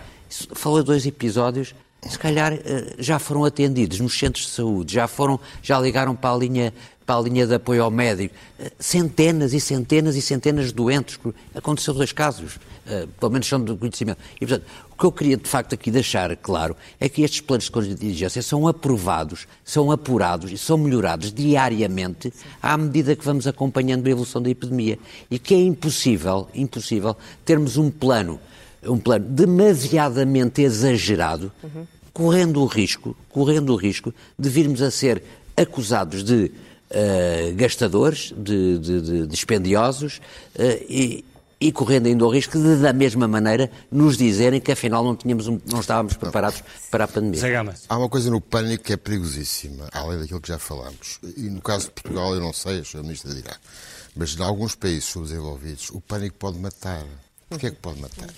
falou 0.54 0.83
dois 0.83 1.07
episódios, 1.07 1.74
se 2.09 2.19
calhar 2.19 2.53
eh, 2.53 2.95
já 2.99 3.19
foram 3.19 3.45
atendidos 3.45 4.01
nos 4.01 4.19
centros 4.19 4.47
de 4.47 4.53
saúde, 4.53 4.95
já 4.95 5.07
foram, 5.07 5.38
já 5.62 5.79
ligaram 5.79 6.14
para 6.14 6.35
a 6.35 6.38
linha 6.38 6.73
para 7.07 7.17
a 7.17 7.23
linha 7.23 7.47
de 7.47 7.55
apoio 7.55 7.83
ao 7.83 7.90
médico, 7.90 8.35
eh, 8.59 8.73
centenas 8.79 9.53
e 9.53 9.61
centenas 9.61 10.17
e 10.17 10.23
centenas 10.23 10.67
de 10.67 10.73
doentes. 10.73 11.19
Aconteceu 11.55 11.93
dois 11.93 12.12
casos, 12.12 12.59
eh, 12.87 13.07
pelo 13.21 13.33
menos 13.33 13.47
são 13.47 13.61
do 13.61 13.77
conhecimento. 13.77 14.19
E, 14.37 14.47
portanto, 14.47 14.64
o 14.90 14.97
que 14.97 15.05
eu 15.05 15.12
queria 15.12 15.37
de 15.37 15.49
facto 15.49 15.75
aqui 15.75 15.90
deixar 15.90 16.35
claro 16.37 16.77
é 16.99 17.09
que 17.09 17.23
estes 17.23 17.40
planos 17.40 17.64
de 17.64 17.71
contingência 17.71 18.43
são 18.43 18.67
aprovados, 18.67 19.47
são 19.64 19.90
apurados 19.90 20.51
e 20.51 20.57
são 20.57 20.79
melhorados 20.79 21.33
diariamente 21.33 22.33
à 22.62 22.77
medida 22.79 23.14
que 23.14 23.25
vamos 23.25 23.47
acompanhando 23.47 24.07
a 24.07 24.11
evolução 24.11 24.40
da 24.40 24.49
epidemia. 24.49 24.99
E 25.31 25.38
que 25.38 25.55
é 25.55 25.59
impossível, 25.61 26.49
impossível 26.55 27.17
termos 27.45 27.77
um 27.77 27.90
plano 27.90 28.40
um 28.87 28.99
plano 28.99 29.27
demasiadamente 29.29 30.62
exagerado, 30.62 31.53
uhum. 31.62 31.87
correndo 32.12 32.61
o 32.62 32.66
risco, 32.66 33.16
correndo 33.31 33.73
o 33.73 33.77
risco 33.77 34.12
de 34.38 34.49
virmos 34.49 34.83
a 34.83 34.90
ser 34.90 35.23
acusados 35.57 36.23
de 36.25 36.51
uh, 36.90 37.55
gastadores, 37.55 38.33
de, 38.37 38.79
de, 38.79 39.01
de 39.01 39.27
dispendiosos 39.27 40.20
uh, 40.57 40.62
e, 40.88 41.25
e 41.61 41.73
correndo 41.73 42.07
ainda 42.07 42.25
o 42.25 42.29
risco 42.29 42.59
de, 42.59 42.77
da 42.77 42.92
mesma 42.92 43.27
maneira, 43.29 43.70
nos 43.90 44.16
dizerem 44.16 44.61
que 44.61 44.73
afinal 44.73 45.05
não, 45.05 45.14
tínhamos 45.14 45.49
um, 45.49 45.61
não 45.70 45.81
estávamos 45.81 46.14
preparados 46.14 46.62
para 46.90 47.05
a 47.05 47.09
pandemia. 47.09 47.40
Há 47.88 47.99
uma 47.99 48.09
coisa 48.09 48.31
no 48.31 48.40
pânico 48.40 48.85
que 48.85 48.92
é 48.92 48.97
perigosíssima, 48.97 49.88
além 49.92 50.18
daquilo 50.18 50.40
que 50.40 50.49
já 50.49 50.59
falámos. 50.59 51.20
E 51.37 51.49
no 51.49 51.62
caso 51.62 51.87
de 51.87 51.92
Portugal, 51.92 52.35
eu 52.35 52.40
não 52.40 52.53
sei, 52.53 52.81
a 52.81 52.83
Sra. 52.83 53.03
Ministra 53.03 53.35
dirá, 53.35 53.57
mas 54.16 54.37
em 54.37 54.42
alguns 54.42 54.75
países 54.75 55.05
subdesenvolvidos, 55.05 55.90
o 55.90 56.01
pânico 56.01 56.37
pode 56.38 56.59
matar. 56.59 57.05
Porquê 57.55 57.69
é 57.69 57.71
que 57.71 57.77
pode 57.77 58.01
matar? 58.01 58.29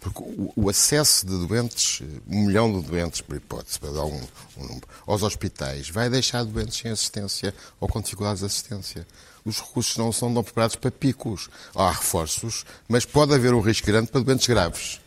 Porque 0.00 0.20
o, 0.22 0.52
o, 0.54 0.68
acesso 0.68 1.26
de 1.26 1.46
doentes, 1.46 2.02
um 2.28 2.44
milhão 2.44 2.78
de 2.78 2.86
doentes, 2.86 3.22
por 3.22 3.36
hipótese, 3.36 3.78
para 3.78 3.90
dar 3.90 4.04
um, 4.04 4.20
um 4.58 4.62
número, 4.62 4.86
aos 5.06 5.22
hospitais, 5.22 5.88
vai 5.88 6.10
deixar 6.10 6.44
doentes 6.44 6.76
sem 6.76 6.90
assistência 6.90 7.54
ou 7.78 7.88
com 7.88 8.02
dificuldades 8.02 8.40
de 8.40 8.46
assistência. 8.46 9.06
Os 9.46 9.58
recursos 9.60 9.96
não 9.96 10.12
são 10.12 10.30
preparados 10.42 10.76
para 10.76 10.90
picos. 10.90 11.48
Há 11.74 11.90
reforços, 11.90 12.66
mas 12.86 13.06
pode 13.06 13.34
haver 13.34 13.54
um 13.54 13.60
risco 13.60 13.86
grande 13.86 14.10
para 14.10 14.20
doentes 14.20 14.46
graves. 14.46 15.00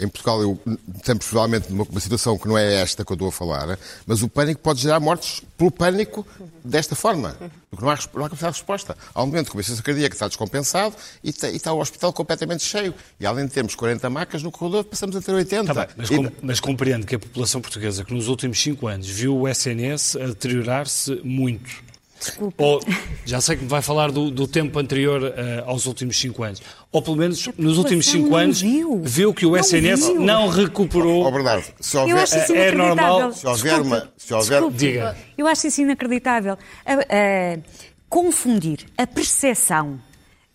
Em 0.00 0.06
Portugal 0.06 0.40
eu, 0.40 0.60
estamos 0.96 1.26
provavelmente 1.26 1.70
numa 1.70 1.84
uma 1.84 2.00
situação 2.00 2.38
que 2.38 2.46
não 2.46 2.56
é 2.56 2.74
esta 2.74 3.04
que 3.04 3.10
eu 3.10 3.14
estou 3.14 3.28
a 3.28 3.32
falar, 3.32 3.78
mas 4.06 4.22
o 4.22 4.28
pânico 4.28 4.60
pode 4.60 4.80
gerar 4.80 5.00
mortes 5.00 5.42
pelo 5.56 5.70
pânico 5.70 6.24
desta 6.64 6.94
forma. 6.94 7.36
Porque 7.68 7.84
não 7.84 7.90
há, 7.90 7.98
não 8.14 8.24
há 8.24 8.28
capacidade 8.28 8.54
de 8.54 8.60
resposta. 8.60 8.96
Há 9.12 9.22
um 9.22 9.26
momento 9.26 9.50
que 9.50 9.58
a 9.58 9.82
cardíaca 9.82 10.14
está 10.14 10.28
descompensado 10.28 10.94
e 11.22 11.30
está, 11.30 11.50
e 11.50 11.56
está, 11.56 11.72
o 11.72 11.80
hospital 11.80 12.12
completamente 12.12 12.62
cheio. 12.62 12.94
E 13.18 13.26
além 13.26 13.46
de 13.46 13.52
termos 13.52 13.74
40 13.74 14.08
macas 14.08 14.42
no 14.42 14.52
corredor, 14.52 14.84
passamos 14.84 15.16
a 15.16 15.20
ter 15.20 15.32
80. 15.32 15.74
Tá 15.74 15.86
bem, 15.86 15.94
mas, 15.96 16.08
com, 16.08 16.32
mas 16.42 16.60
compreendo 16.60 17.04
que 17.04 17.16
a 17.16 17.18
população 17.18 17.60
portuguesa, 17.60 18.04
que 18.04 18.14
nos 18.14 18.28
últimos 18.28 18.60
5 18.62 18.86
anos 18.86 19.08
viu 19.08 19.36
o 19.36 19.48
SNS 19.48 20.16
a 20.16 20.26
deteriorar-se 20.26 21.20
muito, 21.24 21.87
Desculpa. 22.18 22.62
Ou, 22.62 22.80
já 23.24 23.40
sei 23.40 23.56
que 23.56 23.62
me 23.62 23.68
vai 23.68 23.82
falar 23.82 24.10
do, 24.10 24.30
do 24.30 24.46
tempo 24.46 24.78
anterior 24.78 25.22
uh, 25.22 25.34
aos 25.66 25.86
últimos 25.86 26.18
cinco 26.18 26.42
anos. 26.42 26.60
Ou 26.90 27.02
pelo 27.02 27.16
menos 27.16 27.48
nos 27.56 27.78
últimos 27.78 28.06
cinco 28.06 28.34
anos 28.34 28.60
viu. 28.60 29.02
viu 29.04 29.34
que 29.34 29.46
o 29.46 29.52
não 29.52 29.58
SNS 29.58 30.06
viu. 30.06 30.20
não 30.20 30.48
recuperou. 30.48 31.26
Oh, 31.26 31.30
Bernardo, 31.30 31.66
se 31.80 31.96
houver, 31.96 32.10
eu 32.10 32.18
acho 32.18 32.38
isso 32.38 32.54
é 32.54 32.72
normal. 32.72 33.32
Se 33.32 33.46
houver 33.46 33.80
uma. 33.80 34.12
Se 34.16 34.34
houver... 34.34 34.70
Diga. 34.70 35.16
Eu 35.36 35.46
acho 35.46 35.66
isso 35.66 35.80
inacreditável. 35.80 36.54
Uh, 36.54 37.58
uh, 37.58 37.62
confundir 38.08 38.86
a 38.96 39.06
percepção 39.06 40.00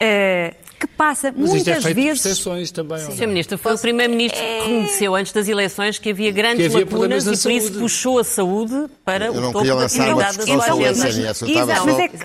uh, 0.01 0.62
que 0.83 0.87
passa 0.87 1.33
Mas 1.35 1.49
muitas 1.49 1.85
é 1.85 1.93
vezes. 1.93 2.71
também. 2.71 2.99
Sim, 2.99 3.15
Sr. 3.15 3.27
Ministro, 3.27 3.57
foi 3.57 3.73
o 3.73 3.77
Primeiro-Ministro 3.77 4.39
que 4.39 4.59
reconheceu 4.59 5.15
antes 5.15 5.31
das 5.31 5.47
eleições 5.47 5.97
que 5.97 6.09
havia 6.09 6.31
grandes 6.31 6.67
que 6.67 6.75
havia 6.75 6.85
lacunas 6.85 7.25
e 7.25 7.37
por 7.41 7.51
isso 7.51 7.73
puxou 7.73 8.19
a 8.19 8.23
saúde 8.23 8.89
para 9.05 9.27
eu 9.27 9.33
o 9.33 9.51
topo 9.51 9.65
da 9.65 9.87
prioridade 9.87 10.37
da 10.37 10.45
sua 10.45 10.65
agenda. 10.65 11.07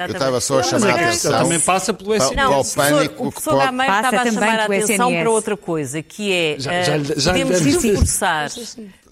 Eu 0.03 0.13
estava 0.13 0.41
só, 0.41 0.59
a 0.59 0.63
chamar 0.63 0.91
a 0.91 0.95
atenção. 0.95 1.43
Também 1.43 1.61
passa 1.61 1.95
pelo 1.95 2.15
SNS. 2.15 2.37
Não, 2.37 2.61
o 2.61 2.65
professor, 2.65 3.05
o 3.19 3.33
professor 3.33 3.59
Gameiro 3.59 3.95
estava 3.95 4.17
a 4.17 4.33
chamar 4.33 4.61
a 4.61 4.65
atenção 4.65 5.13
para 5.13 5.31
outra 5.31 5.57
coisa, 5.57 6.03
que 6.03 6.33
é 6.33 6.57
já, 6.59 6.83
já, 6.83 6.99
já, 7.17 7.33
podemos 7.33 7.61
reforçar 7.61 8.51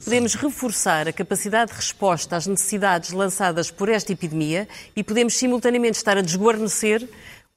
podemos 0.04 0.34
reforçar 0.34 1.08
a 1.08 1.12
capacidade 1.12 1.72
de 1.72 1.76
resposta 1.76 2.36
às 2.36 2.46
necessidades 2.46 3.10
lançadas 3.10 3.72
por 3.72 3.88
esta 3.88 4.12
epidemia 4.12 4.68
e 4.94 5.02
podemos 5.02 5.34
simultaneamente 5.34 5.96
estar 5.96 6.16
a 6.16 6.20
desguarnecer 6.20 7.08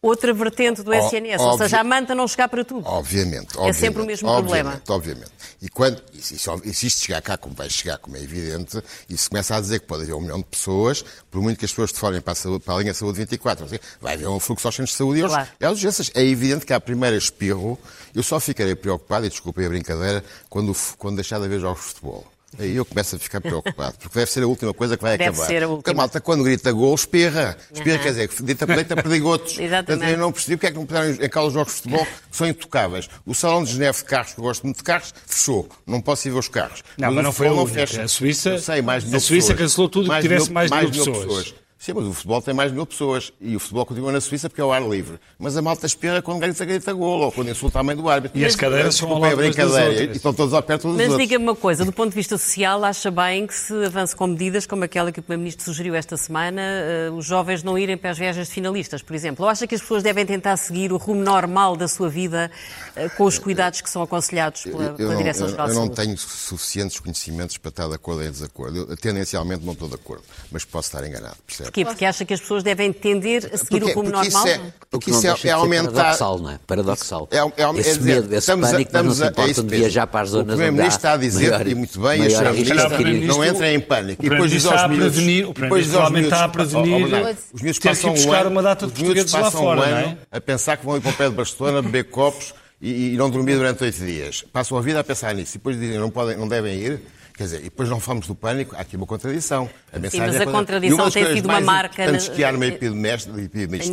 outra 0.02 0.34
vertente 0.34 0.82
do 0.82 0.94
SNS, 0.94 1.42
ou 1.42 1.58
seja, 1.58 1.80
a 1.80 1.84
manta 1.84 2.16
não 2.16 2.28
chegar 2.28 2.48
para 2.48 2.64
tudo. 2.64 2.88
Obviamente. 2.88 3.50
obviamente 3.58 3.70
é 3.70 3.74
sempre 3.74 4.02
o 4.02 4.06
mesmo 4.06 4.30
obviamente, 4.30 4.82
problema. 4.82 4.98
Obviamente. 4.98 5.32
E, 5.62 5.68
quando, 5.68 6.02
e, 6.14 6.22
se, 6.22 6.38
se 6.38 6.88
isto 6.88 7.06
chegar 7.06 7.22
cá, 7.22 7.38
como 7.38 7.54
vai 7.54 7.70
chegar, 7.70 7.98
como 7.98 8.16
é 8.16 8.22
evidente, 8.22 8.82
e 9.10 9.18
se 9.18 9.30
começa 9.30 9.56
a 9.56 9.60
dizer 9.60 9.82
que 9.82 9.88
pode 9.88 10.04
haver 10.04 10.14
um 10.14 10.22
milhão 10.22 10.38
de 10.38 10.46
pessoas, 10.46 11.04
por 11.30 11.42
muito 11.42 11.60
que 11.60 11.66
as 11.66 11.72
pessoas 11.72 11.92
te 11.92 12.00
falem 12.00 12.22
para 12.22 12.32
a, 12.32 12.36
saúde, 12.36 12.64
para 12.64 12.76
a 12.76 12.80
linha 12.80 12.94
Saúde 12.94 13.18
24, 13.18 13.68
vai 14.00 14.14
haver 14.14 14.28
um 14.28 14.40
fluxo 14.40 14.68
aos 14.68 14.76
centros 14.76 14.92
de 14.92 14.98
saúde 14.98 15.20
e 15.20 15.24
aos, 15.24 15.34
claro. 15.34 15.50
às 15.60 15.72
urgências. 15.72 16.12
É 16.16 16.24
evidente 16.24 16.66
que 16.66 16.74
à 16.74 16.80
primeira 16.80 17.18
espirro, 17.18 17.78
eu 18.16 18.24
só 18.24 18.40
ficarei 18.40 18.76
preocupado, 18.76 19.26
e 19.26 19.30
desculpem 19.30 19.66
a 19.66 19.70
brincadeira, 19.70 20.24
quando, 20.50 20.74
quando 20.98 21.16
deixar 21.16 21.40
de 21.40 21.46
haver 21.46 21.60
jogos 21.60 21.82
de 21.82 21.88
futebol. 21.88 22.26
Aí 22.58 22.76
eu 22.76 22.86
começo 22.86 23.16
a 23.16 23.20
ficar 23.20 23.42
preocupado, 23.42 23.96
porque 24.00 24.18
deve 24.18 24.32
ser 24.32 24.44
a 24.44 24.48
última 24.48 24.74
coisa 24.74 24.98
que 24.98 25.04
vai 25.04 25.18
deve 25.18 25.30
acabar. 25.30 25.46
Ser 25.46 25.64
a 25.64 25.68
última. 25.68 25.78
Porque 25.78 25.92
a 25.92 25.94
malta, 25.94 26.20
quando 26.20 26.44
grita 26.44 26.72
gol, 26.72 26.96
espirra. 26.96 27.56
Espirra 27.72 27.98
uhum. 27.98 28.04
quer 28.04 28.10
dizer, 28.10 28.30
deita, 28.42 28.66
deita 28.66 28.96
perdigotos. 28.96 29.58
Exatamente. 29.60 29.86
Portanto, 29.86 30.10
eu 30.10 30.18
não 30.18 30.32
percebi 30.32 30.58
porque 30.58 30.68
é 30.68 30.72
que 30.72 30.78
não 30.78 30.86
puderam 30.86 31.10
em 31.12 31.30
causa 31.30 31.48
os 31.48 31.54
jogos 31.54 31.74
de 31.74 31.82
futebol, 31.82 32.06
que 32.06 32.38
são 32.38 32.48
intocáveis. 32.48 33.10
O 33.26 33.36
salão 33.36 33.64
de 33.64 33.72
Geneve 33.72 33.98
de 34.00 34.06
carros, 34.06 34.34
que 34.34 34.40
eu 34.40 34.44
gosto 34.44 34.64
muito 34.64 34.78
de 34.78 34.84
carros, 34.84 35.14
fechou. 35.26 35.70
Não 35.86 36.02
posso 36.02 36.28
ir 36.28 36.32
ver 36.32 36.40
os 36.40 36.48
carros. 36.48 36.84
Não, 36.98 37.08
mas, 37.08 37.16
mas 37.16 37.24
não 37.26 37.32
foi 37.32 37.48
a 37.48 37.54
única. 37.54 37.70
Fecha. 37.70 38.04
A 38.04 38.08
Suíça, 38.08 38.58
sei, 38.58 38.82
mais 38.82 39.14
a 39.14 39.20
Suíça 39.20 39.54
cancelou 39.54 39.90
tudo 39.90 40.10
que 40.10 40.22
tivesse 40.22 40.52
mais 40.52 40.72
de 40.72 40.78
mil 40.78 40.90
pessoas. 40.90 41.18
pessoas. 41.18 41.56
Sim, 41.80 41.94
mas 41.94 42.06
o 42.08 42.14
futebol 42.14 42.42
tem 42.42 42.54
mais 42.54 42.72
de 42.72 42.76
mil 42.76 42.86
pessoas. 42.86 43.32
E 43.40 43.56
o 43.56 43.60
futebol 43.60 43.86
continua 43.86 44.12
na 44.12 44.20
Suíça 44.20 44.50
porque 44.50 44.60
é 44.60 44.66
o 44.66 44.74
ar 44.74 44.82
livre. 44.82 45.18
Mas 45.40 45.56
a 45.56 45.62
malta 45.62 45.86
espera 45.86 46.22
quando 46.22 46.42
grita, 46.42 46.66
grita 46.66 46.92
golo, 46.92 47.24
ou 47.24 47.32
quando 47.32 47.50
insulta 47.50 47.80
a 47.80 47.84
mãe 47.84 47.96
do 47.96 48.10
árbitro. 48.10 48.38
E 48.38 48.44
as 48.44 48.54
cadeiras 48.54 48.96
são 48.96 49.10
ao 49.10 49.18
lado 49.18 49.38
brincadeira. 49.38 50.04
E 50.04 50.18
estão 50.18 50.34
todos 50.34 50.54
ao 50.54 50.62
pé 50.62 50.78
todos 50.78 50.98
Mas 50.98 51.16
diga-me 51.16 51.46
uma 51.46 51.56
coisa, 51.56 51.86
do 51.86 51.94
ponto 51.94 52.10
de 52.10 52.16
vista 52.16 52.38
social, 52.38 52.84
acha 52.84 53.10
bem 53.10 53.48
que 53.48 53.54
se 53.54 53.74
avance 53.86 54.14
com 54.14 54.28
medidas 54.28 54.66
como 54.66 54.84
aquela 54.84 55.10
que 55.10 55.22
o 55.22 55.24
Primeiro-Ministro 55.24 55.64
sugeriu 55.64 55.96
esta 55.96 56.18
semana, 56.18 56.62
uh, 57.10 57.16
os 57.16 57.26
jovens 57.26 57.64
não 57.64 57.78
irem 57.78 57.96
para 57.96 58.10
as 58.10 58.18
viagens 58.18 58.50
de 58.50 58.54
finalistas, 58.54 59.02
por 59.02 59.16
exemplo? 59.16 59.46
Ou 59.46 59.50
acha 59.50 59.66
que 59.66 59.74
as 59.74 59.80
pessoas 59.80 60.04
devem 60.04 60.26
tentar 60.26 60.58
seguir 60.58 60.92
o 60.92 60.98
rumo 60.98 61.24
normal 61.24 61.78
da 61.78 61.88
sua 61.88 62.10
vida 62.10 62.52
uh, 62.98 63.10
com 63.16 63.24
os 63.24 63.40
cuidados 63.40 63.80
que 63.80 63.90
são 63.90 64.02
aconselhados 64.02 64.64
pela, 64.64 64.90
pela 64.96 65.16
Direção-Geral 65.16 65.68
de 65.68 65.74
Saúde? 65.74 65.92
Eu 65.92 65.96
não 65.96 66.06
tenho 66.06 66.18
suficientes 66.18 67.00
conhecimentos 67.00 67.58
para 67.58 67.70
estar 67.70 67.88
de 67.88 67.96
acordo 67.96 68.20
ou 68.20 68.28
em 68.28 68.32
desacordo. 68.32 68.86
Eu, 68.90 68.98
tendencialmente 68.98 69.64
não 69.64 69.72
estou 69.72 69.88
de 69.88 69.96
acordo, 69.96 70.26
mas 70.52 70.66
posso 70.66 70.90
estar 70.90 71.08
enganado, 71.08 71.38
percebe? 71.48 71.69
Porquê? 71.70 71.86
Porque 71.86 72.06
acha 72.06 72.26
que 72.26 72.34
as 72.34 72.40
pessoas 72.40 72.64
devem 72.64 72.92
tender 72.92 73.50
a 73.54 73.58
seguir 73.58 73.80
porque, 73.80 73.92
o 73.92 73.96
rumo 73.96 74.10
normal? 74.10 74.26
Isso 74.28 74.48
é, 74.48 74.62
porque 74.90 75.12
isso 75.12 75.28
é, 75.28 75.50
é 75.50 75.52
aumentar. 75.52 75.92
Paradoxal, 75.92 76.40
não 76.40 76.50
é? 76.50 76.60
Paradoxal. 76.66 77.30
É, 77.32 77.38
é, 77.38 77.80
esse 77.80 78.00
dizer, 78.00 78.16
medo, 78.16 78.28
esse 78.28 78.38
estamos 78.38 78.70
pânico, 78.70 78.78
a, 78.78 78.82
estamos 78.82 79.20
não 79.20 79.26
se 79.26 79.32
importam 79.32 79.64
de 79.66 79.78
viajar 79.78 80.08
para 80.08 80.22
as 80.22 80.30
zonas 80.30 80.44
onde 80.46 80.54
O 80.54 80.56
Primeiro-Ministro 80.56 80.98
está 80.98 81.14
a 81.14 81.18
dizer, 81.18 81.52
maior, 81.52 81.68
e 81.68 81.76
muito 81.76 82.00
bem, 82.00 82.24
e 82.24 82.36
a 82.36 82.52
Ministra 82.52 82.90
não 83.28 83.46
entrem 83.46 83.76
em 83.76 83.80
pânico. 83.80 84.26
E 84.26 84.30
depois 84.30 84.52
diz 84.52 84.66
aos 84.66 84.90
miúdos... 84.90 85.18
O 85.18 85.54
Primeiro-Ministro 85.54 86.24
está 86.24 86.46
a 86.46 86.50
prevenir 86.50 87.08
os 87.54 87.62
miúdos 87.62 87.80
passam 87.80 88.14
um 88.14 88.34
ano, 88.34 88.50
uma 88.50 88.64
data 88.64 88.88
de 88.88 88.94
portugueses 88.94 89.32
lá 89.32 89.52
fora, 89.52 89.88
não 89.88 89.98
é? 89.98 90.18
A 90.32 90.42
pensar 90.42 90.78
que 90.78 90.86
vão 90.86 90.98
ir 90.98 91.02
para 91.02 91.12
o 91.12 91.14
pé 91.14 91.30
de 91.30 91.36
Barcelona, 91.36 91.82
beber 91.82 92.06
copos 92.06 92.54
e, 92.82 93.14
e 93.14 93.18
não 93.18 93.30
dormir 93.30 93.56
durante 93.56 93.84
oito 93.84 94.04
dias. 94.04 94.44
Passam 94.52 94.78
a 94.78 94.82
vida 94.82 95.00
a 95.00 95.04
pensar 95.04 95.36
nisso 95.36 95.56
e 95.56 95.58
depois 95.58 95.80
dizem 95.80 96.00
não, 96.00 96.10
podem, 96.10 96.38
não 96.38 96.48
devem 96.48 96.76
ir 96.76 97.02
Quer 97.40 97.46
dizer, 97.46 97.60
e 97.60 97.64
depois 97.64 97.88
não 97.88 98.02
falamos 98.02 98.28
do 98.28 98.36
pânico, 98.36 98.76
há 98.76 98.82
aqui 98.82 98.98
uma 98.98 99.06
contradição. 99.06 99.70
A 99.94 99.98
mensagem 99.98 100.28
Sim, 100.28 100.34
mas 100.34 100.42
é 100.42 100.44
a 100.44 100.52
contradição 100.52 101.10
tem 101.10 101.36
sido 101.36 101.46
uma 101.46 101.62
marca... 101.62 102.06
Tanto 102.06 102.32
que 102.32 102.44
há 102.44 102.52
numa 102.52 102.66
epidemia 102.66 103.16
deste 103.16 103.32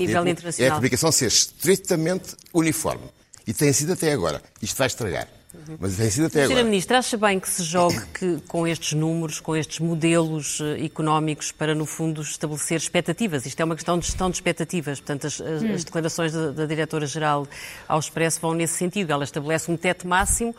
tipo, 0.01 0.63
é 0.63 0.67
a 0.67 0.71
comunicação 0.73 1.13
ser 1.13 1.27
estritamente 1.27 2.35
uniforme. 2.53 3.05
E 3.47 3.55
tem 3.55 3.73
sido 3.73 3.93
até 3.93 4.11
agora. 4.11 4.43
Isto 4.61 4.77
vai 4.77 4.89
estragar. 4.89 5.29
Mas 5.79 5.97
tem 5.97 6.11
sido 6.11 6.27
até 6.27 6.43
agora. 6.43 6.59
Sra. 6.59 6.69
Ministra, 6.69 6.99
acha 6.99 7.17
bem 7.17 7.39
que 7.39 7.49
se 7.49 7.63
jogue 7.63 8.01
que, 8.13 8.39
com 8.49 8.67
estes 8.67 8.95
números, 8.95 9.39
com 9.39 9.55
estes 9.55 9.79
modelos 9.79 10.59
uh, 10.59 10.85
económicos, 10.85 11.53
para, 11.53 11.73
no 11.73 11.87
fundo, 11.87 12.23
estabelecer 12.23 12.79
expectativas? 12.79 13.47
Isto 13.47 13.61
é 13.61 13.65
uma 13.65 13.77
questão 13.77 13.97
de 13.97 14.07
gestão 14.07 14.29
de 14.29 14.39
expectativas. 14.39 14.99
Portanto, 14.99 15.29
as, 15.29 15.41
as, 15.41 15.63
hum. 15.63 15.73
as 15.73 15.85
declarações 15.85 16.33
da, 16.33 16.51
da 16.51 16.67
Diretora-Geral 16.67 17.47
ao 17.87 18.01
Expresso 18.01 18.41
vão 18.41 18.55
nesse 18.55 18.75
sentido. 18.75 19.13
Ela 19.13 19.23
estabelece 19.23 19.71
um 19.71 19.77
teto 19.77 20.09
máximo 20.09 20.53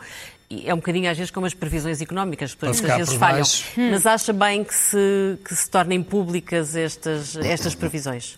é 0.50 0.72
um 0.72 0.78
bocadinho 0.78 1.10
às 1.10 1.16
vezes 1.16 1.30
como 1.30 1.46
as 1.46 1.54
previsões 1.54 2.00
económicas, 2.00 2.52
depois 2.52 2.80
muitas 2.80 2.96
vezes 2.98 3.14
falham. 3.14 3.44
Hum. 3.76 3.90
Mas 3.90 4.06
acha 4.06 4.32
bem 4.32 4.64
que 4.64 4.74
se, 4.74 5.38
que 5.44 5.54
se 5.54 5.68
tornem 5.68 6.02
públicas 6.02 6.74
estas, 6.74 7.36
estas 7.36 7.74
previsões? 7.74 8.36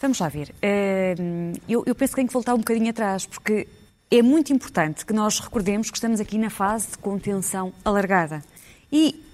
Vamos 0.00 0.18
lá 0.18 0.28
ver. 0.28 0.54
Ehm, 0.62 1.54
eu, 1.68 1.82
eu 1.86 1.94
penso 1.94 2.12
que 2.12 2.16
tenho 2.16 2.28
que 2.28 2.34
voltar 2.34 2.54
um 2.54 2.58
bocadinho 2.58 2.90
atrás, 2.90 3.26
porque 3.26 3.66
é 4.10 4.22
muito 4.22 4.52
importante 4.52 5.04
que 5.04 5.12
nós 5.12 5.40
recordemos 5.40 5.90
que 5.90 5.96
estamos 5.96 6.20
aqui 6.20 6.38
na 6.38 6.50
fase 6.50 6.92
de 6.92 6.98
contenção 6.98 7.72
alargada. 7.84 8.44
E 8.92 9.25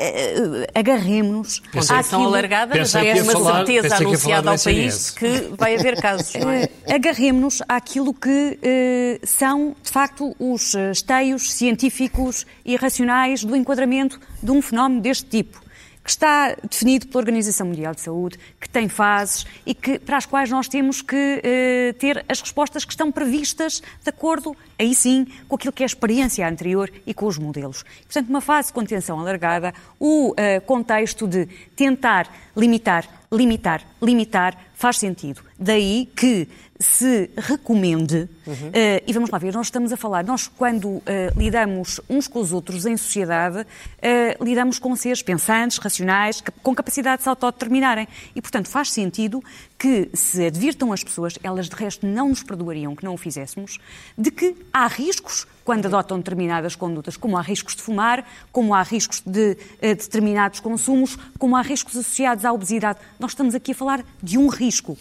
uh, 0.00 0.66
agarremos-nos 0.74 1.60
Contenção 1.72 2.24
alargada 2.24 2.84
já 2.84 3.04
é 3.04 3.22
uma 3.22 3.32
falar, 3.32 3.66
certeza 3.66 3.96
anunciada 3.96 4.50
ao 4.50 4.58
país 4.58 5.10
que 5.10 5.50
vai 5.56 5.76
haver 5.76 6.00
casos. 6.00 6.34
É? 6.34 6.68
agarremos-nos 6.94 7.62
àquilo 7.68 8.14
que 8.14 8.58
uh, 8.58 9.26
são, 9.26 9.74
de 9.82 9.90
facto, 9.90 10.34
os 10.38 10.74
esteios 10.74 11.52
científicos 11.52 12.46
e 12.64 12.76
racionais 12.76 13.44
do 13.44 13.56
enquadramento 13.56 14.20
de 14.42 14.50
um 14.50 14.62
fenómeno 14.62 15.00
deste 15.00 15.24
tipo 15.26 15.67
que 16.08 16.12
está 16.12 16.56
definido 16.70 17.06
pela 17.06 17.20
Organização 17.20 17.66
Mundial 17.66 17.94
de 17.94 18.00
Saúde, 18.00 18.38
que 18.58 18.66
tem 18.66 18.88
fases 18.88 19.44
e 19.66 19.74
que, 19.74 19.98
para 19.98 20.16
as 20.16 20.24
quais 20.24 20.48
nós 20.48 20.66
temos 20.66 21.02
que 21.02 21.42
eh, 21.44 21.94
ter 21.98 22.24
as 22.26 22.40
respostas 22.40 22.82
que 22.82 22.92
estão 22.92 23.12
previstas 23.12 23.82
de 24.02 24.08
acordo, 24.08 24.56
aí 24.78 24.94
sim, 24.94 25.26
com 25.46 25.56
aquilo 25.56 25.70
que 25.70 25.82
é 25.82 25.84
a 25.84 25.86
experiência 25.86 26.48
anterior 26.48 26.90
e 27.06 27.12
com 27.12 27.26
os 27.26 27.36
modelos. 27.36 27.84
Portanto, 28.04 28.30
uma 28.30 28.40
fase 28.40 28.68
de 28.68 28.72
contenção 28.72 29.20
alargada, 29.20 29.74
o 30.00 30.32
eh, 30.38 30.60
contexto 30.60 31.28
de 31.28 31.44
tentar 31.76 32.26
limitar, 32.56 33.06
limitar, 33.30 33.82
limitar, 34.00 34.56
faz 34.72 34.96
sentido. 34.96 35.42
Daí 35.58 36.08
que 36.16 36.48
se 36.78 37.30
recomende, 37.36 38.28
uhum. 38.46 38.68
uh, 38.68 39.02
e 39.06 39.12
vamos 39.12 39.30
lá 39.30 39.38
ver, 39.38 39.52
nós 39.52 39.66
estamos 39.66 39.92
a 39.92 39.96
falar, 39.96 40.24
nós 40.24 40.46
quando 40.46 40.88
uh, 40.88 41.02
lidamos 41.36 42.00
uns 42.08 42.28
com 42.28 42.40
os 42.40 42.52
outros 42.52 42.86
em 42.86 42.96
sociedade, 42.96 43.60
uh, 43.60 44.44
lidamos 44.44 44.78
com 44.78 44.94
seres 44.94 45.22
pensantes, 45.22 45.78
racionais, 45.78 46.42
com 46.62 46.74
capacidade 46.74 47.18
de 47.18 47.22
se 47.24 47.28
autodeterminarem. 47.28 48.06
E, 48.34 48.40
portanto, 48.40 48.68
faz 48.68 48.92
sentido 48.92 49.42
que 49.76 50.08
se 50.14 50.46
advirtam 50.46 50.92
as 50.92 51.02
pessoas, 51.02 51.34
elas 51.42 51.68
de 51.68 51.74
resto 51.74 52.06
não 52.06 52.28
nos 52.28 52.42
perdoariam 52.42 52.94
que 52.94 53.04
não 53.04 53.14
o 53.14 53.18
fizéssemos, 53.18 53.78
de 54.16 54.30
que 54.30 54.56
há 54.72 54.86
riscos 54.86 55.46
quando 55.68 55.84
adotam 55.84 56.16
determinadas 56.16 56.74
condutas, 56.74 57.14
como 57.14 57.36
há 57.36 57.42
riscos 57.42 57.76
de 57.76 57.82
fumar, 57.82 58.26
como 58.50 58.74
há 58.74 58.82
riscos 58.82 59.20
de 59.20 59.54
determinados 59.82 60.60
consumos, 60.60 61.18
como 61.38 61.54
há 61.54 61.60
riscos 61.60 61.94
associados 61.94 62.46
à 62.46 62.50
obesidade. 62.54 63.00
Nós 63.20 63.32
estamos 63.32 63.54
aqui 63.54 63.72
a 63.72 63.74
falar 63.74 64.02
de 64.22 64.38
um 64.38 64.48
risco. 64.48 64.96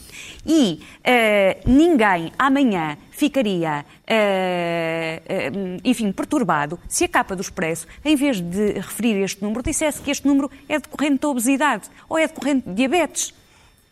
E 0.45 0.81
ninguém 1.65 2.33
amanhã 2.37 2.97
ficaria, 3.11 3.85
uh, 4.01 5.77
uh, 5.77 5.81
enfim, 5.85 6.11
perturbado 6.11 6.77
se 6.89 7.05
a 7.05 7.07
capa 7.07 7.33
do 7.33 7.41
Expresso, 7.41 7.87
em 8.03 8.17
vez 8.17 8.41
de 8.41 8.73
referir 8.73 9.23
este 9.23 9.41
número, 9.41 9.63
dissesse 9.63 10.01
que 10.01 10.11
este 10.11 10.27
número 10.27 10.51
é 10.67 10.77
decorrente 10.79 11.21
da 11.21 11.29
obesidade 11.29 11.89
ou 12.09 12.17
é 12.17 12.27
decorrente 12.27 12.67
de 12.67 12.75
diabetes. 12.75 13.33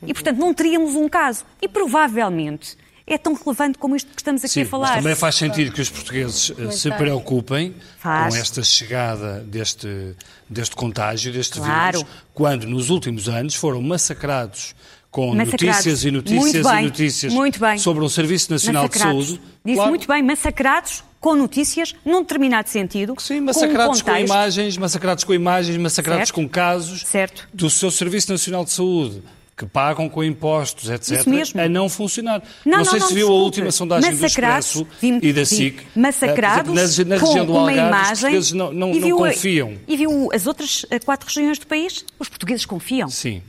E, 0.05 0.13
portanto, 0.13 0.39
não 0.39 0.53
teríamos 0.53 0.93
um 0.93 1.07
caso. 1.07 1.45
E, 1.61 1.69
provavelmente, 1.69 2.77
é 3.07 3.17
tão 3.17 3.33
relevante 3.33 3.77
como 3.77 3.95
isto 3.95 4.11
que 4.11 4.19
estamos 4.19 4.43
aqui 4.43 4.53
Sim, 4.53 4.61
a 4.63 4.65
falar. 4.65 4.87
Mas 4.87 5.03
também 5.03 5.15
faz 5.15 5.35
sentido 5.35 5.71
que 5.71 5.81
os 5.81 5.89
portugueses 5.89 6.51
eh, 6.57 6.71
se 6.71 6.91
preocupem 6.91 7.75
faz. 7.99 8.33
com 8.33 8.41
esta 8.41 8.63
chegada 8.63 9.41
deste, 9.41 10.15
deste 10.49 10.75
contágio, 10.75 11.31
deste 11.31 11.59
claro. 11.59 11.99
vírus, 11.99 12.11
quando 12.33 12.65
nos 12.65 12.89
últimos 12.89 13.29
anos 13.29 13.53
foram 13.53 13.81
massacrados 13.81 14.75
com 15.11 15.33
notícias 15.33 16.03
e 16.03 16.11
notícias 16.11 16.65
bem, 16.65 16.79
e 16.79 16.83
notícias 16.83 17.33
sobre 17.79 18.03
um 18.03 18.09
Serviço 18.09 18.51
Nacional 18.51 18.83
massacrados. 18.83 19.25
de 19.25 19.31
Saúde. 19.33 19.41
Disse 19.63 19.75
claro. 19.75 19.89
muito 19.89 20.07
bem, 20.07 20.23
massacrados 20.23 21.03
com 21.21 21.35
notícias 21.35 21.95
num 22.03 22.21
determinado 22.21 22.67
sentido. 22.67 23.15
Sim, 23.19 23.39
massacrados 23.41 24.01
com, 24.01 24.11
um 24.11 24.13
com 24.13 24.19
imagens, 24.19 24.77
massacrados 24.77 25.23
com 25.23 25.33
imagens, 25.33 25.77
massacrados 25.77 26.27
certo. 26.27 26.33
com 26.33 26.49
casos 26.49 27.03
certo. 27.05 27.47
do 27.53 27.69
seu 27.69 27.89
Serviço 27.91 28.31
Nacional 28.31 28.65
de 28.65 28.71
Saúde 28.71 29.23
que 29.57 29.65
pagam 29.65 30.09
com 30.09 30.23
impostos, 30.23 30.89
etc., 30.89 31.25
a 31.57 31.69
não 31.69 31.87
funcionar. 31.87 32.41
Não, 32.65 32.71
não, 32.71 32.77
não 32.79 32.85
sei 32.85 32.99
não, 32.99 33.07
se 33.07 33.13
viu 33.13 33.27
desculpe. 33.27 33.41
a 33.41 33.43
última 33.43 33.71
sondagem 33.71 34.15
do 34.15 34.25
Expresso 34.25 34.87
e 35.01 35.31
da 35.31 35.45
SIC. 35.45 35.81
Massacrados 35.95 36.97
na, 36.97 37.05
na 37.05 37.17
região 37.17 37.45
do 37.45 37.55
Algarve, 37.55 37.79
imagem, 37.79 38.13
os 38.13 38.19
portugueses 38.19 38.51
não, 38.51 38.73
não, 38.73 38.93
não 38.93 39.17
confiam. 39.17 39.77
E 39.87 39.95
viu 39.95 40.29
as 40.33 40.45
outras 40.45 40.85
eh, 40.89 40.99
quatro 40.99 41.27
regiões 41.27 41.57
do 41.57 41.67
país? 41.67 42.05
Os 42.19 42.27
portugueses 42.27 42.65
confiam. 42.65 43.07
Sim. 43.07 43.41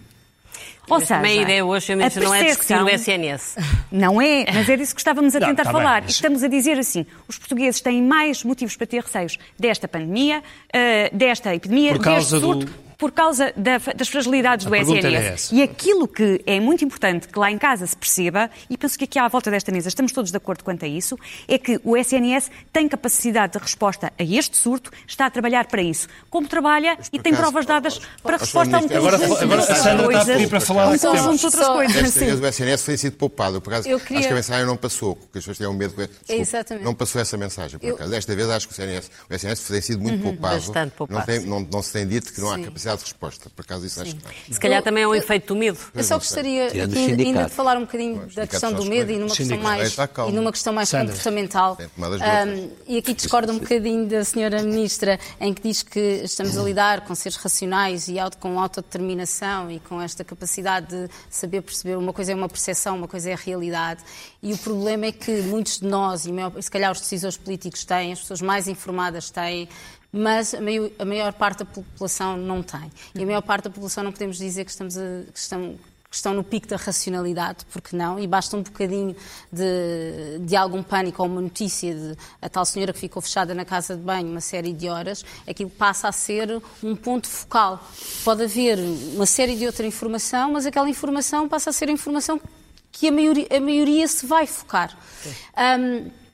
Ou 0.89 1.01
seja, 1.01 1.19
a 1.19 1.33
ideia 1.33 1.65
hoje 1.65 1.93
a 1.93 1.97
não 1.97 2.35
é 2.35 2.45
discutir 2.45 2.81
o 2.81 2.89
SNS. 2.89 3.57
Não 3.91 4.23
é, 4.23 4.45
mas 4.53 4.69
é 4.69 4.77
disso 4.77 4.95
que 4.95 5.01
estávamos 5.01 5.35
a 5.35 5.41
tentar 5.41 5.49
não, 5.49 5.57
tá 5.57 5.73
falar. 5.73 5.95
Bem, 5.95 6.03
mas... 6.05 6.13
Estamos 6.13 6.45
a 6.45 6.49
dizer 6.49 6.79
assim, 6.79 7.05
os 7.27 7.37
portugueses 7.39 7.81
têm 7.81 8.01
mais 8.01 8.45
motivos 8.45 8.77
para 8.77 8.87
ter 8.87 9.03
receios 9.03 9.37
desta 9.59 9.89
pandemia, 9.89 10.39
uh, 10.41 11.17
desta 11.17 11.55
epidemia, 11.55 11.95
Por 11.95 12.05
causa 12.05 12.39
deste 12.39 12.47
surto, 12.47 12.67
do 12.67 12.86
por 12.99 13.13
causa 13.13 13.53
da, 13.57 13.79
das 13.95 14.09
fragilidades 14.09 14.67
a 14.67 14.71
do 14.71 14.77
SNS. 14.77 15.53
E 15.53 15.63
aquilo 15.63 16.09
que 16.09 16.43
é 16.47 16.59
muito 16.61 16.85
importante 16.85 17.29
que 17.29 17.39
lá 17.39 17.51
em 17.51 17.59
casa 17.59 17.87
se 17.87 17.97
perceba, 17.97 18.51
e 18.69 18.77
penso 18.77 18.99
que 18.99 19.05
aqui 19.05 19.19
à 19.19 19.29
volta 19.29 19.51
desta 19.51 19.71
mesa 19.71 19.89
estamos 19.89 20.13
todos 20.13 20.31
de 20.31 20.37
acordo 20.37 20.65
quanto 20.65 20.85
a 20.85 20.89
isso, 20.89 21.19
é 21.47 21.59
que 21.59 21.81
o 21.85 21.97
SNS 21.97 22.51
tem 22.73 22.89
capacidade 22.89 23.55
de 23.55 23.59
resposta 23.59 24.13
a 24.19 24.23
este 24.23 24.57
surto, 24.57 24.91
está 25.07 25.27
a 25.27 25.31
trabalhar 25.31 25.67
para 25.67 25.83
isso. 25.83 26.09
Como 26.31 26.49
trabalha 26.49 26.99
e 27.13 27.19
tem 27.19 27.35
provas 27.35 27.67
dadas 27.67 28.01
para 28.23 28.37
resposta 28.37 28.77
a 28.77 28.81
um 28.81 28.89
conjunto 28.89 28.97
agora, 28.97 29.43
agora 29.43 29.61
a 29.61 29.75
Sandra 29.75 30.07
está 30.07 30.21
a 30.21 30.25
pedir 30.25 30.49
para 30.49 30.61
falar 30.61 30.89
um 30.89 30.99
conjunto 30.99 31.39
de 31.39 31.47
outras 31.47 31.67
coisas. 31.67 32.03
Desta 32.03 32.21
vez 32.21 32.41
o 32.41 32.47
SNS 32.47 32.83
foi 32.83 32.97
sido 32.97 33.17
poupado. 33.17 33.61
Por 33.61 33.73
acaso, 33.73 33.89
queria... 34.01 34.19
acho 34.19 34.29
que 34.29 34.33
a 34.33 34.37
mensagem 34.37 34.67
não 34.67 34.77
passou, 34.77 35.17
porque 35.17 35.39
as 35.39 35.45
pessoas 35.45 35.57
tinham 35.57 35.73
medo. 35.73 35.95
Desculpa, 35.97 36.33
Exatamente. 36.33 36.85
Não 36.85 36.95
passou 36.95 37.21
essa 37.21 37.37
mensagem, 37.37 37.79
por 37.79 37.91
acaso. 37.91 38.11
Desta 38.11 38.35
vez 38.35 38.51
acho 38.51 38.69
que 38.69 38.75
o 38.75 38.77
SNS, 38.77 39.11
o 39.29 39.35
SNS 39.35 39.61
tem 39.61 39.81
sido 39.81 40.01
muito 40.01 40.25
uhum, 40.25 40.37
poupado. 40.37 40.91
poupado. 40.97 41.19
Não, 41.19 41.23
tem, 41.23 41.41
não, 41.41 41.61
não, 41.61 41.83
se 41.83 41.93
tem 41.93 42.07
dito 42.07 42.33
que 42.33 42.41
não 42.41 42.51
há 42.51 42.59
capacidade 42.59 42.86
de 42.95 43.03
resposta. 43.03 43.51
Acaso 43.59 43.87
isso 43.87 44.01
acho 44.01 44.15
que 44.15 44.55
Se 44.55 44.61
calhar 44.61 44.83
também 44.83 45.03
é 45.03 45.09
um 45.09 45.15
efeito 45.15 45.55
do 45.55 45.57
medo. 45.57 45.79
Eu 45.95 46.05
só 46.05 46.17
gostaria 46.17 46.67
aqui, 46.67 47.23
ainda 47.23 47.45
de 47.45 47.51
falar 47.51 47.77
um 47.77 47.81
bocadinho 47.81 48.27
da 48.35 48.47
questão 48.47 48.73
do 48.73 48.85
medo 48.85 49.11
e 49.11 49.19
numa 49.19 49.35
questão 49.35 49.59
mais, 49.59 49.97
e 50.29 50.33
numa 50.33 50.53
questão 50.53 50.73
mais 50.73 50.91
comportamental. 50.91 51.79
Um, 51.99 52.71
e 52.87 52.99
aqui 52.99 53.15
discordo 53.15 53.53
um 53.53 53.59
bocadinho 53.59 54.07
da 54.07 54.25
senhora 54.25 54.63
Ministra, 54.63 55.19
em 55.41 55.53
que 55.53 55.63
diz 55.63 55.83
que 55.83 56.23
estamos 56.25 56.57
a 56.57 56.63
lidar 56.63 57.01
com 57.03 57.15
seres 57.15 57.37
racionais 57.37 58.09
e 58.09 58.19
auto, 58.19 58.39
com 58.39 58.61
autodeterminação 58.61 59.71
e 59.71 59.81
com 59.81 60.01
esta 60.01 60.23
capacidade 60.23 60.87
de 60.87 61.09
saber 61.31 61.63
perceber. 61.63 61.97
Uma 61.97 62.13
coisa 62.13 62.33
é 62.33 62.35
uma 62.35 62.49
percepção, 62.49 62.97
uma 62.97 63.09
coisa 63.09 63.31
é 63.31 63.33
a 63.33 63.37
realidade. 63.37 64.03
E 64.43 64.53
o 64.53 64.59
problema 64.59 65.07
é 65.07 65.13
que 65.13 65.43
muitos 65.43 65.81
de 65.81 65.87
nós, 65.87 66.27
e 66.27 66.31
se 66.63 66.71
calhar 66.71 66.93
os 66.93 67.01
decisores 67.01 67.37
políticos 67.37 67.85
têm, 67.85 68.13
as 68.13 68.21
pessoas 68.21 68.41
mais 68.41 68.69
informadas 68.69 69.31
têm, 69.31 69.69
mas 70.17 70.55
a 70.55 70.61
maior, 70.61 70.91
a 70.99 71.05
maior, 71.05 71.33
parte 71.35 71.59
da 71.59 71.65
população 71.67 72.37
não 72.37 72.63
tem. 72.63 72.91
E 73.15 73.23
a 73.23 73.27
maior 73.27 73.43
parte 73.43 73.65
da 73.65 73.71
população 73.71 74.03
não 74.03 74.13
podemos 74.13 74.39
dizer 74.39 74.65
que, 74.65 74.71
estamos 74.71 74.97
a, 74.97 75.23
que, 75.33 75.39
estão, 75.39 75.79
que 76.09 76.17
estão 76.17 76.33
no 76.33 76.43
pico 76.43 76.67
da 76.67 76.77
racionalidade, 76.77 77.67
porque 77.71 77.95
não, 77.95 78.19
e 78.19 78.27
basta 78.27 78.57
um 78.57 78.63
bocadinho 78.63 79.15
de, 79.53 80.39
de 80.41 80.57
algum 80.57 80.83
pânico 80.83 81.23
ou 81.23 81.29
uma 81.29 81.41
notícia 81.41 81.95
de 81.95 82.17
a 82.41 82.49
tal 82.49 82.65
senhora 82.65 82.93
que 82.93 82.99
ficou 82.99 83.21
fechada 83.21 83.55
na 83.55 83.65
casa 83.65 83.95
de 83.95 84.03
banho 84.03 84.29
uma 84.29 84.41
série 84.41 84.73
de 84.73 84.89
horas, 84.89 85.25
aquilo 85.47 85.69
passa 85.69 86.09
a 86.09 86.13
ser 86.13 86.63
um 86.83 86.97
ponto 86.97 87.29
focal. 87.29 87.79
Pode 88.25 88.43
haver 88.43 88.79
uma 89.15 89.27
série 89.27 89.55
de 89.55 89.67
outra 89.67 89.87
informação, 89.87 90.53
mas 90.53 90.65
aquela 90.65 90.89
informação 90.89 91.47
passa 91.47 91.71
a 91.71 91.73
ser 91.73 91.91
a 91.91 91.93
informação 91.93 92.41
que 92.91 93.09
a 93.09 93.13
maioria, 93.13 93.47
a 93.55 93.61
maioria 93.61 94.09
se 94.09 94.25
vai 94.25 94.47
focar. 94.47 94.97
Um, 95.79 96.26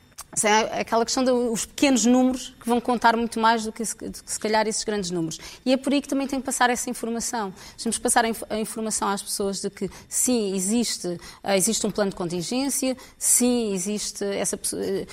é 0.42 0.80
aquela 0.80 1.04
questão 1.04 1.22
dos 1.22 1.66
pequenos 1.66 2.06
números 2.06 2.54
que 2.58 2.66
vão 2.66 2.80
contar 2.80 3.16
muito 3.16 3.38
mais 3.38 3.64
do 3.64 3.72
que, 3.72 3.84
do 3.84 4.22
que, 4.24 4.32
se 4.32 4.40
calhar 4.40 4.66
esses 4.66 4.82
grandes 4.82 5.10
números. 5.10 5.38
E 5.64 5.72
é 5.72 5.76
por 5.76 5.92
aí 5.92 6.00
que 6.00 6.08
também 6.08 6.26
tem 6.26 6.40
que 6.40 6.46
passar 6.46 6.70
essa 6.70 6.88
informação. 6.88 7.52
Temos 7.80 7.98
que 7.98 8.02
passar 8.02 8.24
a 8.24 8.58
informação 8.58 9.08
às 9.08 9.20
pessoas 9.20 9.60
de 9.60 9.68
que 9.68 9.90
sim, 10.08 10.54
existe, 10.54 11.20
eh, 11.44 11.56
existe 11.56 11.86
um 11.86 11.90
plano 11.90 12.10
de 12.10 12.16
contingência, 12.16 12.96
sim, 13.18 13.74
existe 13.74 14.24
essa 14.24 14.58
eh, 14.78 15.06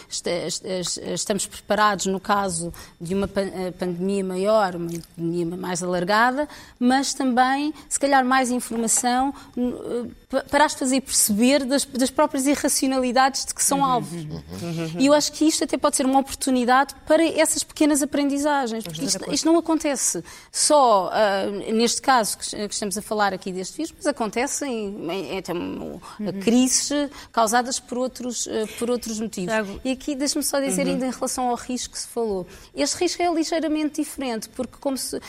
estamos 1.14 1.46
preparados 1.46 2.06
no 2.06 2.20
caso 2.20 2.74
de 3.00 3.14
uma 3.14 3.30
eh, 3.36 3.72
pandemia 3.72 4.24
maior, 4.24 4.76
uma 4.78 4.90
pandemia 5.18 5.58
mais 5.58 5.84
alargada, 5.84 6.48
mas 6.80 7.14
também, 7.14 7.74
se 7.90 8.00
calhar, 8.00 8.24
mais 8.24 8.52
informação 8.52 9.34
para 10.50 10.66
as 10.66 10.76
fazer 10.76 11.02
perceber 11.02 11.66
das, 11.66 11.86
das 11.86 12.12
próprias 12.12 12.46
irracionalidades 12.46 13.46
de 13.46 13.54
que 13.54 13.64
são 13.64 13.84
alvos. 13.84 14.24
Uhum. 14.24 15.09
Eu 15.10 15.14
acho 15.16 15.32
que 15.32 15.46
isto 15.46 15.64
até 15.64 15.76
pode 15.76 15.96
ser 15.96 16.06
uma 16.06 16.20
oportunidade 16.20 16.94
para 17.08 17.26
essas 17.26 17.64
pequenas 17.64 18.04
aprendizagens, 18.04 18.84
porque 18.84 19.06
isto, 19.06 19.34
isto 19.34 19.46
não 19.46 19.58
acontece 19.58 20.24
só 20.52 21.10
uh, 21.10 21.74
neste 21.74 22.00
caso 22.00 22.38
que, 22.38 22.68
que, 22.68 22.74
estamos 22.74 22.96
a 22.96 23.02
falar 23.02 23.34
aqui 23.34 23.52
deste 23.52 23.76
vírus, 23.76 23.92
mas 23.98 24.06
acontece 24.06 24.68
em, 24.68 25.12
em, 25.12 25.38
em 25.38 25.42
uhum. 25.58 26.40
crises 26.44 26.92
causadas 27.32 27.80
por 27.80 27.98
outros, 27.98 28.46
uh, 28.46 28.68
por 28.78 28.92
outros 28.92 29.20
motivos. 29.20 29.52
E 29.84 29.92
aqui 29.92 30.14
deixe-me 30.14 30.44
só 30.44 30.60
dizer 30.60 30.86
uhum. 30.86 30.94
ainda 30.94 31.08
em 31.08 31.12
relação 31.12 31.50
ao 31.50 31.56
risco 31.56 31.94
que 31.96 32.00
se 32.00 32.08
falou. 32.08 32.46
Este 32.76 32.96
risco 32.98 33.24
é 33.24 33.34
ligeiramente 33.34 34.02
diferente, 34.02 34.48
porque 34.50 34.78
como 34.80 34.96
se 34.96 35.18
uh, 35.18 35.22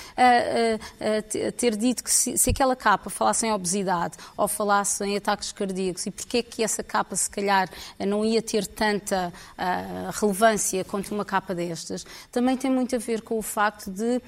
ter 1.57 1.75
dito 1.75 2.05
que 2.05 2.13
se, 2.13 2.37
se 2.37 2.51
aquela 2.51 2.77
capa 2.77 3.09
falasse 3.09 3.47
em 3.47 3.53
obesidade 3.53 4.19
ou 4.37 4.47
falasse 4.47 5.03
em 5.05 5.17
ataques 5.17 5.53
cardíacos 5.53 6.05
e 6.05 6.11
porque 6.11 6.39
é 6.39 6.43
que 6.43 6.63
essa 6.63 6.83
capa 6.83 7.17
se 7.17 7.31
calhar 7.31 7.71
não 7.99 8.23
ia 8.23 8.43
ter 8.43 8.67
tanta 8.67 9.33
uh, 9.79 10.11
relevância 10.21 10.85
quanto 10.85 11.15
uma 11.15 11.25
capa 11.25 11.55
destas, 11.55 12.05
também 12.31 12.57
tem 12.57 12.71
muito 12.71 12.97
a 12.97 12.99
ver 12.99 13.23
com 13.23 13.39
o 13.39 13.43
facto 13.43 13.91
de, 13.91 14.21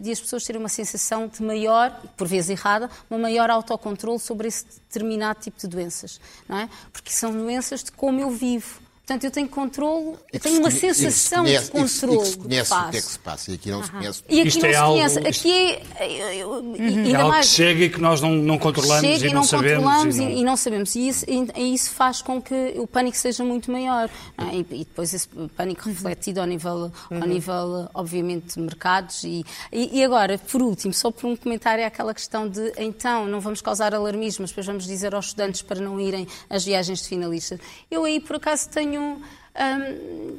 de 0.00 0.12
as 0.12 0.20
pessoas 0.20 0.44
terem 0.44 0.60
uma 0.60 0.68
sensação 0.68 1.28
de 1.28 1.42
maior, 1.42 1.90
por 2.16 2.26
vezes 2.26 2.50
errada, 2.50 2.90
uma 3.10 3.18
maior 3.18 3.50
autocontrole 3.50 4.18
sobre 4.18 4.48
esse 4.48 4.64
determinado 4.64 5.40
tipo 5.40 5.58
de 5.58 5.66
doenças, 5.66 6.20
não 6.48 6.58
é? 6.58 6.68
Porque 6.92 7.10
são 7.10 7.32
doenças 7.32 7.82
de 7.84 7.92
como 7.92 8.20
eu 8.20 8.30
vivo. 8.30 8.85
Portanto, 9.06 9.22
eu 9.22 9.30
tenho 9.30 9.48
controle, 9.48 10.16
eu 10.32 10.40
tenho 10.40 10.58
uma 10.58 10.68
sensação 10.68 11.44
conhece, 11.44 11.66
de 11.66 11.70
controle. 11.70 12.22
E 12.22 12.26
se 12.26 12.38
conhece 12.38 12.74
o 12.74 12.90
que 12.90 12.96
é 12.96 13.00
que 13.00 13.06
se 13.06 13.18
passa, 13.20 13.50
e 13.52 13.54
aqui 13.54 13.70
não 13.70 13.84
se 13.84 13.90
conhece. 13.92 14.24
E 14.28 14.40
aqui 14.40 14.48
Isto 14.48 14.62
não 14.62 14.68
é 14.68 14.72
se 14.72 14.76
algo, 14.78 14.94
conhece. 14.94 15.18
Aqui 15.20 15.78
é. 15.94 16.44
Uhum. 16.44 16.74
Ainda 16.74 17.10
é 17.10 17.14
algo 17.14 17.28
mais, 17.28 17.48
que 17.48 17.54
chega 17.54 17.84
e 17.84 17.88
que 17.88 18.00
nós 18.00 18.20
não, 18.20 18.32
não 18.32 18.58
controlamos 18.58 19.06
chega 19.06 19.26
e 19.26 19.28
não, 19.28 19.34
não 19.34 19.44
sabemos. 19.44 19.84
Controlamos 19.84 20.16
e 20.16 20.20
não... 20.20 20.30
E, 20.30 20.44
não 20.44 20.56
sabemos. 20.56 20.96
E 20.96 21.06
isso, 21.06 21.24
e 21.28 21.72
isso, 21.72 21.90
faz 21.90 22.20
com 22.20 22.42
que 22.42 22.74
o 22.78 22.86
pânico 22.88 23.16
seja 23.16 23.44
muito 23.44 23.70
maior. 23.70 24.10
É? 24.38 24.56
E, 24.56 24.66
e, 24.72 24.78
depois 24.78 25.14
esse 25.14 25.28
pânico 25.56 25.88
uhum. 25.88 25.94
refletido 25.94 26.40
ao 26.40 26.46
nível, 26.48 26.90
uhum. 27.08 27.22
ao 27.22 27.28
nível 27.28 27.88
obviamente, 27.94 28.54
de 28.54 28.60
mercados. 28.60 29.22
E, 29.22 29.44
e, 29.70 30.02
agora, 30.02 30.36
por 30.36 30.60
último, 30.60 30.92
só 30.92 31.12
por 31.12 31.28
um 31.28 31.36
comentário, 31.36 31.86
aquela 31.86 32.12
questão 32.12 32.48
de 32.48 32.72
então 32.76 33.28
não 33.28 33.38
vamos 33.38 33.60
causar 33.60 33.94
alarmismo, 33.94 34.42
mas 34.42 34.50
depois 34.50 34.66
vamos 34.66 34.84
dizer 34.84 35.14
aos 35.14 35.26
estudantes 35.26 35.62
para 35.62 35.80
não 35.80 36.00
irem 36.00 36.26
às 36.50 36.64
viagens 36.64 37.02
de 37.02 37.08
finalistas. 37.08 37.60
Eu 37.88 38.04
aí, 38.04 38.18
por 38.18 38.34
acaso, 38.34 38.68
tenho 38.68 38.95
tenho. 38.96 39.22
Hum, 39.58 40.38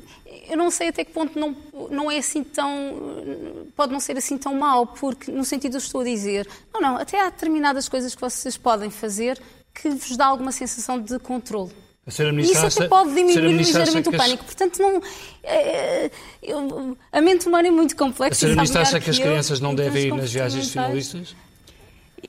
eu 0.49 0.57
não 0.57 0.69
sei 0.69 0.89
até 0.89 1.03
que 1.03 1.11
ponto 1.11 1.37
não, 1.37 1.55
não 1.89 2.11
é 2.11 2.17
assim 2.17 2.43
tão. 2.43 3.67
pode 3.75 3.91
não 3.91 3.99
ser 3.99 4.17
assim 4.17 4.37
tão 4.37 4.55
mau, 4.55 4.87
porque, 4.87 5.31
no 5.31 5.43
sentido 5.43 5.75
eu 5.75 5.79
estou 5.79 6.01
a 6.01 6.03
dizer, 6.03 6.47
não, 6.73 6.79
não, 6.79 6.97
até 6.97 7.19
há 7.19 7.29
determinadas 7.29 7.89
coisas 7.89 8.13
que 8.13 8.21
vocês 8.21 8.57
podem 8.57 8.89
fazer 8.89 9.41
que 9.73 9.89
vos 9.89 10.15
dá 10.17 10.25
alguma 10.25 10.51
sensação 10.51 10.99
de 10.99 11.19
controle. 11.19 11.71
Isso 12.07 12.65
até 12.65 12.87
pode 12.87 13.13
diminuir 13.13 13.57
ligeiramente 13.57 14.07
o 14.07 14.11
pânico. 14.13 14.45
Portanto, 14.45 14.81
não, 14.81 15.01
é, 15.43 16.09
eu, 16.41 16.97
a 17.11 17.19
mente 17.19 17.47
humana 17.47 17.67
é 17.67 17.71
muito 17.71 17.97
complexa. 17.97 18.31
A 18.31 18.35
senhora 18.35 18.55
Ministra 18.55 18.81
acha 18.81 18.99
que 18.99 19.09
as 19.09 19.19
crianças 19.19 19.59
não 19.59 19.75
devem 19.75 20.07
ir 20.07 20.13
nas 20.13 20.31
viagens 20.31 20.71
finalistas? 20.71 21.35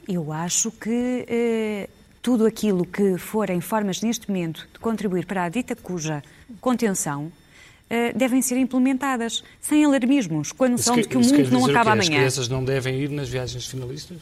Eu 0.07 0.33
acho 0.33 0.73
que 0.73 1.25
eh, 1.29 1.89
tudo 2.29 2.45
aquilo 2.45 2.85
que 2.85 3.17
forem 3.17 3.59
formas 3.59 4.03
neste 4.03 4.29
momento 4.29 4.69
de 4.71 4.79
contribuir 4.79 5.25
para 5.25 5.45
a 5.45 5.49
dita 5.49 5.75
cuja 5.75 6.23
contenção 6.61 7.25
uh, 7.25 8.19
devem 8.19 8.43
ser 8.43 8.59
implementadas, 8.59 9.43
sem 9.63 9.83
alarmismos, 9.83 10.53
com 10.53 10.65
a 10.65 10.69
noção 10.69 10.97
que, 10.97 11.01
de 11.01 11.09
que 11.09 11.17
o 11.17 11.21
mundo 11.21 11.51
não 11.51 11.65
acaba 11.65 11.93
amanhã. 11.93 12.03
As 12.03 12.17
crianças 12.17 12.49
não 12.51 12.63
devem 12.63 13.01
ir 13.01 13.09
nas 13.09 13.31
viagens 13.31 13.67
finalistas? 13.67 14.19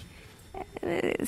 Uh, 0.55 0.63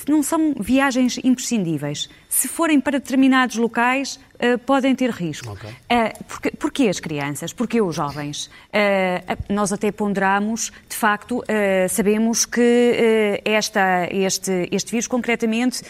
não 0.07 0.23
são 0.23 0.55
viagens 0.57 1.19
imprescindíveis. 1.21 2.09
Se 2.29 2.47
forem 2.47 2.79
para 2.79 2.97
determinados 2.97 3.57
locais, 3.57 4.17
uh, 4.39 4.57
podem 4.59 4.95
ter 4.95 5.09
risco. 5.11 5.51
Okay. 5.51 5.69
Uh, 5.69 6.23
porque, 6.27 6.51
porquê 6.51 6.89
as 6.89 6.99
crianças? 6.99 7.53
Porquê 7.53 7.81
os 7.81 7.95
jovens? 7.95 8.47
Uh, 8.47 9.53
nós 9.53 9.71
até 9.71 9.91
ponderamos, 9.91 10.71
de 10.87 10.95
facto, 10.95 11.43
sabemos 11.89 12.45
que 12.45 13.41
esta, 13.43 14.07
este, 14.11 14.67
este 14.71 14.91
vírus, 14.91 15.07
concretamente, 15.07 15.81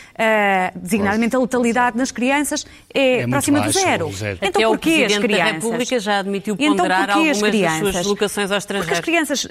designadamente 0.76 1.36
a 1.36 1.40
letalidade 1.40 1.98
nas 1.98 2.12
crianças, 2.12 2.66
é, 2.94 3.22
é 3.22 3.28
próxima 3.28 3.62
do 3.62 3.72
zero. 3.72 4.12
zero. 4.12 4.40
Então, 4.42 4.62
até 4.62 4.68
porquê 4.68 5.06
as 5.06 5.18
crianças? 5.18 5.46
Da 5.46 5.52
República 5.54 6.00
já 6.00 6.20
admitiu 6.20 6.56
então, 6.56 6.76
ponderar 6.76 7.04
então, 7.04 7.16
algumas 7.16 7.42
crianças? 7.42 7.82
das 7.82 7.94
suas 7.94 8.06
locações 8.06 8.52
ao 8.52 8.58
estrangeiro. 8.58 8.96
Porque 8.96 9.00
as 9.00 9.06
crianças, 9.06 9.48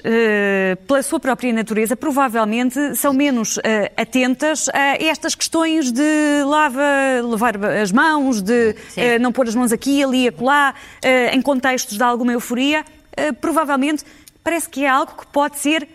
pela 0.87 1.03
sua 1.03 1.19
própria 1.19 1.53
natureza, 1.53 1.95
provavelmente 1.95 2.95
são 2.95 3.13
menos 3.13 3.59
atentas 3.97 4.69
a 4.69 4.95
estas 5.03 5.35
questões 5.35 5.91
de 5.91 6.43
lava, 6.45 6.81
lavar 7.23 7.63
as 7.65 7.91
mãos, 7.91 8.41
de 8.41 8.75
uh, 8.97 9.19
não 9.19 9.31
pôr 9.31 9.47
as 9.47 9.55
mãos 9.55 9.71
aqui, 9.71 10.03
ali, 10.03 10.27
acolá, 10.27 10.73
uh, 10.73 11.35
em 11.35 11.41
contextos 11.41 11.97
de 11.97 12.03
alguma 12.03 12.31
euforia, 12.31 12.81
uh, 12.83 13.33
provavelmente 13.35 14.03
parece 14.43 14.69
que 14.69 14.85
é 14.85 14.89
algo 14.89 15.13
que 15.17 15.27
pode 15.27 15.57
ser 15.57 15.87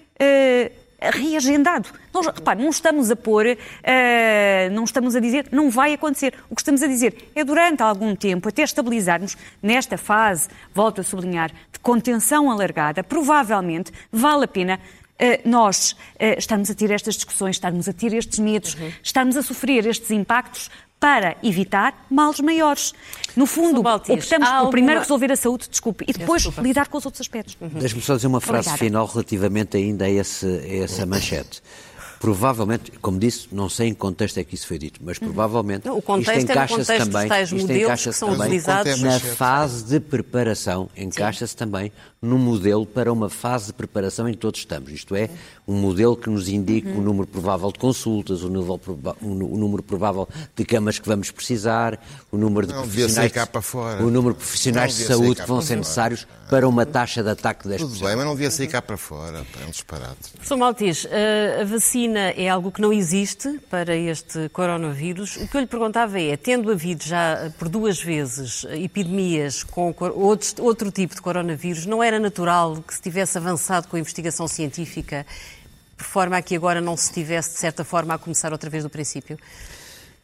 reagendado. 1.13 1.89
Nós, 2.13 2.27
repare, 2.27 2.63
não 2.63 2.71
estamos 2.71 3.11
a 3.11 3.17
pôr, 3.17 3.47
uh, 3.47 4.73
não 4.73 4.85
estamos 4.85 5.17
a 5.17 5.21
dizer, 5.21 5.49
não 5.51 5.71
vai 5.71 5.95
acontecer. 5.95 6.35
O 6.49 6.55
que 6.55 6.61
estamos 6.61 6.83
a 6.83 6.87
dizer 6.87 7.31
é 7.35 7.45
durante 7.45 7.83
algum 7.83 8.15
tempo, 8.15 8.49
até 8.49 8.63
estabilizarmos 8.63 9.37
nesta 9.63 9.99
fase, 9.99 10.49
volto 10.73 11.01
a 11.01 11.05
sublinhar, 11.05 11.51
de 11.73 11.79
contenção 11.81 12.51
alargada, 12.51 13.03
provavelmente 13.03 13.93
vale 14.13 14.45
a 14.45 14.49
pena 14.49 14.81
Uh, 15.15 15.49
nós 15.49 15.93
uh, 15.93 16.37
estamos 16.37 16.69
a 16.73 16.75
ter 16.75 16.91
estas 16.91 17.15
discussões, 17.15 17.55
estamos 17.55 17.89
a 17.89 17.93
ter 17.93 18.13
estes 18.13 18.41
medos, 18.41 18.75
uhum. 18.75 18.91
estamos 19.01 19.37
a 19.37 19.43
sofrer 19.43 19.87
estes 19.87 20.11
impactos 20.11 20.69
para 21.05 21.37
evitar 21.43 22.07
males 22.11 22.41
maiores. 22.41 22.95
No 23.37 23.45
fundo, 23.45 23.81
optamos 23.87 24.25
por 24.25 24.43
alguma... 24.43 24.71
primeiro 24.71 25.01
resolver 25.03 25.31
a 25.33 25.37
saúde, 25.37 25.69
desculpe, 25.69 26.03
e 26.09 26.15
depois 26.15 26.45
Desculpa. 26.45 26.67
lidar 26.67 26.89
com 26.89 26.97
os 26.97 27.05
outros 27.05 27.21
aspectos. 27.21 27.59
Uhum. 27.61 27.69
Deixe-me 27.79 28.01
só 28.01 28.17
dizer 28.17 28.27
uma 28.27 28.41
frase 28.41 28.71
Obrigada. 28.71 28.79
final 28.79 29.07
relativamente 29.07 29.77
ainda 29.77 30.07
a, 30.07 30.11
esse, 30.11 30.47
a 30.47 30.77
essa 30.83 31.05
manchete. 31.05 31.63
Provavelmente, 32.19 32.91
como 33.03 33.19
disse, 33.19 33.49
não 33.53 33.69
sei 33.69 33.89
em 33.89 33.93
que 33.93 33.99
contexto 33.99 34.39
é 34.39 34.45
que 34.45 34.55
isso 34.55 34.67
foi 34.67 34.79
dito, 34.79 34.99
mas 35.05 35.19
uhum. 35.19 35.27
provavelmente 35.27 35.87
o 35.91 36.01
contexto 36.01 36.39
isto 36.39 36.53
encaixa-se 36.53 36.93
é 36.93 36.99
também, 36.99 37.27
isto 37.43 37.73
encaixa 37.73 38.13
também 38.15 38.63
na 39.03 39.21
fase 39.21 39.85
de 39.85 40.01
preparação, 40.01 40.89
encaixa-se 40.97 41.55
também 41.55 41.93
no 42.25 42.39
modelo 42.39 42.87
para 42.87 43.13
uma 43.13 43.29
fase 43.29 43.67
de 43.67 43.73
preparação 43.75 44.29
em 44.29 44.33
que 44.33 44.39
todos 44.39 44.61
estamos. 44.61 44.91
Isto 44.91 45.15
é, 45.15 45.29
um 45.67 45.75
modelo 45.75 46.17
que 46.17 46.29
nos 46.29 46.49
indique 46.49 46.89
uhum. 46.89 46.99
o 46.99 47.03
número 47.03 47.27
provável 47.27 47.71
de 47.71 47.79
consultas, 47.79 48.43
o, 48.43 48.49
número, 48.49 48.81
o 49.21 49.57
número 49.57 49.83
provável 49.83 50.29
de 50.55 50.65
camas 50.65 50.99
que 50.99 51.09
vamos 51.09 51.31
precisar, 51.31 51.99
o 52.31 52.37
número 52.37 52.67
de 52.67 52.73
não 52.73 52.83
profissionais, 52.83 53.33
cá 53.33 53.47
para 53.47 53.63
fora. 53.63 54.03
o 54.03 54.11
número 54.11 54.35
de 54.35 54.41
profissionais 54.41 54.97
de 54.97 55.05
saúde 55.05 55.43
que 55.43 55.49
vão 55.49 55.63
ser 55.63 55.77
necessários 55.77 56.27
para 56.51 56.69
uma 56.69 56.85
taxa 56.85 57.23
de 57.23 57.31
ataque 57.31 57.69
de 57.69 57.75
10%. 57.75 57.79
Tudo 57.79 58.05
bem, 58.05 58.17
mas 58.17 58.25
não 58.25 58.33
devia 58.33 58.51
sair 58.51 58.69
cá 58.69 58.83
para 58.83 58.97
fora, 58.97 59.45
é 59.61 59.67
um 59.67 59.71
disparate. 59.71 60.33
Sr. 60.43 60.57
Maltês, 60.57 61.07
a 61.61 61.65
vacina 61.65 62.31
é 62.37 62.49
algo 62.49 62.71
que 62.71 62.81
não 62.81 62.93
existe 62.93 63.59
para 63.71 63.97
este 63.97 64.49
coronavírus. 64.51 65.37
O 65.37 65.49
que 65.49 65.57
eu 65.57 65.61
lhe 65.61 65.67
perguntava 65.67 66.21
é, 66.21 66.37
tendo 66.37 66.71
havido 66.71 67.05
já 67.05 67.51
por 67.59 67.69
duas 67.69 68.01
vezes 68.01 68.65
epidemias 68.71 69.63
com 69.63 69.95
outro, 70.15 70.63
outro 70.63 70.91
tipo 70.91 71.15
de 71.15 71.23
coronavírus, 71.23 71.87
não 71.87 72.03
era 72.03 72.14
era 72.15 72.21
natural 72.21 72.83
que 72.87 72.95
se 72.95 73.03
tivesse 73.03 73.37
avançado 73.37 73.89
com 73.89 73.97
a 73.97 74.01
investigação 74.01 74.47
científica, 74.47 75.27
por 75.97 76.05
forma 76.05 76.37
a 76.37 76.43
que 76.43 76.55
agora 76.55 76.81
não 76.81 76.97
se 76.97 77.13
tivesse, 77.13 77.51
de 77.51 77.59
certa 77.59 77.85
forma, 77.85 78.15
a 78.15 78.19
começar 78.19 78.53
outra 78.53 78.71
vez 78.71 78.85
do 78.85 78.91
princípio? 78.91 79.39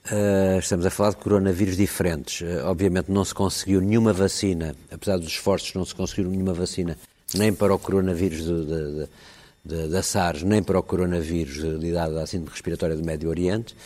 Uh, 0.07 0.59
estamos 0.59 0.86
a 0.86 0.91
falar 0.91 1.11
de 1.11 1.16
coronavírus 1.16 1.76
diferentes. 1.76 2.41
Uh, 2.41 2.64
obviamente 2.66 3.11
não 3.11 3.24
se 3.24 3.34
conseguiu 3.34 3.80
nenhuma 3.80 4.12
vacina, 4.12 4.74
apesar 4.91 5.18
dos 5.18 5.28
esforços, 5.28 5.74
não 5.74 5.84
se 5.84 5.95
conseguiu 5.95 6.30
nenhuma 6.30 6.55
vacina, 6.55 6.97
nem 7.34 7.53
para 7.53 7.74
o 7.74 7.78
coronavírus 7.78 8.45
de, 8.45 8.64
de, 8.64 9.09
de, 9.64 9.88
da 9.88 10.03
SARS, 10.03 10.43
nem 10.43 10.62
para 10.62 10.78
o 10.78 10.82
coronavírus 10.82 11.57
ligado 11.57 12.18
à 12.18 12.26
síndrome 12.26 12.53
respiratória 12.53 12.97
do 12.97 13.05
Médio 13.05 13.28
Oriente. 13.28 13.76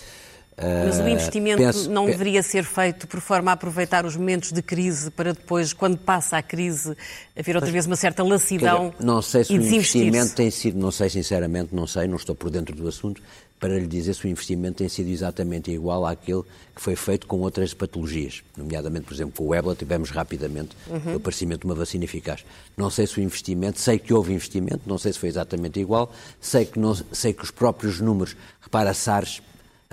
Mas 0.57 0.98
o 0.98 1.02
ah, 1.02 1.11
investimento 1.11 1.59
penso, 1.59 1.90
não 1.90 2.07
deveria 2.07 2.42
ser 2.42 2.62
feito 2.62 3.09
por 3.09 3.20
forma 3.20 3.50
a 3.50 3.55
aproveitar 3.55 4.07
os 4.07 4.16
momentos 4.16 4.52
de 4.52 4.62
crise 4.62 5.11
para 5.11 5.32
depois, 5.32 5.72
quando 5.72 5.98
passa 5.98 6.36
a 6.36 6.42
crise, 6.42 6.96
haver 7.36 7.57
outra 7.57 7.72
vez 7.72 7.86
uma 7.86 7.96
certa 7.96 8.22
lassidão 8.22 8.94
Não 9.00 9.20
sei 9.20 9.42
se 9.42 9.52
o 9.52 9.57
investimento 9.57 10.34
tem 10.34 10.50
sido, 10.52 10.78
não 10.78 10.92
sei 10.92 11.11
sinceramente, 11.11 11.74
não 11.74 11.88
sei, 11.88 12.07
não 12.07 12.16
estou 12.16 12.36
por 12.36 12.50
dentro 12.50 12.74
do 12.74 12.86
assunto, 12.86 13.20
para 13.59 13.78
lhe 13.78 13.86
dizer 13.86 14.14
se 14.14 14.26
o 14.26 14.28
investimento 14.28 14.78
tem 14.78 14.88
sido 14.88 15.09
exatamente 15.09 15.72
igual 15.72 16.07
àquele 16.07 16.42
que 16.74 16.80
foi 16.80 16.94
feito 16.94 17.26
com 17.26 17.40
outras 17.40 17.72
patologias. 17.74 18.42
Nomeadamente, 18.57 19.07
por 19.07 19.14
exemplo, 19.14 19.32
com 19.36 19.48
o 19.48 19.55
ébola 19.55 19.74
tivemos 19.74 20.11
rapidamente 20.11 20.76
uhum. 20.86 21.14
o 21.14 21.16
aparecimento 21.16 21.61
de 21.61 21.66
uma 21.66 21.74
vacina 21.74 22.05
eficaz. 22.05 22.44
Não 22.76 22.90
sei 22.90 23.07
se 23.07 23.18
o 23.18 23.22
investimento, 23.22 23.80
sei 23.80 23.98
que 23.98 24.12
houve 24.12 24.32
investimento, 24.32 24.82
não 24.86 24.98
sei 24.98 25.12
se 25.12 25.18
foi 25.18 25.28
exatamente 25.28 25.80
igual, 25.80 26.12
sei 26.40 26.64
que, 26.64 26.78
não, 26.78 26.94
sei 26.94 27.32
que 27.32 27.42
os 27.42 27.50
próprios 27.50 28.00
números, 28.00 28.36
repara, 28.61 28.92
SARS 28.92 29.40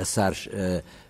a 0.02 0.06
SARS 0.06 0.48
uh, 0.48 0.52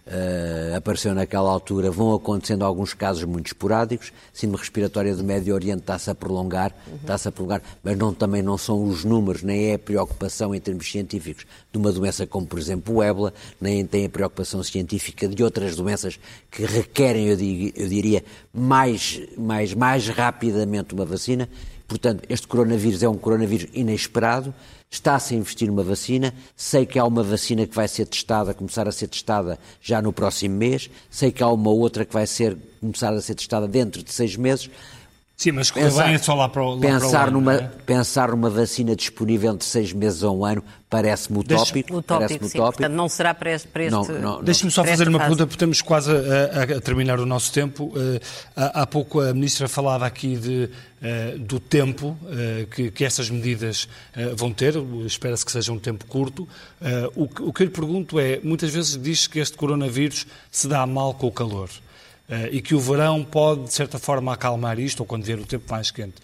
uh, 0.08 0.76
apareceu 0.76 1.14
naquela 1.14 1.50
altura, 1.50 1.90
vão 1.90 2.14
acontecendo 2.14 2.64
alguns 2.64 2.94
casos 2.94 3.24
muito 3.24 3.48
esporádicos. 3.48 4.12
Síndrome 4.34 4.62
respiratória 4.62 5.16
do 5.16 5.24
Médio 5.24 5.54
Oriente 5.54 5.80
está-se 5.80 6.10
a 6.10 6.16
prolongar, 6.16 6.74
uhum. 6.88 6.96
está-se 6.96 7.28
a 7.28 7.32
prolongar, 7.32 7.62
mas 7.84 7.98
não, 7.98 8.14
também 8.14 8.42
não 8.42 8.58
são 8.58 8.84
os 8.84 9.04
números, 9.04 9.44
nem 9.44 9.72
é 9.72 9.76
a 9.76 9.80
preocupação 9.80 10.54
em 10.54 10.60
termos 10.60 10.90
científicos 10.92 11.46
de 11.72 11.78
uma 11.78 11.92
doença 11.92 12.28
como, 12.28 12.46
por 12.46 12.60
exemplo, 12.60 12.96
o 12.96 13.04
ébola, 13.04 13.34
nem 13.60 13.86
tem 13.86 14.06
a 14.06 14.10
preocupação 14.10 14.62
científica 14.64 15.28
de 15.28 15.44
outras 15.44 15.76
doenças 15.76 16.20
que 16.50 16.66
requerem, 16.66 17.28
eu, 17.28 17.38
eu 17.76 17.88
diria, 17.88 18.24
mais, 18.54 19.22
mais, 19.38 19.74
mais 19.74 20.08
rapidamente 20.10 20.94
uma 20.94 21.06
vacina. 21.06 21.48
Portanto, 21.92 22.24
este 22.30 22.48
coronavírus 22.48 23.04
é 23.04 23.10
um 23.10 23.18
coronavírus 23.18 23.68
inesperado, 23.74 24.54
está-se 24.90 25.34
a 25.34 25.38
investir 25.38 25.68
numa 25.68 25.84
vacina, 25.84 26.34
sei 26.56 26.86
que 26.86 26.98
há 26.98 27.04
uma 27.04 27.22
vacina 27.22 27.68
que 27.68 27.76
vai 27.76 27.86
ser 27.86 28.06
testada, 28.06 28.54
começar 28.54 28.88
a 28.88 28.94
ser 28.94 29.10
testada 29.10 29.60
já 29.82 30.02
no 30.02 30.14
próximo 30.14 30.56
mês, 30.56 30.90
sei 31.10 31.34
que 31.34 31.44
há 31.44 31.50
uma 31.50 31.70
outra 31.70 32.06
que 32.06 32.14
vai 32.14 32.26
ser, 32.26 32.58
começar 32.80 33.12
a 33.12 33.20
ser 33.20 33.36
testada 33.36 33.68
dentro 33.68 34.02
de 34.02 34.14
seis 34.14 34.38
meses. 34.38 34.70
Sim, 35.42 35.54
mas 35.54 35.72
pensar, 35.72 36.04
bem 36.04 36.14
é 36.14 36.18
só 36.20 36.36
lá 36.36 36.48
para 36.48 36.62
o, 36.62 36.76
lá 36.76 36.82
pensar 36.82 37.00
para 37.00 37.18
o 37.18 37.22
ano, 37.24 37.32
numa, 37.32 37.54
é? 37.56 37.72
Pensar 37.84 38.30
numa 38.30 38.48
vacina 38.48 38.96
disponível 38.96 39.52
entre 39.52 39.68
seis 39.68 39.92
meses 39.92 40.24
a 40.24 40.30
um 40.30 40.46
ano 40.46 40.64
parece-me 40.88 41.40
utópico. 41.40 41.98
Utópico, 41.98 42.28
parece 42.30 42.34
sim. 42.34 42.60
Utópico. 42.60 42.78
Portanto, 42.78 42.94
não 42.94 43.10
será 43.10 43.34
para 43.34 43.52
este, 43.52 43.68
para 43.68 43.86
este 43.86 43.98
Deixe-me 44.44 44.70
só 44.70 44.84
fazer 44.84 45.08
uma 45.08 45.18
fase. 45.18 45.30
pergunta, 45.30 45.48
porque 45.48 45.56
estamos 45.56 45.82
quase 45.82 46.12
a, 46.12 46.78
a, 46.78 46.82
terminar 46.82 47.20
o 47.20 47.26
nosso 47.26 47.52
tempo. 47.52 47.86
Uh, 47.86 48.20
há, 48.56 48.84
há, 48.84 48.86
pouco 48.86 49.20
a 49.20 49.34
Ministra 49.34 49.68
falava 49.68 50.06
aqui 50.06 50.36
de, 50.36 50.70
uh, 51.02 51.40
do 51.40 51.60
tempo 51.60 52.16
uh, 52.22 52.68
que, 52.68 52.92
que 52.92 53.04
essas 53.04 53.28
medidas 53.32 53.90
vão 54.36 54.54
ter. 54.54 54.76
Espera-se 55.08 55.44
que 55.44 55.52
seja 55.52 55.72
um 55.72 55.80
tempo 55.80 56.06
curto. 56.06 56.48
O, 57.16 57.24
o 57.24 57.52
que 57.52 57.64
eu 57.64 57.66
lhe 57.66 57.74
pergunto 57.74 58.20
é, 58.20 58.40
muitas 58.44 58.70
vezes 58.70 58.96
diz 58.96 59.26
que 59.26 59.40
este 59.40 59.58
coronavírus 59.58 60.28
se 60.52 60.68
dá 60.68 60.86
mal 60.86 61.16
com 61.16 61.26
o 61.26 61.32
calor. 61.32 61.72
Uh, 62.30 62.48
e 62.50 62.62
que 62.62 62.74
o 62.74 62.80
verão 62.80 63.26
pode, 63.26 63.66
de 63.66 63.74
certa 63.74 64.00
forma, 64.00 64.34
acalmar 64.34 64.80
isto, 64.80 65.02
ou 65.02 65.06
quando 65.06 65.24
vier 65.24 65.38
o 65.38 65.46
tempo 65.46 65.66
mais 65.70 65.92
quente. 65.92 66.16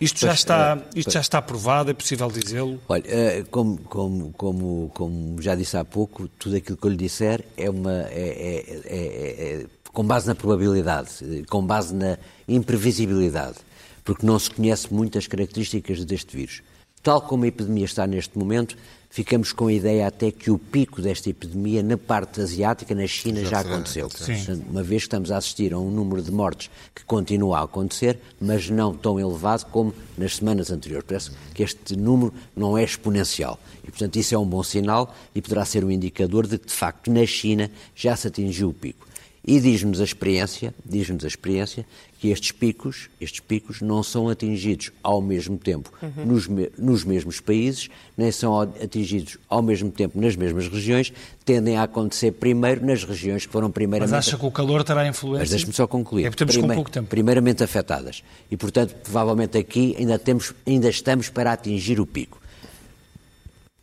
Isto, 0.00 0.20
já, 0.20 0.32
está, 0.32 0.78
eh, 0.78 0.98
isto 0.98 1.10
já 1.10 1.20
está 1.20 1.40
provado, 1.40 1.90
é 1.90 1.94
possível 1.94 2.30
dizê-lo? 2.30 2.78
Olha, 2.88 3.02
eh, 3.06 3.44
como, 3.50 3.78
como, 3.78 4.32
como, 4.36 4.90
como 4.94 5.42
já 5.42 5.54
disse 5.54 5.76
há 5.76 5.84
pouco, 5.84 6.28
tudo 6.28 6.56
aquilo 6.56 6.76
que 6.76 6.86
eu 6.86 6.90
lhe 6.90 6.96
disser 6.96 7.44
é, 7.56 7.70
uma, 7.70 8.02
é, 8.10 8.12
é, 8.12 8.82
é, 8.84 9.62
é 9.62 9.66
com 9.92 10.04
base 10.04 10.26
na 10.26 10.34
probabilidade, 10.34 11.44
com 11.48 11.66
base 11.66 11.94
na 11.94 12.18
imprevisibilidade, 12.46 13.56
porque 14.04 14.26
não 14.26 14.38
se 14.38 14.50
conhece 14.50 14.92
muitas 14.92 15.26
características 15.26 16.04
deste 16.04 16.36
vírus. 16.36 16.62
Tal 17.02 17.22
como 17.22 17.44
a 17.44 17.46
epidemia 17.46 17.86
está 17.86 18.06
neste 18.06 18.36
momento, 18.36 18.76
ficamos 19.16 19.50
com 19.50 19.68
a 19.68 19.72
ideia 19.72 20.06
até 20.06 20.30
que 20.30 20.50
o 20.50 20.58
pico 20.58 21.00
desta 21.00 21.30
epidemia 21.30 21.82
na 21.82 21.96
parte 21.96 22.38
asiática, 22.38 22.94
na 22.94 23.06
China, 23.06 23.40
já, 23.40 23.48
já 23.48 23.60
aconteceu. 23.60 24.10
Sim. 24.10 24.62
Uma 24.68 24.82
vez 24.82 25.04
que 25.04 25.06
estamos 25.06 25.30
a 25.30 25.38
assistir 25.38 25.72
a 25.72 25.78
um 25.78 25.90
número 25.90 26.20
de 26.20 26.30
mortes 26.30 26.70
que 26.94 27.02
continua 27.02 27.60
a 27.60 27.62
acontecer, 27.62 28.20
mas 28.38 28.68
não 28.68 28.94
tão 28.94 29.18
elevado 29.18 29.64
como 29.72 29.94
nas 30.18 30.36
semanas 30.36 30.70
anteriores. 30.70 31.06
Parece 31.08 31.30
que 31.54 31.62
este 31.62 31.96
número 31.96 32.34
não 32.54 32.76
é 32.76 32.84
exponencial. 32.84 33.58
E, 33.82 33.90
portanto, 33.90 34.16
isso 34.16 34.34
é 34.34 34.38
um 34.38 34.44
bom 34.44 34.62
sinal 34.62 35.14
e 35.34 35.40
poderá 35.40 35.64
ser 35.64 35.82
um 35.82 35.90
indicador 35.90 36.46
de 36.46 36.58
que, 36.58 36.66
de 36.66 36.74
facto, 36.74 37.10
na 37.10 37.24
China 37.24 37.70
já 37.94 38.14
se 38.16 38.28
atingiu 38.28 38.68
o 38.68 38.74
pico. 38.74 39.06
E 39.46 39.58
diz-nos 39.58 40.02
a 40.02 40.04
experiência, 40.04 40.74
diz-nos 40.84 41.24
a 41.24 41.28
experiência 41.28 41.86
que 42.18 42.28
estes 42.28 42.50
picos, 42.52 43.08
estes 43.20 43.40
picos 43.40 43.80
não 43.80 44.02
são 44.02 44.28
atingidos 44.28 44.90
ao 45.02 45.20
mesmo 45.20 45.58
tempo 45.58 45.92
uhum. 46.02 46.24
nos, 46.24 46.48
nos 46.78 47.04
mesmos 47.04 47.40
países, 47.40 47.88
nem 48.16 48.32
são 48.32 48.58
atingidos 48.60 49.38
ao 49.48 49.62
mesmo 49.62 49.90
tempo 49.90 50.18
nas 50.20 50.34
mesmas 50.34 50.68
regiões, 50.68 51.12
tendem 51.44 51.76
a 51.76 51.82
acontecer 51.82 52.32
primeiro 52.32 52.84
nas 52.84 53.04
regiões 53.04 53.44
que 53.44 53.52
foram 53.52 53.70
primeiramente... 53.70 54.14
Mas 54.14 54.26
acha 54.26 54.38
que 54.38 54.46
o 54.46 54.50
calor 54.50 54.82
terá 54.82 55.06
influência? 55.06 55.40
Mas 55.40 55.50
deixe-me 55.50 55.72
só 55.72 55.86
concluir. 55.86 56.24
É 56.24 56.30
porque 56.30 56.44
temos 56.44 56.56
Prime... 56.56 56.68
com 56.68 56.74
pouco 56.74 56.90
tempo. 56.90 57.08
Primeiramente 57.08 57.62
afetadas. 57.62 58.22
E, 58.50 58.56
portanto, 58.56 58.94
provavelmente 59.02 59.58
aqui 59.58 59.94
ainda, 59.98 60.18
temos, 60.18 60.54
ainda 60.66 60.88
estamos 60.88 61.28
para 61.28 61.52
atingir 61.52 62.00
o 62.00 62.06
pico. 62.06 62.40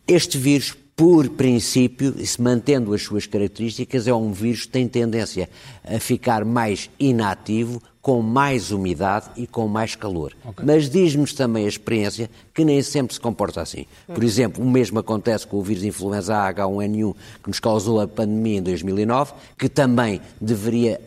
Este 0.06 0.36
vírus 0.36 0.76
por 0.96 1.28
princípio, 1.30 2.14
e 2.16 2.26
se 2.26 2.40
mantendo 2.40 2.94
as 2.94 3.02
suas 3.02 3.26
características, 3.26 4.06
é 4.06 4.14
um 4.14 4.32
vírus 4.32 4.62
que 4.62 4.68
tem 4.68 4.86
tendência 4.86 5.48
a 5.84 5.98
ficar 5.98 6.44
mais 6.44 6.88
inativo, 7.00 7.82
com 8.04 8.20
mais 8.20 8.70
umidade 8.70 9.30
e 9.34 9.46
com 9.46 9.66
mais 9.66 9.96
calor. 9.96 10.34
Okay. 10.44 10.62
Mas 10.62 10.90
diz-nos 10.90 11.32
também 11.32 11.64
a 11.64 11.68
experiência 11.68 12.28
que 12.52 12.62
nem 12.62 12.82
sempre 12.82 13.14
se 13.14 13.20
comporta 13.20 13.62
assim. 13.62 13.86
Por 14.06 14.22
exemplo, 14.22 14.62
o 14.62 14.70
mesmo 14.70 14.98
acontece 14.98 15.46
com 15.46 15.56
o 15.56 15.62
vírus 15.62 15.82
influenza 15.84 16.34
H1N1 16.52 17.14
que 17.42 17.48
nos 17.48 17.58
causou 17.58 18.02
a 18.02 18.06
pandemia 18.06 18.58
em 18.58 18.62
2009, 18.62 19.32
que 19.58 19.70
também 19.70 20.20
deveria 20.38 21.00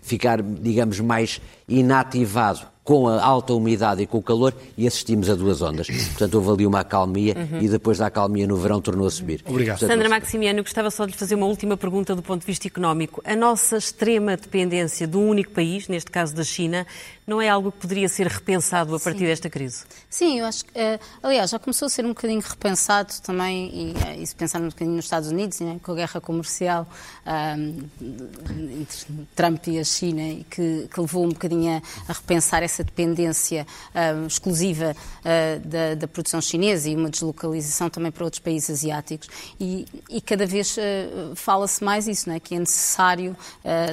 ficar, 0.00 0.40
digamos, 0.40 1.00
mais 1.00 1.40
inativado 1.66 2.71
com 2.84 3.06
a 3.08 3.22
alta 3.22 3.54
umidade 3.54 4.02
e 4.02 4.06
com 4.06 4.18
o 4.18 4.22
calor 4.22 4.52
e 4.76 4.86
assistimos 4.86 5.30
a 5.30 5.34
duas 5.34 5.62
ondas. 5.62 5.86
Portanto, 5.86 6.34
houve 6.34 6.50
ali 6.50 6.66
uma 6.66 6.80
acalmia 6.80 7.34
uhum. 7.36 7.60
e 7.60 7.68
depois 7.68 7.98
da 7.98 8.06
acalmia 8.06 8.46
no 8.46 8.56
verão 8.56 8.80
tornou 8.80 9.06
a 9.06 9.10
subir. 9.10 9.42
Obrigado. 9.46 9.78
Portanto, 9.78 9.96
Sandra 9.96 10.08
Maximiano, 10.08 10.62
gostava 10.62 10.90
só 10.90 11.04
de 11.04 11.12
lhe 11.12 11.18
fazer 11.18 11.36
uma 11.36 11.46
última 11.46 11.76
pergunta 11.76 12.14
do 12.14 12.22
ponto 12.22 12.40
de 12.40 12.46
vista 12.46 12.66
económico. 12.66 13.22
A 13.24 13.36
nossa 13.36 13.76
extrema 13.76 14.36
dependência 14.36 15.06
de 15.06 15.16
um 15.16 15.28
único 15.28 15.52
país, 15.52 15.86
neste 15.86 16.10
caso 16.10 16.34
da 16.34 16.42
China, 16.42 16.86
não 17.26 17.40
é 17.40 17.48
algo 17.48 17.70
que 17.70 17.78
poderia 17.78 18.08
ser 18.08 18.26
repensado 18.26 18.94
a 18.96 18.98
partir 18.98 19.20
Sim. 19.20 19.26
desta 19.26 19.48
crise? 19.48 19.84
Sim, 20.10 20.40
eu 20.40 20.46
acho 20.46 20.64
que, 20.64 20.72
uh, 20.72 20.98
aliás, 21.22 21.50
já 21.50 21.58
começou 21.58 21.86
a 21.86 21.88
ser 21.88 22.04
um 22.04 22.08
bocadinho 22.08 22.40
repensado 22.40 23.12
também, 23.22 23.70
e, 23.72 23.92
uh, 23.92 24.22
e 24.22 24.26
se 24.26 24.34
pensar 24.34 24.60
um 24.60 24.68
bocadinho 24.68 24.96
nos 24.96 25.04
Estados 25.04 25.30
Unidos, 25.30 25.60
né, 25.60 25.78
com 25.82 25.92
a 25.92 25.94
guerra 25.94 26.20
comercial 26.20 26.86
uh, 27.24 27.84
entre 28.80 29.26
Trump 29.36 29.66
e 29.68 29.78
a 29.78 29.84
China, 29.84 30.22
e 30.22 30.44
que, 30.50 30.88
que 30.92 31.00
levou 31.00 31.24
um 31.24 31.28
bocadinho 31.28 31.76
a, 31.76 32.10
a 32.10 32.12
repensar 32.12 32.62
essa 32.62 32.71
dependência 32.78 33.66
exclusiva 34.26 34.94
da, 35.64 35.94
da, 35.94 36.08
produção 36.08 36.40
chinesa 36.40 36.88
e 36.88 36.96
uma 36.96 37.10
deslocalização 37.10 37.88
também 37.88 38.10
para 38.10 38.24
outros 38.24 38.40
países 38.40 38.70
asiáticos. 38.70 39.28
E, 39.60 39.86
e 40.08 40.20
cada 40.20 40.46
vez 40.46 40.76
fala-se 41.34 41.82
mais 41.82 42.06
isso, 42.06 42.28
né, 42.28 42.40
que 42.40 42.54
é 42.54 42.58
necessário, 42.58 43.36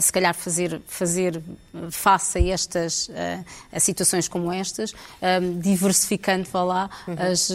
se 0.01 0.11
calhar, 0.11 0.33
fazer, 0.33 0.81
fazer 0.87 1.41
face 1.91 2.37
a 2.37 2.47
estas 2.47 3.09
a, 3.71 3.79
situações 3.79 4.27
como 4.27 4.51
estas, 4.51 4.93
um, 5.21 5.59
diversificando, 5.59 6.47
vá 6.51 6.63
lá, 6.63 6.89
uhum. 7.07 7.15
as, 7.31 7.49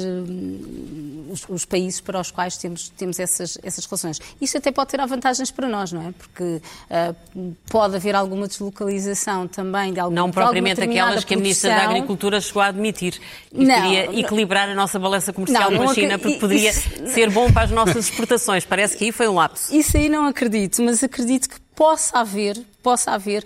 os, 1.31 1.49
os, 1.49 1.65
países 1.65 2.01
para 2.01 2.21
os 2.21 2.31
quais 2.31 2.57
temos, 2.57 2.89
temos 2.91 3.19
essas, 3.19 3.59
essas 3.63 3.85
relações. 3.87 4.21
Isso 4.41 4.57
até 4.59 4.71
pode 4.71 4.91
ter 4.91 5.05
vantagens 5.07 5.51
para 5.51 5.69
nós, 5.69 5.93
não 5.93 6.09
é? 6.09 6.13
Porque 6.13 6.43
uh, 6.43 7.55
pode 7.69 7.97
haver 7.97 8.15
alguma 8.15 8.49
deslocalização 8.49 9.47
também 9.47 9.93
de 9.93 10.01
alguma 10.01 10.21
Não 10.21 10.31
propriamente 10.31 10.81
aquelas 10.81 11.14
que 11.23 11.35
a 11.35 11.37
Ministra 11.37 11.71
da 11.71 11.85
Agricultura 11.85 12.41
chegou 12.41 12.63
a 12.63 12.67
admitir. 12.67 13.21
E 13.53 13.65
não, 13.65 13.75
queria 13.75 14.21
equilibrar 14.21 14.69
a 14.69 14.75
nossa 14.75 14.99
balança 14.99 15.33
comercial 15.33 15.71
não, 15.71 15.79
com 15.79 15.91
a 15.91 15.95
China, 15.95 16.19
porque 16.19 16.39
poderia 16.39 16.71
isso, 16.71 16.89
ser 17.09 17.31
bom 17.31 17.53
para 17.53 17.63
as 17.63 17.71
nossas 17.71 18.09
exportações. 18.09 18.65
Parece 18.65 18.97
que 18.97 19.05
aí 19.05 19.13
foi 19.13 19.29
um 19.29 19.35
lapso. 19.35 19.75
Isso 19.75 19.97
aí 19.97 20.09
não 20.09 20.27
acredito, 20.27 20.83
mas 20.83 21.05
acredito 21.05 21.49
que 21.49 21.57
possa 21.75 22.19
haver, 22.19 22.57
possa 22.83 23.11
haver, 23.13 23.45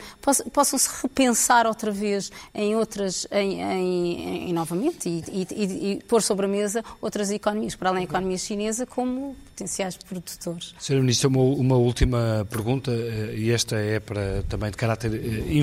possam 0.53 0.79
se 0.79 0.89
repensar 1.03 1.67
outra 1.67 1.91
vez 1.91 2.31
em 2.55 2.77
outras, 2.77 3.27
em, 3.31 3.63
em, 3.63 4.51
em 4.51 4.53
novamente, 4.53 5.09
e, 5.09 5.47
e, 5.51 5.93
e, 5.93 6.03
pôr 6.05 6.23
sobre 6.23 6.47
a 6.47 6.49
mesa 6.49 6.85
outras 7.01 7.31
economias, 7.31 7.75
para 7.75 7.89
além 7.89 8.07
da 8.07 8.11
economia 8.11 8.39
chinesa, 8.39 8.87
como 8.87 9.35
potenciais 9.51 9.97
produtores. 9.97 10.75
Sr. 10.79 11.01
Ministro, 11.01 11.31
uma, 11.31 11.41
uma 11.41 11.77
última 11.77 12.47
pergunta, 12.51 12.91
eh, 12.93 13.35
e 13.37 13.51
esta 13.51 13.77
é 13.77 13.99
para, 13.99 14.43
também 14.49 14.71
de 14.71 14.77
caráter 14.77 15.15
eh, 15.15 15.55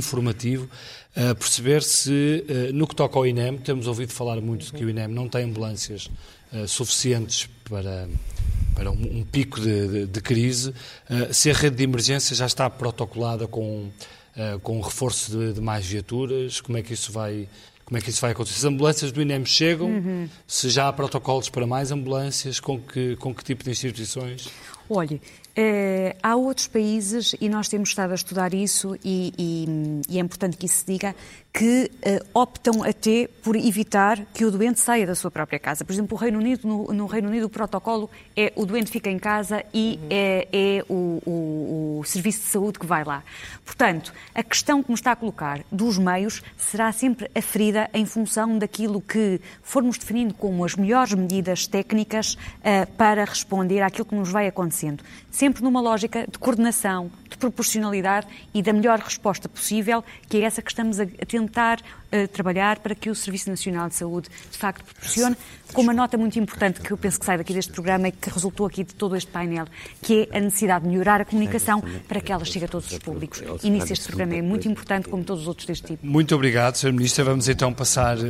informativo, 1.16 1.36
perceber 1.36 1.84
se, 1.84 2.46
eh, 2.48 2.72
no 2.74 2.88
que 2.88 2.96
toca 2.96 3.18
ao 3.18 3.26
INEM, 3.26 3.58
temos 3.58 3.88
ouvido 3.88 4.12
falar 4.12 4.42
muito 4.42 4.66
de 4.66 4.74
que 4.74 4.84
o 4.84 4.90
INEM 4.90 5.08
não 5.08 5.28
tem 5.30 5.44
ambulâncias 5.44 6.10
suficientes 6.68 7.50
para 7.68 8.08
para 8.74 8.92
um, 8.92 9.20
um 9.20 9.24
pico 9.24 9.60
de, 9.60 9.88
de, 9.88 10.06
de 10.06 10.22
crise, 10.22 10.70
uh, 10.70 11.34
se 11.34 11.50
a 11.50 11.54
rede 11.54 11.78
de 11.78 11.84
emergência 11.84 12.36
já 12.36 12.46
está 12.46 12.70
protocolada 12.70 13.48
com, 13.48 13.90
com 14.62 14.82
reforço 14.82 15.32
de, 15.32 15.54
de, 15.54 15.62
mais 15.62 15.86
viaturas, 15.86 16.60
como 16.60 16.78
é 16.78 16.82
que 16.82 16.94
isso 16.94 17.10
vai 17.10 17.48
como 17.86 17.98
é 17.98 18.02
que 18.02 18.10
isso 18.10 18.20
vai 18.20 18.32
acontecer? 18.32 18.60
Se 18.60 18.66
as 18.66 18.74
ambulâncias 18.74 19.12
do 19.12 19.22
INEM 19.22 19.46
chegam, 19.46 19.88
uhum. 19.88 20.28
se 20.48 20.70
já 20.70 20.88
há 20.88 20.94
protocolos 20.94 21.50
para 21.50 21.68
mais 21.68 21.92
ambulâncias, 21.92 22.60
com 22.60 22.80
que, 22.80 23.16
com 23.18 23.34
que 23.34 23.44
tipo 23.44 23.64
de 23.64 23.70
instituições? 23.70 24.50
Olhe, 24.90 25.22
eh, 25.56 26.16
há 26.22 26.36
outros 26.36 26.68
países, 26.68 27.36
e 27.40 27.48
nós 27.48 27.70
temos 27.70 27.90
estado 27.90 28.12
a 28.12 28.16
estudar 28.16 28.54
isso, 28.54 28.96
e, 29.04 29.34
e, 29.38 30.02
e 30.10 30.18
é 30.18 30.22
importante 30.22 30.58
que 30.58 30.66
isso 30.66 30.78
se 30.78 30.86
diga, 30.86 31.16
que 31.54 31.90
uh, 32.06 32.26
optam 32.34 32.84
até 32.84 33.30
por 33.42 33.56
evitar 33.56 34.20
que 34.34 34.44
o 34.44 34.52
doente 34.52 34.78
saia 34.78 35.08
da 35.08 35.16
sua 35.16 35.32
própria 35.32 35.58
casa. 35.58 35.86
Por 35.86 35.94
exemplo, 35.94 36.18
o 36.18 36.20
Reino 36.20 36.38
Unido, 36.38 36.68
no, 36.68 36.88
no 36.92 37.06
Reino 37.06 37.30
Unido 37.30 37.46
o 37.46 37.50
protocolo 37.50 38.10
é 38.36 38.52
o 38.58 38.66
doente 38.66 38.92
fica 38.92 39.10
em 39.10 39.18
casa 39.18 39.64
e 39.74 39.98
uhum. 40.02 40.08
é, 40.10 40.48
é 40.52 40.84
o, 40.90 41.22
o, 41.26 42.00
o, 42.02 42.04
serviço 42.04 42.40
de 42.40 42.48
saúde 42.48 42.78
que 42.78 42.86
vai 42.86 43.06
lá. 43.06 43.24
Portanto, 43.64 44.14
a 44.34 44.44
questão 44.44 44.84
que 44.84 44.90
me 44.90 44.96
está 44.96 45.14
a 45.14 45.16
colocar 45.16 45.62
dos 45.72 45.98
meios 45.98 46.44
será 46.58 46.92
sempre 46.92 47.32
aferida 47.34 47.90
em 47.94 48.06
função 48.06 48.58
daquilo 48.58 49.00
que 49.00 49.40
formos 49.64 49.98
definindo 49.98 50.34
como 50.34 50.66
as 50.66 50.76
melhores 50.76 51.14
medidas 51.14 51.68
técnicas 51.68 52.34
uh, 52.34 52.92
para 52.98 53.24
responder 53.24 53.82
àquilo 53.82 54.04
que 54.04 54.16
nos 54.16 54.30
vai 54.30 54.48
acontecer 54.48 54.75
acontecendo. 54.76 55.04
Sempre 55.32 55.64
numa 55.64 55.80
lógica 55.80 56.28
de 56.30 56.38
coordenação, 56.38 57.10
de 57.30 57.38
proporcionalidade 57.38 58.28
e 58.54 58.62
da 58.62 58.74
melhor 58.74 59.00
resposta 59.00 59.48
possível, 59.48 60.04
que 60.28 60.38
é 60.38 60.42
essa 60.42 60.62
que 60.62 60.70
estamos 60.70 61.00
a, 61.00 61.06
tentar 61.28 61.80
uh, 62.24 62.28
trabalhar 62.28 62.80
para 62.80 62.96
que 62.96 63.10
o 63.10 63.16
Serviço 63.16 63.50
Nacional 63.50 63.90
de 63.90 63.96
Saúde, 63.96 64.30
de 64.52 64.58
facto, 64.58 64.84
proporcione, 64.84 65.36
com 65.74 65.82
uma 65.82 65.94
nota 65.94 66.18
muito 66.18 66.40
importante 66.40 66.80
que 66.80 66.92
eu 66.92 66.98
penso 66.98 67.20
que 67.20 67.26
sai 67.26 67.38
daqui 67.38 67.54
deste 67.54 67.72
programa 67.72 68.08
e 68.08 68.12
que 68.12 68.30
resultou 68.30 68.66
aqui 68.66 68.84
de 68.84 68.96
todo 68.96 69.16
este 69.16 69.30
painel, 69.30 69.66
que 70.02 70.28
é 70.32 70.38
a 70.38 70.40
necessidade 70.40 70.86
de 70.86 70.92
melhorar 70.92 71.22
a 71.22 71.26
comunicação 71.26 71.84
para 72.08 72.22
que 72.22 72.32
ela 72.32 72.46
chegue 72.46 72.66
a 72.66 72.68
todos 72.68 72.92
os 72.92 72.98
públicos. 73.00 73.44
E 73.64 73.70
nisso 73.70 73.92
este 73.92 74.08
programa 74.08 74.36
é 74.36 74.42
muito 74.42 74.68
importante, 74.68 75.10
como 75.10 75.24
todos 75.24 75.44
os 75.44 75.48
outros 75.48 75.68
deste 75.68 75.88
tipo. 75.88 76.06
Muito 76.06 76.34
obrigado, 76.34 76.76
Sr. 76.76 76.94
Ministra. 76.94 77.24
Vamos 77.26 77.50
então 77.50 77.74
passar 77.74 78.18
uh, 78.18 78.22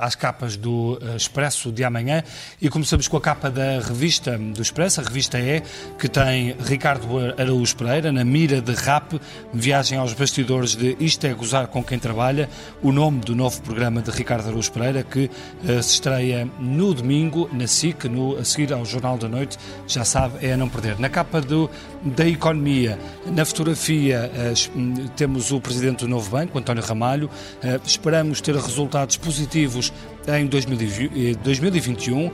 às 0.00 0.14
capas 0.14 0.56
do 0.56 0.98
uh, 1.00 1.16
Expresso 1.16 1.72
de 1.72 1.84
amanhã 1.84 2.22
e 2.60 2.68
começamos 2.68 3.08
com 3.08 3.16
a 3.16 3.20
capa 3.20 3.50
da 3.50 3.80
revista 3.80 4.36
do 4.36 4.60
Expresso. 4.60 5.00
A 5.00 5.04
revista 5.04 5.38
é 5.38 5.62
que 5.98 6.08
tem 6.08 6.54
Ricardo 6.60 7.06
Araújo 7.38 7.76
Pereira 7.76 8.12
na 8.12 8.24
mira 8.24 8.60
de 8.60 8.72
rap, 8.72 9.20
viagem 9.52 9.98
aos 9.98 10.12
bastidores 10.12 10.76
de 10.76 10.96
Isto 11.00 11.26
é 11.26 11.34
Gozar 11.34 11.68
com 11.68 11.82
quem 11.82 11.98
trabalha, 11.98 12.48
o 12.82 12.92
nome 12.92 13.20
do 13.24 13.34
novo 13.34 13.60
programa 13.62 14.02
de 14.02 14.10
Ricardo 14.10 14.48
Araújo 14.48 14.70
Pereira 14.72 15.02
que 15.02 15.30
uh, 15.64 15.82
se 15.82 15.94
estreia 15.94 16.48
no 16.58 16.92
domingo 16.92 17.48
na 17.52 17.66
SIC, 17.66 18.04
no, 18.04 18.36
a 18.36 18.44
seguir 18.44 18.72
ao 18.72 18.84
Jornal 18.84 19.16
da 19.16 19.28
Noite. 19.28 19.58
Já 19.86 20.04
sabe, 20.04 20.44
é 20.44 20.52
a 20.52 20.56
não 20.56 20.68
perder. 20.68 20.98
Na 20.98 21.08
capa 21.08 21.40
do, 21.40 21.70
da 22.02 22.26
Economia, 22.26 22.98
na 23.26 23.44
fotografia, 23.44 24.30
uh, 24.34 25.08
temos 25.16 25.50
o 25.52 25.60
Presidente 25.60 26.00
do 26.00 26.08
Novo 26.08 26.30
Banco, 26.30 26.58
António 26.58 26.82
Ramalho. 26.82 27.28
Uh, 27.62 27.80
esperamos 27.84 28.40
ter 28.40 28.54
resultados 28.54 29.16
positivos 29.16 29.92
em 30.28 30.46
2021. 30.46 32.30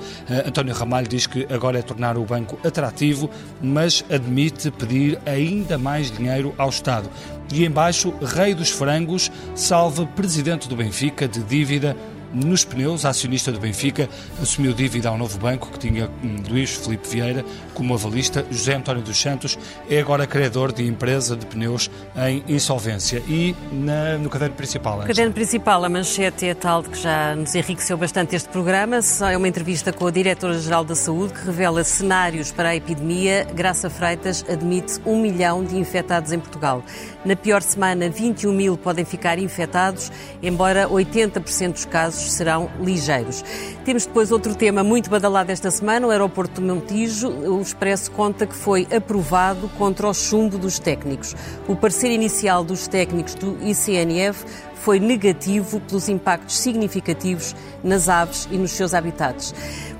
António 0.46 0.74
Ramalho 0.74 1.08
diz 1.08 1.26
que 1.26 1.46
agora 1.50 1.78
é 1.78 1.82
tornar 1.82 2.16
o 2.16 2.24
banco 2.24 2.58
atrativo, 2.66 3.30
mas 3.60 4.04
admite 4.10 4.70
pedir 4.70 5.18
ainda 5.26 5.78
mais 5.78 6.10
dinheiro 6.10 6.54
ao 6.58 6.68
Estado. 6.68 7.08
E 7.52 7.64
embaixo, 7.64 8.12
Rei 8.22 8.54
dos 8.54 8.70
Frangos 8.70 9.30
salva 9.54 10.06
presidente 10.06 10.68
do 10.68 10.76
Benfica 10.76 11.26
de 11.26 11.42
dívida 11.42 11.96
nos 12.32 12.64
pneus, 12.64 13.04
acionista 13.04 13.50
do 13.50 13.58
Benfica 13.58 14.08
assumiu 14.40 14.72
dívida 14.72 15.08
ao 15.08 15.16
novo 15.16 15.38
banco 15.38 15.70
que 15.70 15.78
tinha 15.78 16.10
hum, 16.22 16.36
Luís 16.48 16.74
Felipe 16.74 17.08
Vieira 17.08 17.44
como 17.74 17.94
avalista. 17.94 18.44
José 18.50 18.74
António 18.74 19.02
dos 19.02 19.20
Santos 19.20 19.58
é 19.88 20.00
agora 20.00 20.26
credor 20.26 20.72
de 20.72 20.86
empresa 20.86 21.36
de 21.36 21.46
pneus 21.46 21.90
em 22.16 22.44
insolvência. 22.48 23.22
E 23.28 23.54
na, 23.72 24.18
no 24.18 24.28
caderno 24.28 24.54
principal? 24.54 24.98
No 24.98 25.06
caderno 25.06 25.32
principal, 25.32 25.84
a 25.84 25.88
manchete 25.88 26.46
é 26.46 26.54
tal 26.54 26.82
de 26.82 26.90
que 26.90 26.98
já 26.98 27.34
nos 27.34 27.54
enriqueceu 27.54 27.96
bastante 27.96 28.36
este 28.36 28.48
programa. 28.48 29.00
É 29.30 29.36
uma 29.36 29.48
entrevista 29.48 29.92
com 29.92 30.06
a 30.06 30.10
Diretora-Geral 30.10 30.84
da 30.84 30.94
Saúde 30.94 31.32
que 31.34 31.46
revela 31.46 31.82
cenários 31.84 32.52
para 32.52 32.70
a 32.70 32.76
epidemia. 32.76 33.46
Graça 33.54 33.88
Freitas 33.88 34.44
admite 34.48 35.00
um 35.06 35.20
milhão 35.20 35.64
de 35.64 35.76
infectados 35.76 36.32
em 36.32 36.38
Portugal. 36.38 36.82
Na 37.24 37.36
pior 37.36 37.62
semana, 37.62 38.08
21 38.08 38.52
mil 38.52 38.76
podem 38.76 39.04
ficar 39.04 39.38
infectados, 39.38 40.10
embora 40.42 40.88
80% 40.88 41.72
dos 41.72 41.84
casos 41.84 42.17
casos 42.18 42.32
serão 42.32 42.68
ligeiros. 42.80 43.44
Temos 43.84 44.04
depois 44.04 44.32
outro 44.32 44.54
tema 44.54 44.82
muito 44.82 45.08
badalado 45.08 45.52
esta 45.52 45.70
semana, 45.70 46.06
o 46.06 46.10
aeroporto 46.10 46.60
de 46.60 46.66
Montijo. 46.66 47.28
O 47.28 47.62
Expresso 47.62 48.10
conta 48.10 48.46
que 48.46 48.54
foi 48.54 48.86
aprovado 48.94 49.68
contra 49.78 50.08
o 50.08 50.14
chumbo 50.14 50.58
dos 50.58 50.78
técnicos. 50.78 51.36
O 51.68 51.76
parecer 51.76 52.10
inicial 52.10 52.64
dos 52.64 52.88
técnicos 52.88 53.34
do 53.34 53.56
ICNF 53.62 54.44
foi 54.74 54.98
negativo 54.98 55.80
pelos 55.80 56.08
impactos 56.08 56.58
significativos 56.58 57.54
nas 57.82 58.08
aves 58.08 58.48
e 58.50 58.56
nos 58.56 58.72
seus 58.72 58.94
habitats 58.94 59.54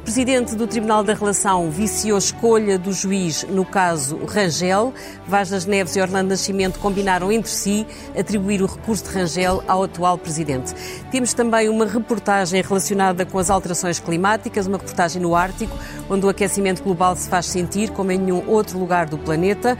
presidente 0.08 0.54
do 0.54 0.66
Tribunal 0.66 1.04
da 1.04 1.12
Relação 1.12 1.70
viciou 1.70 2.16
escolha 2.16 2.78
do 2.78 2.94
juiz 2.94 3.44
no 3.50 3.62
caso 3.62 4.16
Rangel. 4.24 4.94
Vaz 5.26 5.50
das 5.50 5.66
Neves 5.66 5.96
e 5.96 6.00
Orlando 6.00 6.30
Nascimento 6.30 6.78
combinaram 6.78 7.30
entre 7.30 7.50
si 7.50 7.86
atribuir 8.18 8.62
o 8.62 8.66
recurso 8.66 9.04
de 9.04 9.10
Rangel 9.10 9.62
ao 9.68 9.82
atual 9.82 10.16
presidente. 10.16 10.72
Temos 11.10 11.34
também 11.34 11.68
uma 11.68 11.84
reportagem 11.84 12.62
relacionada 12.62 13.26
com 13.26 13.38
as 13.38 13.50
alterações 13.50 13.98
climáticas, 13.98 14.66
uma 14.66 14.78
reportagem 14.78 15.20
no 15.20 15.34
Ártico, 15.34 15.76
onde 16.08 16.24
o 16.24 16.30
aquecimento 16.30 16.82
global 16.82 17.14
se 17.14 17.28
faz 17.28 17.44
sentir 17.44 17.90
como 17.90 18.10
em 18.10 18.16
nenhum 18.16 18.48
outro 18.48 18.78
lugar 18.78 19.04
do 19.10 19.18
planeta. 19.18 19.76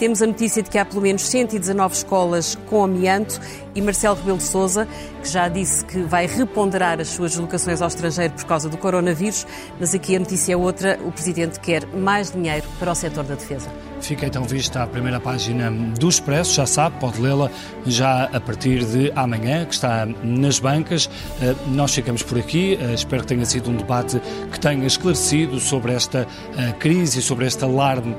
Temos 0.00 0.22
a 0.22 0.26
notícia 0.26 0.62
de 0.62 0.70
que 0.70 0.78
há 0.78 0.84
pelo 0.86 1.02
menos 1.02 1.28
119 1.28 1.94
escolas 1.94 2.56
com 2.70 2.82
amianto 2.82 3.38
e 3.74 3.82
Marcelo 3.82 4.16
Rebelo 4.16 4.38
de 4.38 4.44
Sousa, 4.44 4.88
que 5.22 5.28
já 5.28 5.46
disse 5.46 5.84
que 5.84 6.00
vai 6.00 6.26
reponderar 6.26 6.98
as 6.98 7.08
suas 7.08 7.32
deslocações 7.32 7.82
ao 7.82 7.88
estrangeiro 7.88 8.32
por 8.32 8.46
causa 8.46 8.70
do 8.70 8.78
coronavírus, 8.78 9.46
mas 9.78 9.94
aqui 9.94 10.16
a 10.16 10.18
notícia 10.18 10.54
é 10.54 10.56
outra, 10.56 10.98
o 11.04 11.12
Presidente 11.12 11.60
quer 11.60 11.86
mais 11.88 12.32
dinheiro 12.32 12.66
para 12.78 12.90
o 12.90 12.94
setor 12.94 13.24
da 13.24 13.34
defesa. 13.34 13.89
Fica 14.00 14.26
então 14.26 14.44
vista 14.44 14.82
a 14.82 14.86
primeira 14.86 15.20
página 15.20 15.70
do 15.70 16.08
Expresso, 16.08 16.54
já 16.54 16.66
sabe, 16.66 16.98
pode 16.98 17.20
lê-la 17.20 17.50
já 17.86 18.24
a 18.24 18.40
partir 18.40 18.84
de 18.84 19.12
amanhã, 19.14 19.64
que 19.64 19.74
está 19.74 20.06
nas 20.24 20.58
bancas. 20.58 21.08
Eh, 21.40 21.54
nós 21.68 21.94
ficamos 21.94 22.22
por 22.22 22.38
aqui, 22.38 22.78
eh, 22.80 22.94
espero 22.94 23.22
que 23.22 23.28
tenha 23.28 23.44
sido 23.44 23.70
um 23.70 23.76
debate 23.76 24.20
que 24.50 24.58
tenha 24.58 24.86
esclarecido 24.86 25.60
sobre 25.60 25.92
esta 25.92 26.26
eh, 26.56 26.72
crise, 26.78 27.20
sobre 27.22 27.46
este 27.46 27.64
alarme 27.64 28.16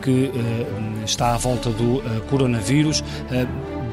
que 0.00 0.30
está 1.04 1.34
à 1.34 1.36
volta 1.36 1.70
do 1.70 2.02
coronavírus. 2.30 3.02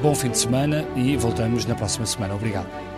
Bom 0.01 0.13
fim 0.15 0.29
de 0.29 0.37
semana 0.37 0.85
e 0.95 1.15
voltamos 1.17 1.65
na 1.65 1.75
próxima 1.75 2.05
semana. 2.05 2.35
Obrigado. 2.35 2.92